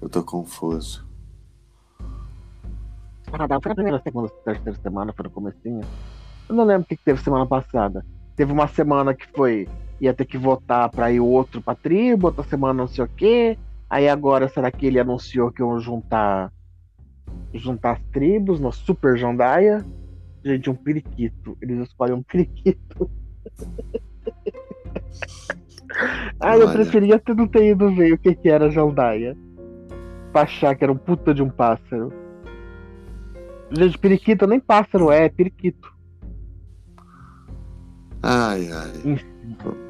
Eu 0.00 0.08
tô 0.08 0.24
confuso. 0.24 1.06
Safadão 3.24 3.60
foi 3.60 3.68
na 3.68 3.74
primeira, 3.74 4.00
segunda, 4.02 4.30
terceira 4.42 4.78
semana, 4.80 5.12
foi 5.12 5.24
no 5.24 5.30
comecinho. 5.30 5.82
Eu 6.48 6.54
não 6.54 6.64
lembro 6.64 6.84
o 6.84 6.86
que, 6.86 6.96
que 6.96 7.04
teve 7.04 7.22
semana 7.22 7.44
passada. 7.44 8.02
Teve 8.34 8.50
uma 8.50 8.66
semana 8.66 9.12
que 9.12 9.26
foi. 9.26 9.68
ia 10.00 10.14
ter 10.14 10.24
que 10.24 10.38
votar 10.38 10.88
pra 10.88 11.12
ir 11.12 11.20
outro 11.20 11.60
pra 11.60 11.74
tribo, 11.74 12.28
outra 12.28 12.44
semana 12.44 12.72
não 12.72 12.88
sei 12.88 13.04
o 13.04 13.08
quê. 13.08 13.58
Aí 13.88 14.08
agora, 14.08 14.48
será 14.48 14.70
que 14.70 14.86
ele 14.86 15.00
anunciou 15.00 15.50
que 15.50 15.62
iam 15.62 15.80
juntar 15.80 16.52
juntar 17.54 17.92
as 17.92 18.02
tribos 18.12 18.60
no 18.60 18.70
Super 18.70 19.16
Jandaia? 19.16 19.84
Gente, 20.44 20.70
um 20.70 20.74
periquito. 20.74 21.56
Eles 21.60 21.88
escolhem 21.88 22.14
um 22.14 22.22
periquito. 22.22 23.10
ah, 26.40 26.56
eu 26.56 26.70
preferia 26.70 27.18
ter 27.18 27.34
não 27.34 27.48
ter 27.48 27.70
ido 27.70 27.94
ver 27.94 28.12
o 28.12 28.18
que, 28.18 28.34
que 28.34 28.48
era 28.48 28.70
Jandaia. 28.70 29.36
Pra 30.32 30.42
achar 30.42 30.76
que 30.76 30.84
era 30.84 30.92
um 30.92 30.96
puta 30.96 31.32
de 31.32 31.42
um 31.42 31.50
pássaro. 31.50 32.12
Gente, 33.70 33.98
periquito 33.98 34.46
nem 34.46 34.60
pássaro 34.60 35.10
é, 35.10 35.24
é 35.24 35.28
periquito. 35.28 35.92
Ai, 38.22 38.70
ai. 38.70 38.92
Enfim. 39.04 39.87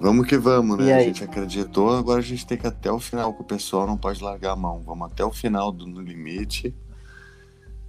Vamos 0.00 0.26
que 0.26 0.38
vamos, 0.38 0.78
né? 0.78 0.94
A 0.94 1.00
gente 1.00 1.24
acreditou, 1.24 1.90
agora 1.90 2.20
a 2.20 2.22
gente 2.22 2.46
tem 2.46 2.56
que 2.56 2.66
ir 2.66 2.68
até 2.68 2.90
o 2.90 3.00
final, 3.00 3.34
que 3.34 3.42
o 3.42 3.44
pessoal 3.44 3.86
não 3.86 3.96
pode 3.96 4.22
largar 4.22 4.52
a 4.52 4.56
mão. 4.56 4.80
Vamos 4.80 5.10
até 5.10 5.24
o 5.24 5.32
final 5.32 5.72
do 5.72 5.86
No 5.86 6.00
Limite. 6.00 6.74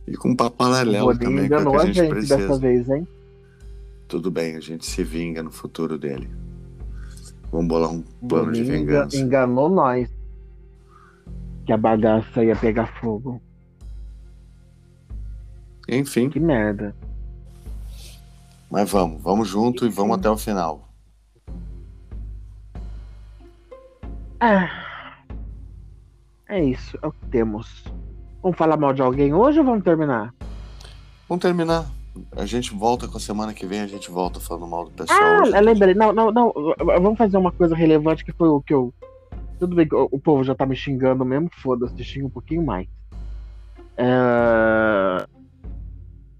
E 0.08 0.18
com 0.18 0.30
um 0.30 0.36
papo 0.36 0.58
paralelo 0.58 1.16
também, 1.18 1.48
que, 1.48 1.54
é 1.54 1.64
que 1.64 1.68
a 1.68 1.86
gente, 1.86 1.96
gente 1.96 2.10
precisa. 2.10 2.38
Dessa 2.38 2.58
vez, 2.58 2.90
hein? 2.90 3.08
Tudo 4.08 4.32
bem, 4.32 4.56
a 4.56 4.60
gente 4.60 4.88
se 4.88 5.04
vinga 5.04 5.44
no 5.44 5.52
futuro 5.52 6.00
dele. 6.00 6.28
Vamos 7.52 7.68
bolar 7.68 7.92
um 7.92 8.02
plano 8.28 8.52
de 8.52 8.64
vingança. 8.64 9.16
Enganou 9.16 9.70
nós. 9.70 10.10
Que 11.66 11.74
a 11.74 11.78
bagaça 11.78 12.44
ia 12.44 12.56
pegar 12.56 12.88
fogo. 13.00 13.40
Enfim. 15.88 16.30
Que 16.30 16.40
merda. 16.40 16.96
Mas 18.70 18.90
vamos, 18.90 19.22
vamos 19.22 19.48
junto 19.48 19.86
Enfim. 19.86 19.94
e 19.94 19.96
vamos 19.96 20.18
até 20.18 20.30
o 20.30 20.38
final. 20.38 20.89
É. 24.42 24.70
É 26.48 26.64
isso, 26.64 26.98
é 27.02 27.08
o 27.08 27.12
que 27.12 27.26
temos. 27.28 27.84
Vamos 28.42 28.58
falar 28.58 28.78
mal 28.78 28.94
de 28.94 29.02
alguém 29.02 29.34
hoje 29.34 29.60
ou 29.60 29.66
vamos 29.66 29.84
terminar? 29.84 30.34
Vamos 31.28 31.42
terminar. 31.42 31.86
A 32.36 32.46
gente 32.46 32.74
volta 32.74 33.08
com 33.08 33.18
a 33.18 33.20
semana 33.20 33.54
que 33.54 33.66
vem, 33.66 33.82
a 33.82 33.88
gente 33.88 34.10
volta 34.10 34.40
falando 34.40 34.68
mal 34.68 34.86
do 34.86 34.92
pessoal. 34.92 35.20
Ah, 35.20 35.58
eu 35.58 35.62
lembrei. 35.62 35.94
Não, 35.94 36.12
não, 36.12 36.32
não. 36.32 36.54
Vamos 36.78 37.18
fazer 37.18 37.38
uma 37.38 37.52
coisa 37.52 37.76
relevante 37.76 38.26
que 38.26 38.32
foi 38.32 38.48
o 38.50 38.62
que 38.62 38.74
eu. 38.74 38.94
Tudo 39.60 39.76
bem 39.76 39.88
que 39.88 39.96
o 39.96 40.20
povo 40.20 40.44
já 40.44 40.56
tá 40.56 40.66
me 40.66 40.76
xingando 40.76 41.26
mesmo, 41.26 41.50
foda-se, 41.62 42.04
xinga 42.04 42.28
um 42.28 42.32
pouquinho 42.32 42.64
mais. 42.66 42.88
É... 43.98 45.28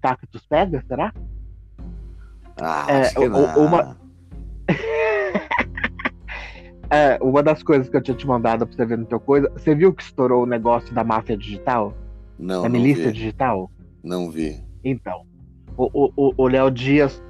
Cactus 0.02 0.46
pega, 0.48 0.82
será? 0.88 1.12
Ah, 2.60 2.86
é, 2.88 3.00
acho 3.02 3.14
que 3.14 3.28
não. 3.28 3.66
Uma... 3.66 3.96
é, 6.90 7.18
uma 7.22 7.42
das 7.42 7.62
coisas 7.62 7.88
que 7.88 7.96
eu 7.96 8.02
tinha 8.02 8.16
te 8.16 8.26
mandado 8.26 8.66
pra 8.66 8.76
você 8.76 8.84
ver 8.84 8.98
no 8.98 9.04
teu 9.04 9.20
coisa, 9.20 9.50
você 9.50 9.74
viu 9.74 9.92
que 9.92 10.02
estourou 10.02 10.42
o 10.42 10.46
negócio 10.46 10.92
da 10.94 11.04
máfia 11.04 11.36
digital? 11.36 11.94
Não. 12.38 12.62
Da 12.62 12.68
milícia 12.68 13.12
digital? 13.12 13.70
Não 14.02 14.30
vi. 14.30 14.62
Então, 14.82 15.22
o 15.76 16.48
Léo 16.48 16.70
Dias 16.70 17.22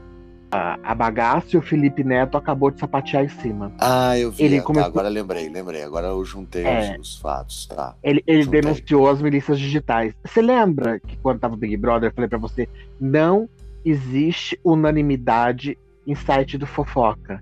a, 0.50 0.78
a 0.82 0.94
bagaça 0.94 1.54
e 1.54 1.56
o 1.56 1.62
Felipe 1.62 2.02
Neto 2.02 2.36
acabou 2.36 2.70
de 2.70 2.80
sapatear 2.80 3.24
em 3.24 3.28
cima. 3.28 3.72
Ah, 3.78 4.18
eu 4.18 4.30
vi. 4.32 4.44
Ele 4.44 4.58
tá, 4.58 4.64
começou... 4.64 4.88
agora 4.88 5.08
lembrei, 5.08 5.48
lembrei. 5.48 5.82
Agora 5.82 6.08
eu 6.08 6.24
juntei 6.24 6.64
é, 6.64 6.96
os, 6.98 7.14
os, 7.14 7.20
fatos, 7.20 7.66
tá. 7.66 7.94
Ele, 8.02 8.22
ele 8.26 8.44
denunciou 8.46 9.08
as 9.08 9.22
milícias 9.22 9.58
digitais. 9.58 10.12
Você 10.24 10.42
lembra 10.42 10.98
que 10.98 11.16
quando 11.18 11.38
tava 11.38 11.54
o 11.54 11.56
Big 11.56 11.76
Brother, 11.76 12.10
eu 12.10 12.14
falei 12.14 12.28
para 12.28 12.38
você, 12.38 12.68
não 13.00 13.48
existe 13.84 14.58
unanimidade 14.64 15.78
em 16.06 16.14
site 16.14 16.58
do 16.58 16.66
fofoca. 16.66 17.40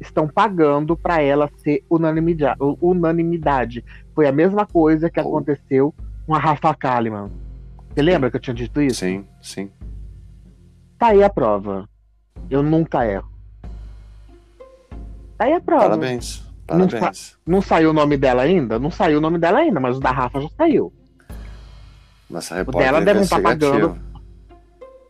Estão 0.00 0.28
pagando 0.28 0.96
para 0.96 1.22
ela 1.22 1.50
ser 1.58 1.84
unanimidade, 1.88 2.58
unanimidade. 2.80 3.84
Foi 4.14 4.26
a 4.26 4.32
mesma 4.32 4.66
coisa 4.66 5.10
que 5.10 5.20
oh. 5.20 5.22
aconteceu 5.22 5.94
com 6.26 6.34
a 6.34 6.38
Rafa 6.38 6.74
Kalimann. 6.74 7.30
Você 7.92 8.02
lembra 8.02 8.30
que 8.30 8.36
eu 8.36 8.40
tinha 8.40 8.54
dito 8.54 8.80
isso? 8.80 9.00
Sim, 9.00 9.24
sim. 9.42 9.70
Tá 10.98 11.08
aí 11.08 11.22
a 11.22 11.30
prova. 11.30 11.88
Eu 12.48 12.62
nunca 12.62 13.06
erro. 13.06 13.28
Tá 15.36 15.46
aí 15.46 15.52
a 15.52 15.60
prova. 15.60 15.84
Parabéns. 15.84 16.46
Parabéns. 16.66 16.92
Não, 16.92 17.12
sa 17.12 17.36
não, 17.46 17.62
saiu 17.62 17.90
o 17.90 17.92
nome 17.92 18.16
dela 18.16 18.42
ainda? 18.42 18.78
Não 18.78 18.90
saiu 18.90 19.18
o 19.18 19.20
nome 19.20 19.38
dela 19.38 19.58
ainda, 19.58 19.80
mas 19.80 19.96
o 19.96 20.00
da 20.00 20.10
Rafa 20.10 20.40
já 20.40 20.48
saiu. 20.56 20.92
Mas 22.28 22.52
a 22.52 22.62
o 22.62 22.64
dela 22.70 23.00
deve 23.00 23.20
estar 23.20 23.42
pagando. 23.42 23.98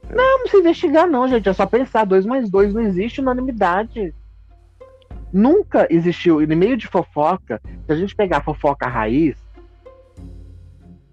Não, 0.09 0.39
não 0.39 0.41
precisa 0.41 0.63
investigar, 0.63 1.07
não, 1.07 1.29
gente. 1.29 1.49
É 1.49 1.53
só 1.53 1.67
pensar. 1.67 2.05
Dois 2.05 2.25
mais 2.25 2.49
dois 2.49 2.73
não 2.73 2.81
existe 2.81 3.21
unanimidade. 3.21 4.15
Nunca 5.33 5.87
existiu. 5.91 6.43
E 6.43 6.47
no 6.47 6.57
meio 6.57 6.77
de 6.77 6.87
fofoca, 6.87 7.61
se 7.87 7.93
a 7.93 7.97
gente 7.97 8.15
pegar 8.15 8.39
a 8.39 8.43
fofoca 8.43 8.87
raiz, 8.87 9.37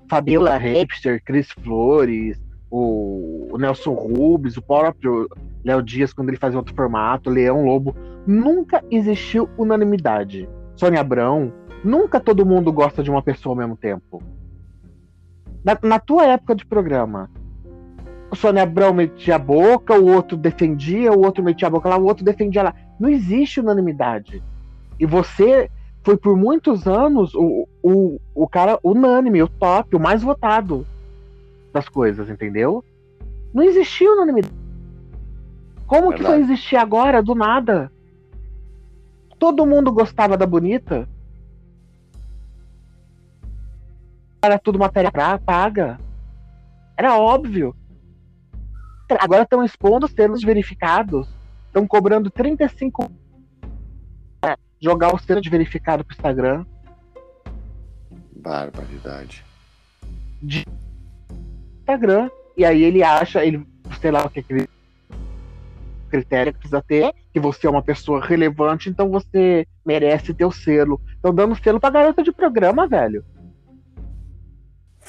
Fabiola 0.10 0.58
Hipster, 0.58 1.22
Cris 1.24 1.52
Flores, 1.64 2.42
o, 2.72 3.56
Nelson 3.58 3.94
Rubens, 3.94 4.58
o 4.58 4.62
próprio 4.62 5.30
Léo 5.64 5.82
Dias, 5.82 6.14
quando 6.14 6.30
ele 6.30 6.38
fazia 6.38 6.58
outro 6.58 6.76
formato, 6.76 7.30
Leão 7.30 7.66
Lobo, 7.66 7.96
nunca 8.26 8.84
existiu 8.90 9.50
unanimidade. 9.58 10.48
Sônia 10.76 11.02
Abrão, 11.02 11.52
nunca 11.84 12.20
todo 12.20 12.46
mundo 12.46 12.72
gosta 12.72 13.04
de 13.04 13.10
uma 13.10 13.22
pessoa 13.22 13.54
ao 13.54 13.58
mesmo 13.58 13.76
tempo. 13.76 14.22
Na, 15.64 15.78
na 15.82 16.00
tua 16.00 16.26
época 16.26 16.56
de 16.56 16.66
programa, 16.66 17.30
o 18.32 18.36
Sônia 18.36 18.64
Abrão 18.64 18.94
metia 18.94 19.36
a 19.36 19.40
boca, 19.40 19.98
o 19.98 20.14
outro 20.14 20.38
defendia, 20.38 21.12
o 21.12 21.26
outro 21.26 21.44
metia 21.44 21.68
a 21.68 21.72
boca 21.72 21.90
lá, 21.90 21.98
o 21.98 22.06
outro 22.06 22.24
defendia 22.24 22.64
lá. 22.64 22.74
Não 23.00 23.10
existe 23.10 23.60
unanimidade. 23.60 24.44
E 25.00 25.06
você 25.06 25.70
foi 26.04 26.18
por 26.18 26.36
muitos 26.36 26.88
anos 26.88 27.36
o, 27.36 27.68
o, 27.84 28.20
o 28.34 28.48
cara 28.48 28.80
unânime, 28.84 29.44
o 29.44 29.48
top, 29.48 29.96
o 29.96 30.00
mais 30.00 30.24
votado 30.24 30.86
das 31.74 31.90
coisas, 31.90 32.30
entendeu? 32.30 32.84
Não 33.54 33.64
existia 33.64 34.12
unanimidade. 34.12 34.56
Como 35.86 36.10
Verdade. 36.10 36.18
que 36.18 36.26
foi 36.28 36.40
existir 36.42 36.76
agora, 36.76 37.22
do 37.22 37.36
nada? 37.36 37.92
Todo 39.40 39.66
mundo 39.66 39.92
gostava 39.92 40.36
da 40.36 40.46
bonita. 40.46 41.08
Era 44.42 44.58
tudo 44.58 44.80
matéria 44.80 45.12
paga. 45.46 46.00
Era 46.98 47.18
óbvio. 47.18 47.76
Agora 49.20 49.44
estão 49.44 49.64
expondo 49.64 50.08
selos 50.08 50.44
verificados. 50.44 51.37
Estão 51.78 51.88
cobrando 51.88 52.32
35 52.32 53.12
jogar 54.82 55.14
o 55.14 55.20
selo 55.20 55.40
de 55.40 55.48
verificado 55.48 56.04
pro 56.04 56.16
Instagram. 56.16 56.66
Barbaridade. 58.36 59.46
De 60.42 60.66
Instagram. 61.80 62.32
E 62.58 62.66
aí 62.66 62.82
ele 62.82 63.04
acha, 63.04 63.46
ele, 63.46 63.64
sei 64.02 64.10
lá 64.10 64.26
o 64.26 64.30
que 64.30 64.40
aquele 64.40 64.68
critério 66.10 66.52
que 66.52 66.60
precisa 66.60 66.82
ter, 66.82 67.14
que 67.32 67.40
você 67.40 67.68
é 67.68 67.70
uma 67.70 67.84
pessoa 67.84 68.26
relevante, 68.26 68.90
então 68.90 69.12
você 69.12 69.68
merece 69.86 70.34
ter 70.34 70.46
o 70.46 70.52
selo. 70.52 71.00
Estão 71.14 71.32
dando 71.32 71.62
selo 71.62 71.80
pra 71.80 71.92
garota 71.92 72.24
de 72.24 72.32
programa, 72.32 72.88
velho. 72.88 73.24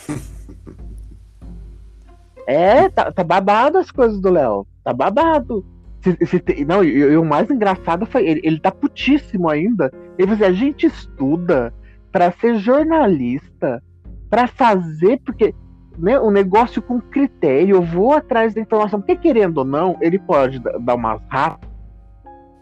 é, 2.46 2.90
tá, 2.90 3.10
tá 3.10 3.24
babado 3.24 3.78
as 3.78 3.90
coisas 3.90 4.20
do 4.20 4.28
Léo. 4.28 4.66
Tá 4.84 4.92
babado. 4.92 5.77
Se, 6.00 6.16
se, 6.26 6.64
não, 6.64 6.84
e, 6.84 6.96
e, 6.96 7.16
o 7.16 7.24
mais 7.24 7.50
engraçado 7.50 8.06
foi 8.06 8.26
ele, 8.26 8.40
ele 8.44 8.60
tá 8.60 8.70
putíssimo 8.70 9.48
ainda. 9.48 9.92
Ele 10.16 10.30
disse, 10.30 10.44
a 10.44 10.52
gente 10.52 10.86
estuda 10.86 11.74
para 12.12 12.30
ser 12.32 12.56
jornalista, 12.56 13.82
para 14.30 14.46
fazer, 14.46 15.20
porque 15.24 15.54
né, 15.98 16.18
um 16.20 16.30
negócio 16.30 16.80
com 16.80 17.00
critério, 17.00 17.76
eu 17.76 17.82
vou 17.82 18.12
atrás 18.12 18.54
da 18.54 18.60
informação, 18.60 19.00
porque 19.00 19.16
querendo 19.16 19.58
ou 19.58 19.64
não, 19.64 19.98
ele 20.00 20.18
pode 20.18 20.60
dar 20.60 20.94
umas 20.94 21.20
ratas, 21.28 21.68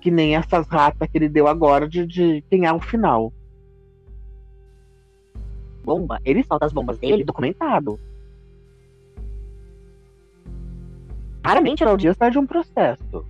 que 0.00 0.10
nem 0.10 0.34
essas 0.34 0.66
ratas 0.66 1.08
que 1.10 1.18
ele 1.18 1.28
deu 1.28 1.46
agora 1.46 1.86
de, 1.86 2.06
de 2.06 2.42
quem 2.48 2.64
é 2.64 2.72
o 2.72 2.80
final. 2.80 3.32
Bomba, 5.84 6.18
ele 6.24 6.42
solta 6.42 6.66
as 6.66 6.72
bombas 6.72 6.98
dele 6.98 7.22
documentado. 7.22 8.00
Raramente 11.46 11.84
a 11.84 11.88
audiência 11.88 12.18
perde 12.18 12.40
um 12.40 12.46
processo. 12.46 13.24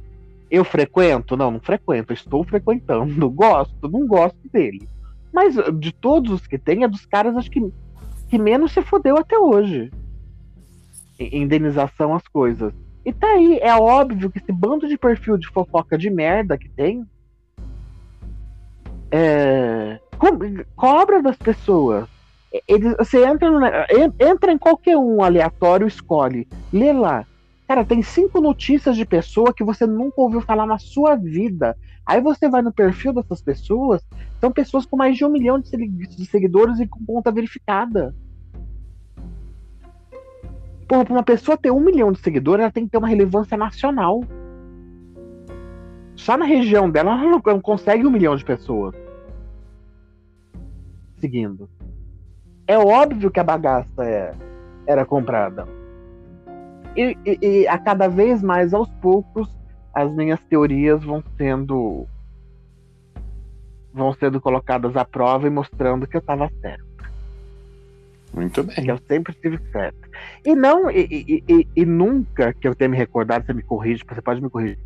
Eu 0.50 0.64
frequento? 0.64 1.36
Não, 1.36 1.50
não 1.50 1.60
frequento. 1.60 2.14
Estou 2.14 2.42
frequentando. 2.44 3.28
Gosto, 3.28 3.90
não 3.90 4.06
gosto 4.06 4.38
dele. 4.50 4.88
Mas 5.30 5.54
de 5.78 5.92
todos 5.92 6.32
os 6.32 6.46
que 6.46 6.56
tem, 6.56 6.82
é 6.82 6.88
dos 6.88 7.04
caras 7.04 7.36
acho 7.36 7.50
que, 7.50 7.70
que 8.30 8.38
menos 8.38 8.72
se 8.72 8.80
fodeu 8.80 9.18
até 9.18 9.38
hoje. 9.38 9.92
Indenização 11.20 12.14
as 12.14 12.26
coisas. 12.26 12.72
E 13.04 13.12
tá 13.12 13.26
aí, 13.26 13.58
é 13.58 13.74
óbvio 13.76 14.30
que 14.30 14.38
esse 14.38 14.50
bando 14.50 14.88
de 14.88 14.96
perfil 14.96 15.36
de 15.36 15.48
fofoca 15.48 15.98
de 15.98 16.08
merda 16.08 16.56
que 16.56 16.70
tem. 16.70 17.04
É, 19.10 20.00
co 20.16 20.28
cobra 20.74 21.22
das 21.22 21.36
pessoas. 21.36 22.08
Eles, 22.66 22.96
você 22.96 23.26
entra, 23.26 23.50
no, 23.50 23.60
entra 24.18 24.52
em 24.52 24.56
qualquer 24.56 24.96
um 24.96 25.22
aleatório, 25.22 25.86
escolhe, 25.86 26.48
lê 26.72 26.94
lá 26.94 27.26
Cara, 27.66 27.84
tem 27.84 28.00
cinco 28.00 28.40
notícias 28.40 28.96
de 28.96 29.04
pessoa 29.04 29.52
que 29.52 29.64
você 29.64 29.86
nunca 29.86 30.20
ouviu 30.20 30.40
falar 30.40 30.66
na 30.66 30.78
sua 30.78 31.16
vida. 31.16 31.76
Aí 32.04 32.20
você 32.20 32.48
vai 32.48 32.62
no 32.62 32.72
perfil 32.72 33.12
dessas 33.12 33.42
pessoas, 33.42 34.06
são 34.40 34.52
pessoas 34.52 34.86
com 34.86 34.96
mais 34.96 35.16
de 35.16 35.24
um 35.24 35.28
milhão 35.28 35.58
de 35.58 35.68
seguidores 36.26 36.78
e 36.78 36.86
com 36.86 37.04
conta 37.04 37.32
verificada. 37.32 38.14
Porra, 40.88 41.04
pra 41.04 41.14
uma 41.14 41.24
pessoa 41.24 41.56
ter 41.56 41.72
um 41.72 41.80
milhão 41.80 42.12
de 42.12 42.20
seguidores, 42.20 42.62
ela 42.62 42.70
tem 42.70 42.84
que 42.84 42.90
ter 42.90 42.98
uma 42.98 43.08
relevância 43.08 43.56
nacional. 43.56 44.22
Só 46.14 46.36
na 46.36 46.44
região 46.44 46.88
dela, 46.88 47.20
ela 47.20 47.40
não 47.42 47.60
consegue 47.60 48.06
um 48.06 48.10
milhão 48.10 48.36
de 48.36 48.44
pessoas 48.44 48.94
seguindo. 51.18 51.68
É 52.68 52.78
óbvio 52.78 53.30
que 53.30 53.40
a 53.40 53.44
bagaça 53.44 54.04
é, 54.04 54.32
era 54.86 55.04
comprada. 55.04 55.66
E, 56.96 57.16
e, 57.24 57.38
e, 57.42 57.68
a 57.68 57.78
cada 57.78 58.08
vez 58.08 58.42
mais, 58.42 58.72
aos 58.72 58.88
poucos, 59.02 59.48
as 59.94 60.10
minhas 60.12 60.40
teorias 60.44 61.02
vão 61.04 61.22
sendo 61.36 62.06
vão 63.92 64.12
sendo 64.12 64.40
colocadas 64.40 64.94
à 64.94 65.04
prova 65.04 65.46
e 65.46 65.50
mostrando 65.50 66.06
que 66.06 66.16
eu 66.16 66.20
estava 66.20 66.50
certo. 66.60 66.84
Muito 68.34 68.62
bem. 68.62 68.76
Que 68.76 68.90
eu 68.90 68.98
sempre 69.08 69.32
estive 69.32 69.58
certo. 69.72 69.98
E 70.44 70.54
não, 70.54 70.90
e, 70.90 71.42
e, 71.74 71.86
nunca 71.86 72.52
que 72.52 72.68
eu 72.68 72.74
tenha 72.74 72.90
me 72.90 72.96
recordado, 72.96 73.46
você 73.46 73.54
me 73.54 73.62
corrige, 73.62 74.04
você 74.06 74.20
pode 74.20 74.42
me 74.42 74.50
corrigir. 74.50 74.78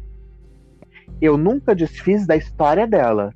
Eu 1.21 1.37
nunca 1.37 1.75
desfiz 1.75 2.25
da 2.25 2.37
história 2.37 2.87
dela. 2.87 3.35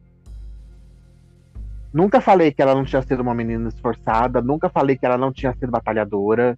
Nunca 1.93 2.21
falei 2.21 2.53
que 2.53 2.63
ela 2.63 2.75
não 2.75 2.85
tinha 2.85 3.03
sido 3.03 3.21
uma 3.21 3.35
menina 3.35 3.69
esforçada, 3.69 4.41
nunca 4.41 4.69
falei 4.69 4.97
que 4.97 5.05
ela 5.05 5.19
não 5.19 5.33
tinha 5.33 5.53
sido 5.55 5.73
batalhadora. 5.73 6.57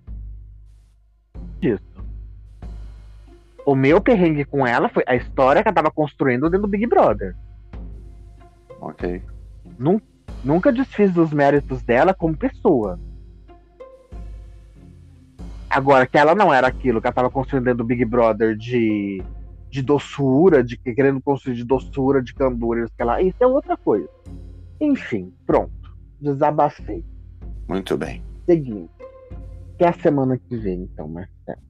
Disso. 1.59 1.95
O 3.67 3.75
meu 3.75 4.01
perrengue 4.01 4.45
com 4.45 4.64
ela 4.64 4.89
foi 4.89 5.03
a 5.09 5.17
história 5.17 5.61
que 5.61 5.69
ela 5.69 5.75
tava 5.75 5.91
construindo 5.91 6.49
dentro 6.49 6.62
do 6.62 6.71
Big 6.71 6.87
Brother. 6.87 7.35
Ok. 8.81 9.21
Nunca 10.45 10.71
desfiz 10.73 11.12
dos 11.12 11.33
méritos 11.33 11.83
dela 11.83 12.14
como 12.14 12.37
pessoa. 12.37 12.97
Agora, 15.69 16.07
que 16.07 16.17
ela 16.17 16.33
não 16.33 16.55
era 16.55 16.69
aquilo, 16.69 17.01
que 17.01 17.09
ela 17.09 17.14
tava 17.14 17.29
construindo 17.29 17.81
o 17.81 17.85
Big 17.85 18.05
Brother 18.05 18.57
de, 18.57 19.21
de 19.69 19.83
doçura, 19.83 20.62
de 20.62 20.77
querendo 20.77 21.21
construir 21.21 21.57
de 21.57 21.64
doçura, 21.64 22.23
de 22.23 22.33
candura, 22.33 22.87
que 22.87 23.03
ela, 23.03 23.21
isso 23.21 23.37
é 23.41 23.47
outra 23.49 23.77
coisa. 23.77 24.09
Enfim, 24.81 25.35
pronto. 25.45 25.73
Desabafei. 26.21 27.05
Muito 27.69 27.99
bem. 27.99 28.23
Seguinte. 28.47 28.91
Até 29.75 29.89
a 29.89 29.93
semana 29.93 30.39
que 30.39 30.57
vem, 30.57 30.83
então, 30.83 31.09
Marcelo. 31.09 31.66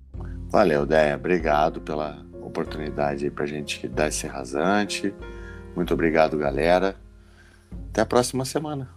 Valeu, 0.49 0.87
Déia. 0.87 1.17
Obrigado 1.17 1.81
pela 1.81 2.25
oportunidade 2.41 3.25
aí 3.25 3.31
pra 3.31 3.47
gente 3.47 3.87
dar 3.89 4.09
esse 4.09 4.27
rasante. 4.27 5.15
Muito 5.75 5.93
obrigado, 5.93 6.39
galera. 6.39 6.97
Até 7.91 8.01
a 8.01 8.07
próxima 8.07 8.45
semana. 8.45 8.89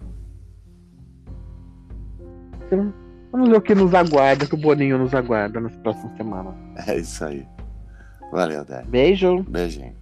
Vamos 3.31 3.49
ver 3.49 3.57
o 3.57 3.61
que 3.61 3.75
nos 3.75 3.93
aguarda, 3.93 4.45
que 4.45 4.55
o 4.55 4.57
Boninho 4.57 4.97
nos 4.97 5.13
aguarda 5.13 5.59
nas 5.59 5.75
próximas 5.77 6.15
semanas. 6.17 6.53
É 6.87 6.97
isso 6.97 7.25
aí. 7.25 7.45
Valeu, 8.31 8.63
Déia. 8.63 8.85
Beijo. 8.87 9.43
Beijinho. 9.43 9.98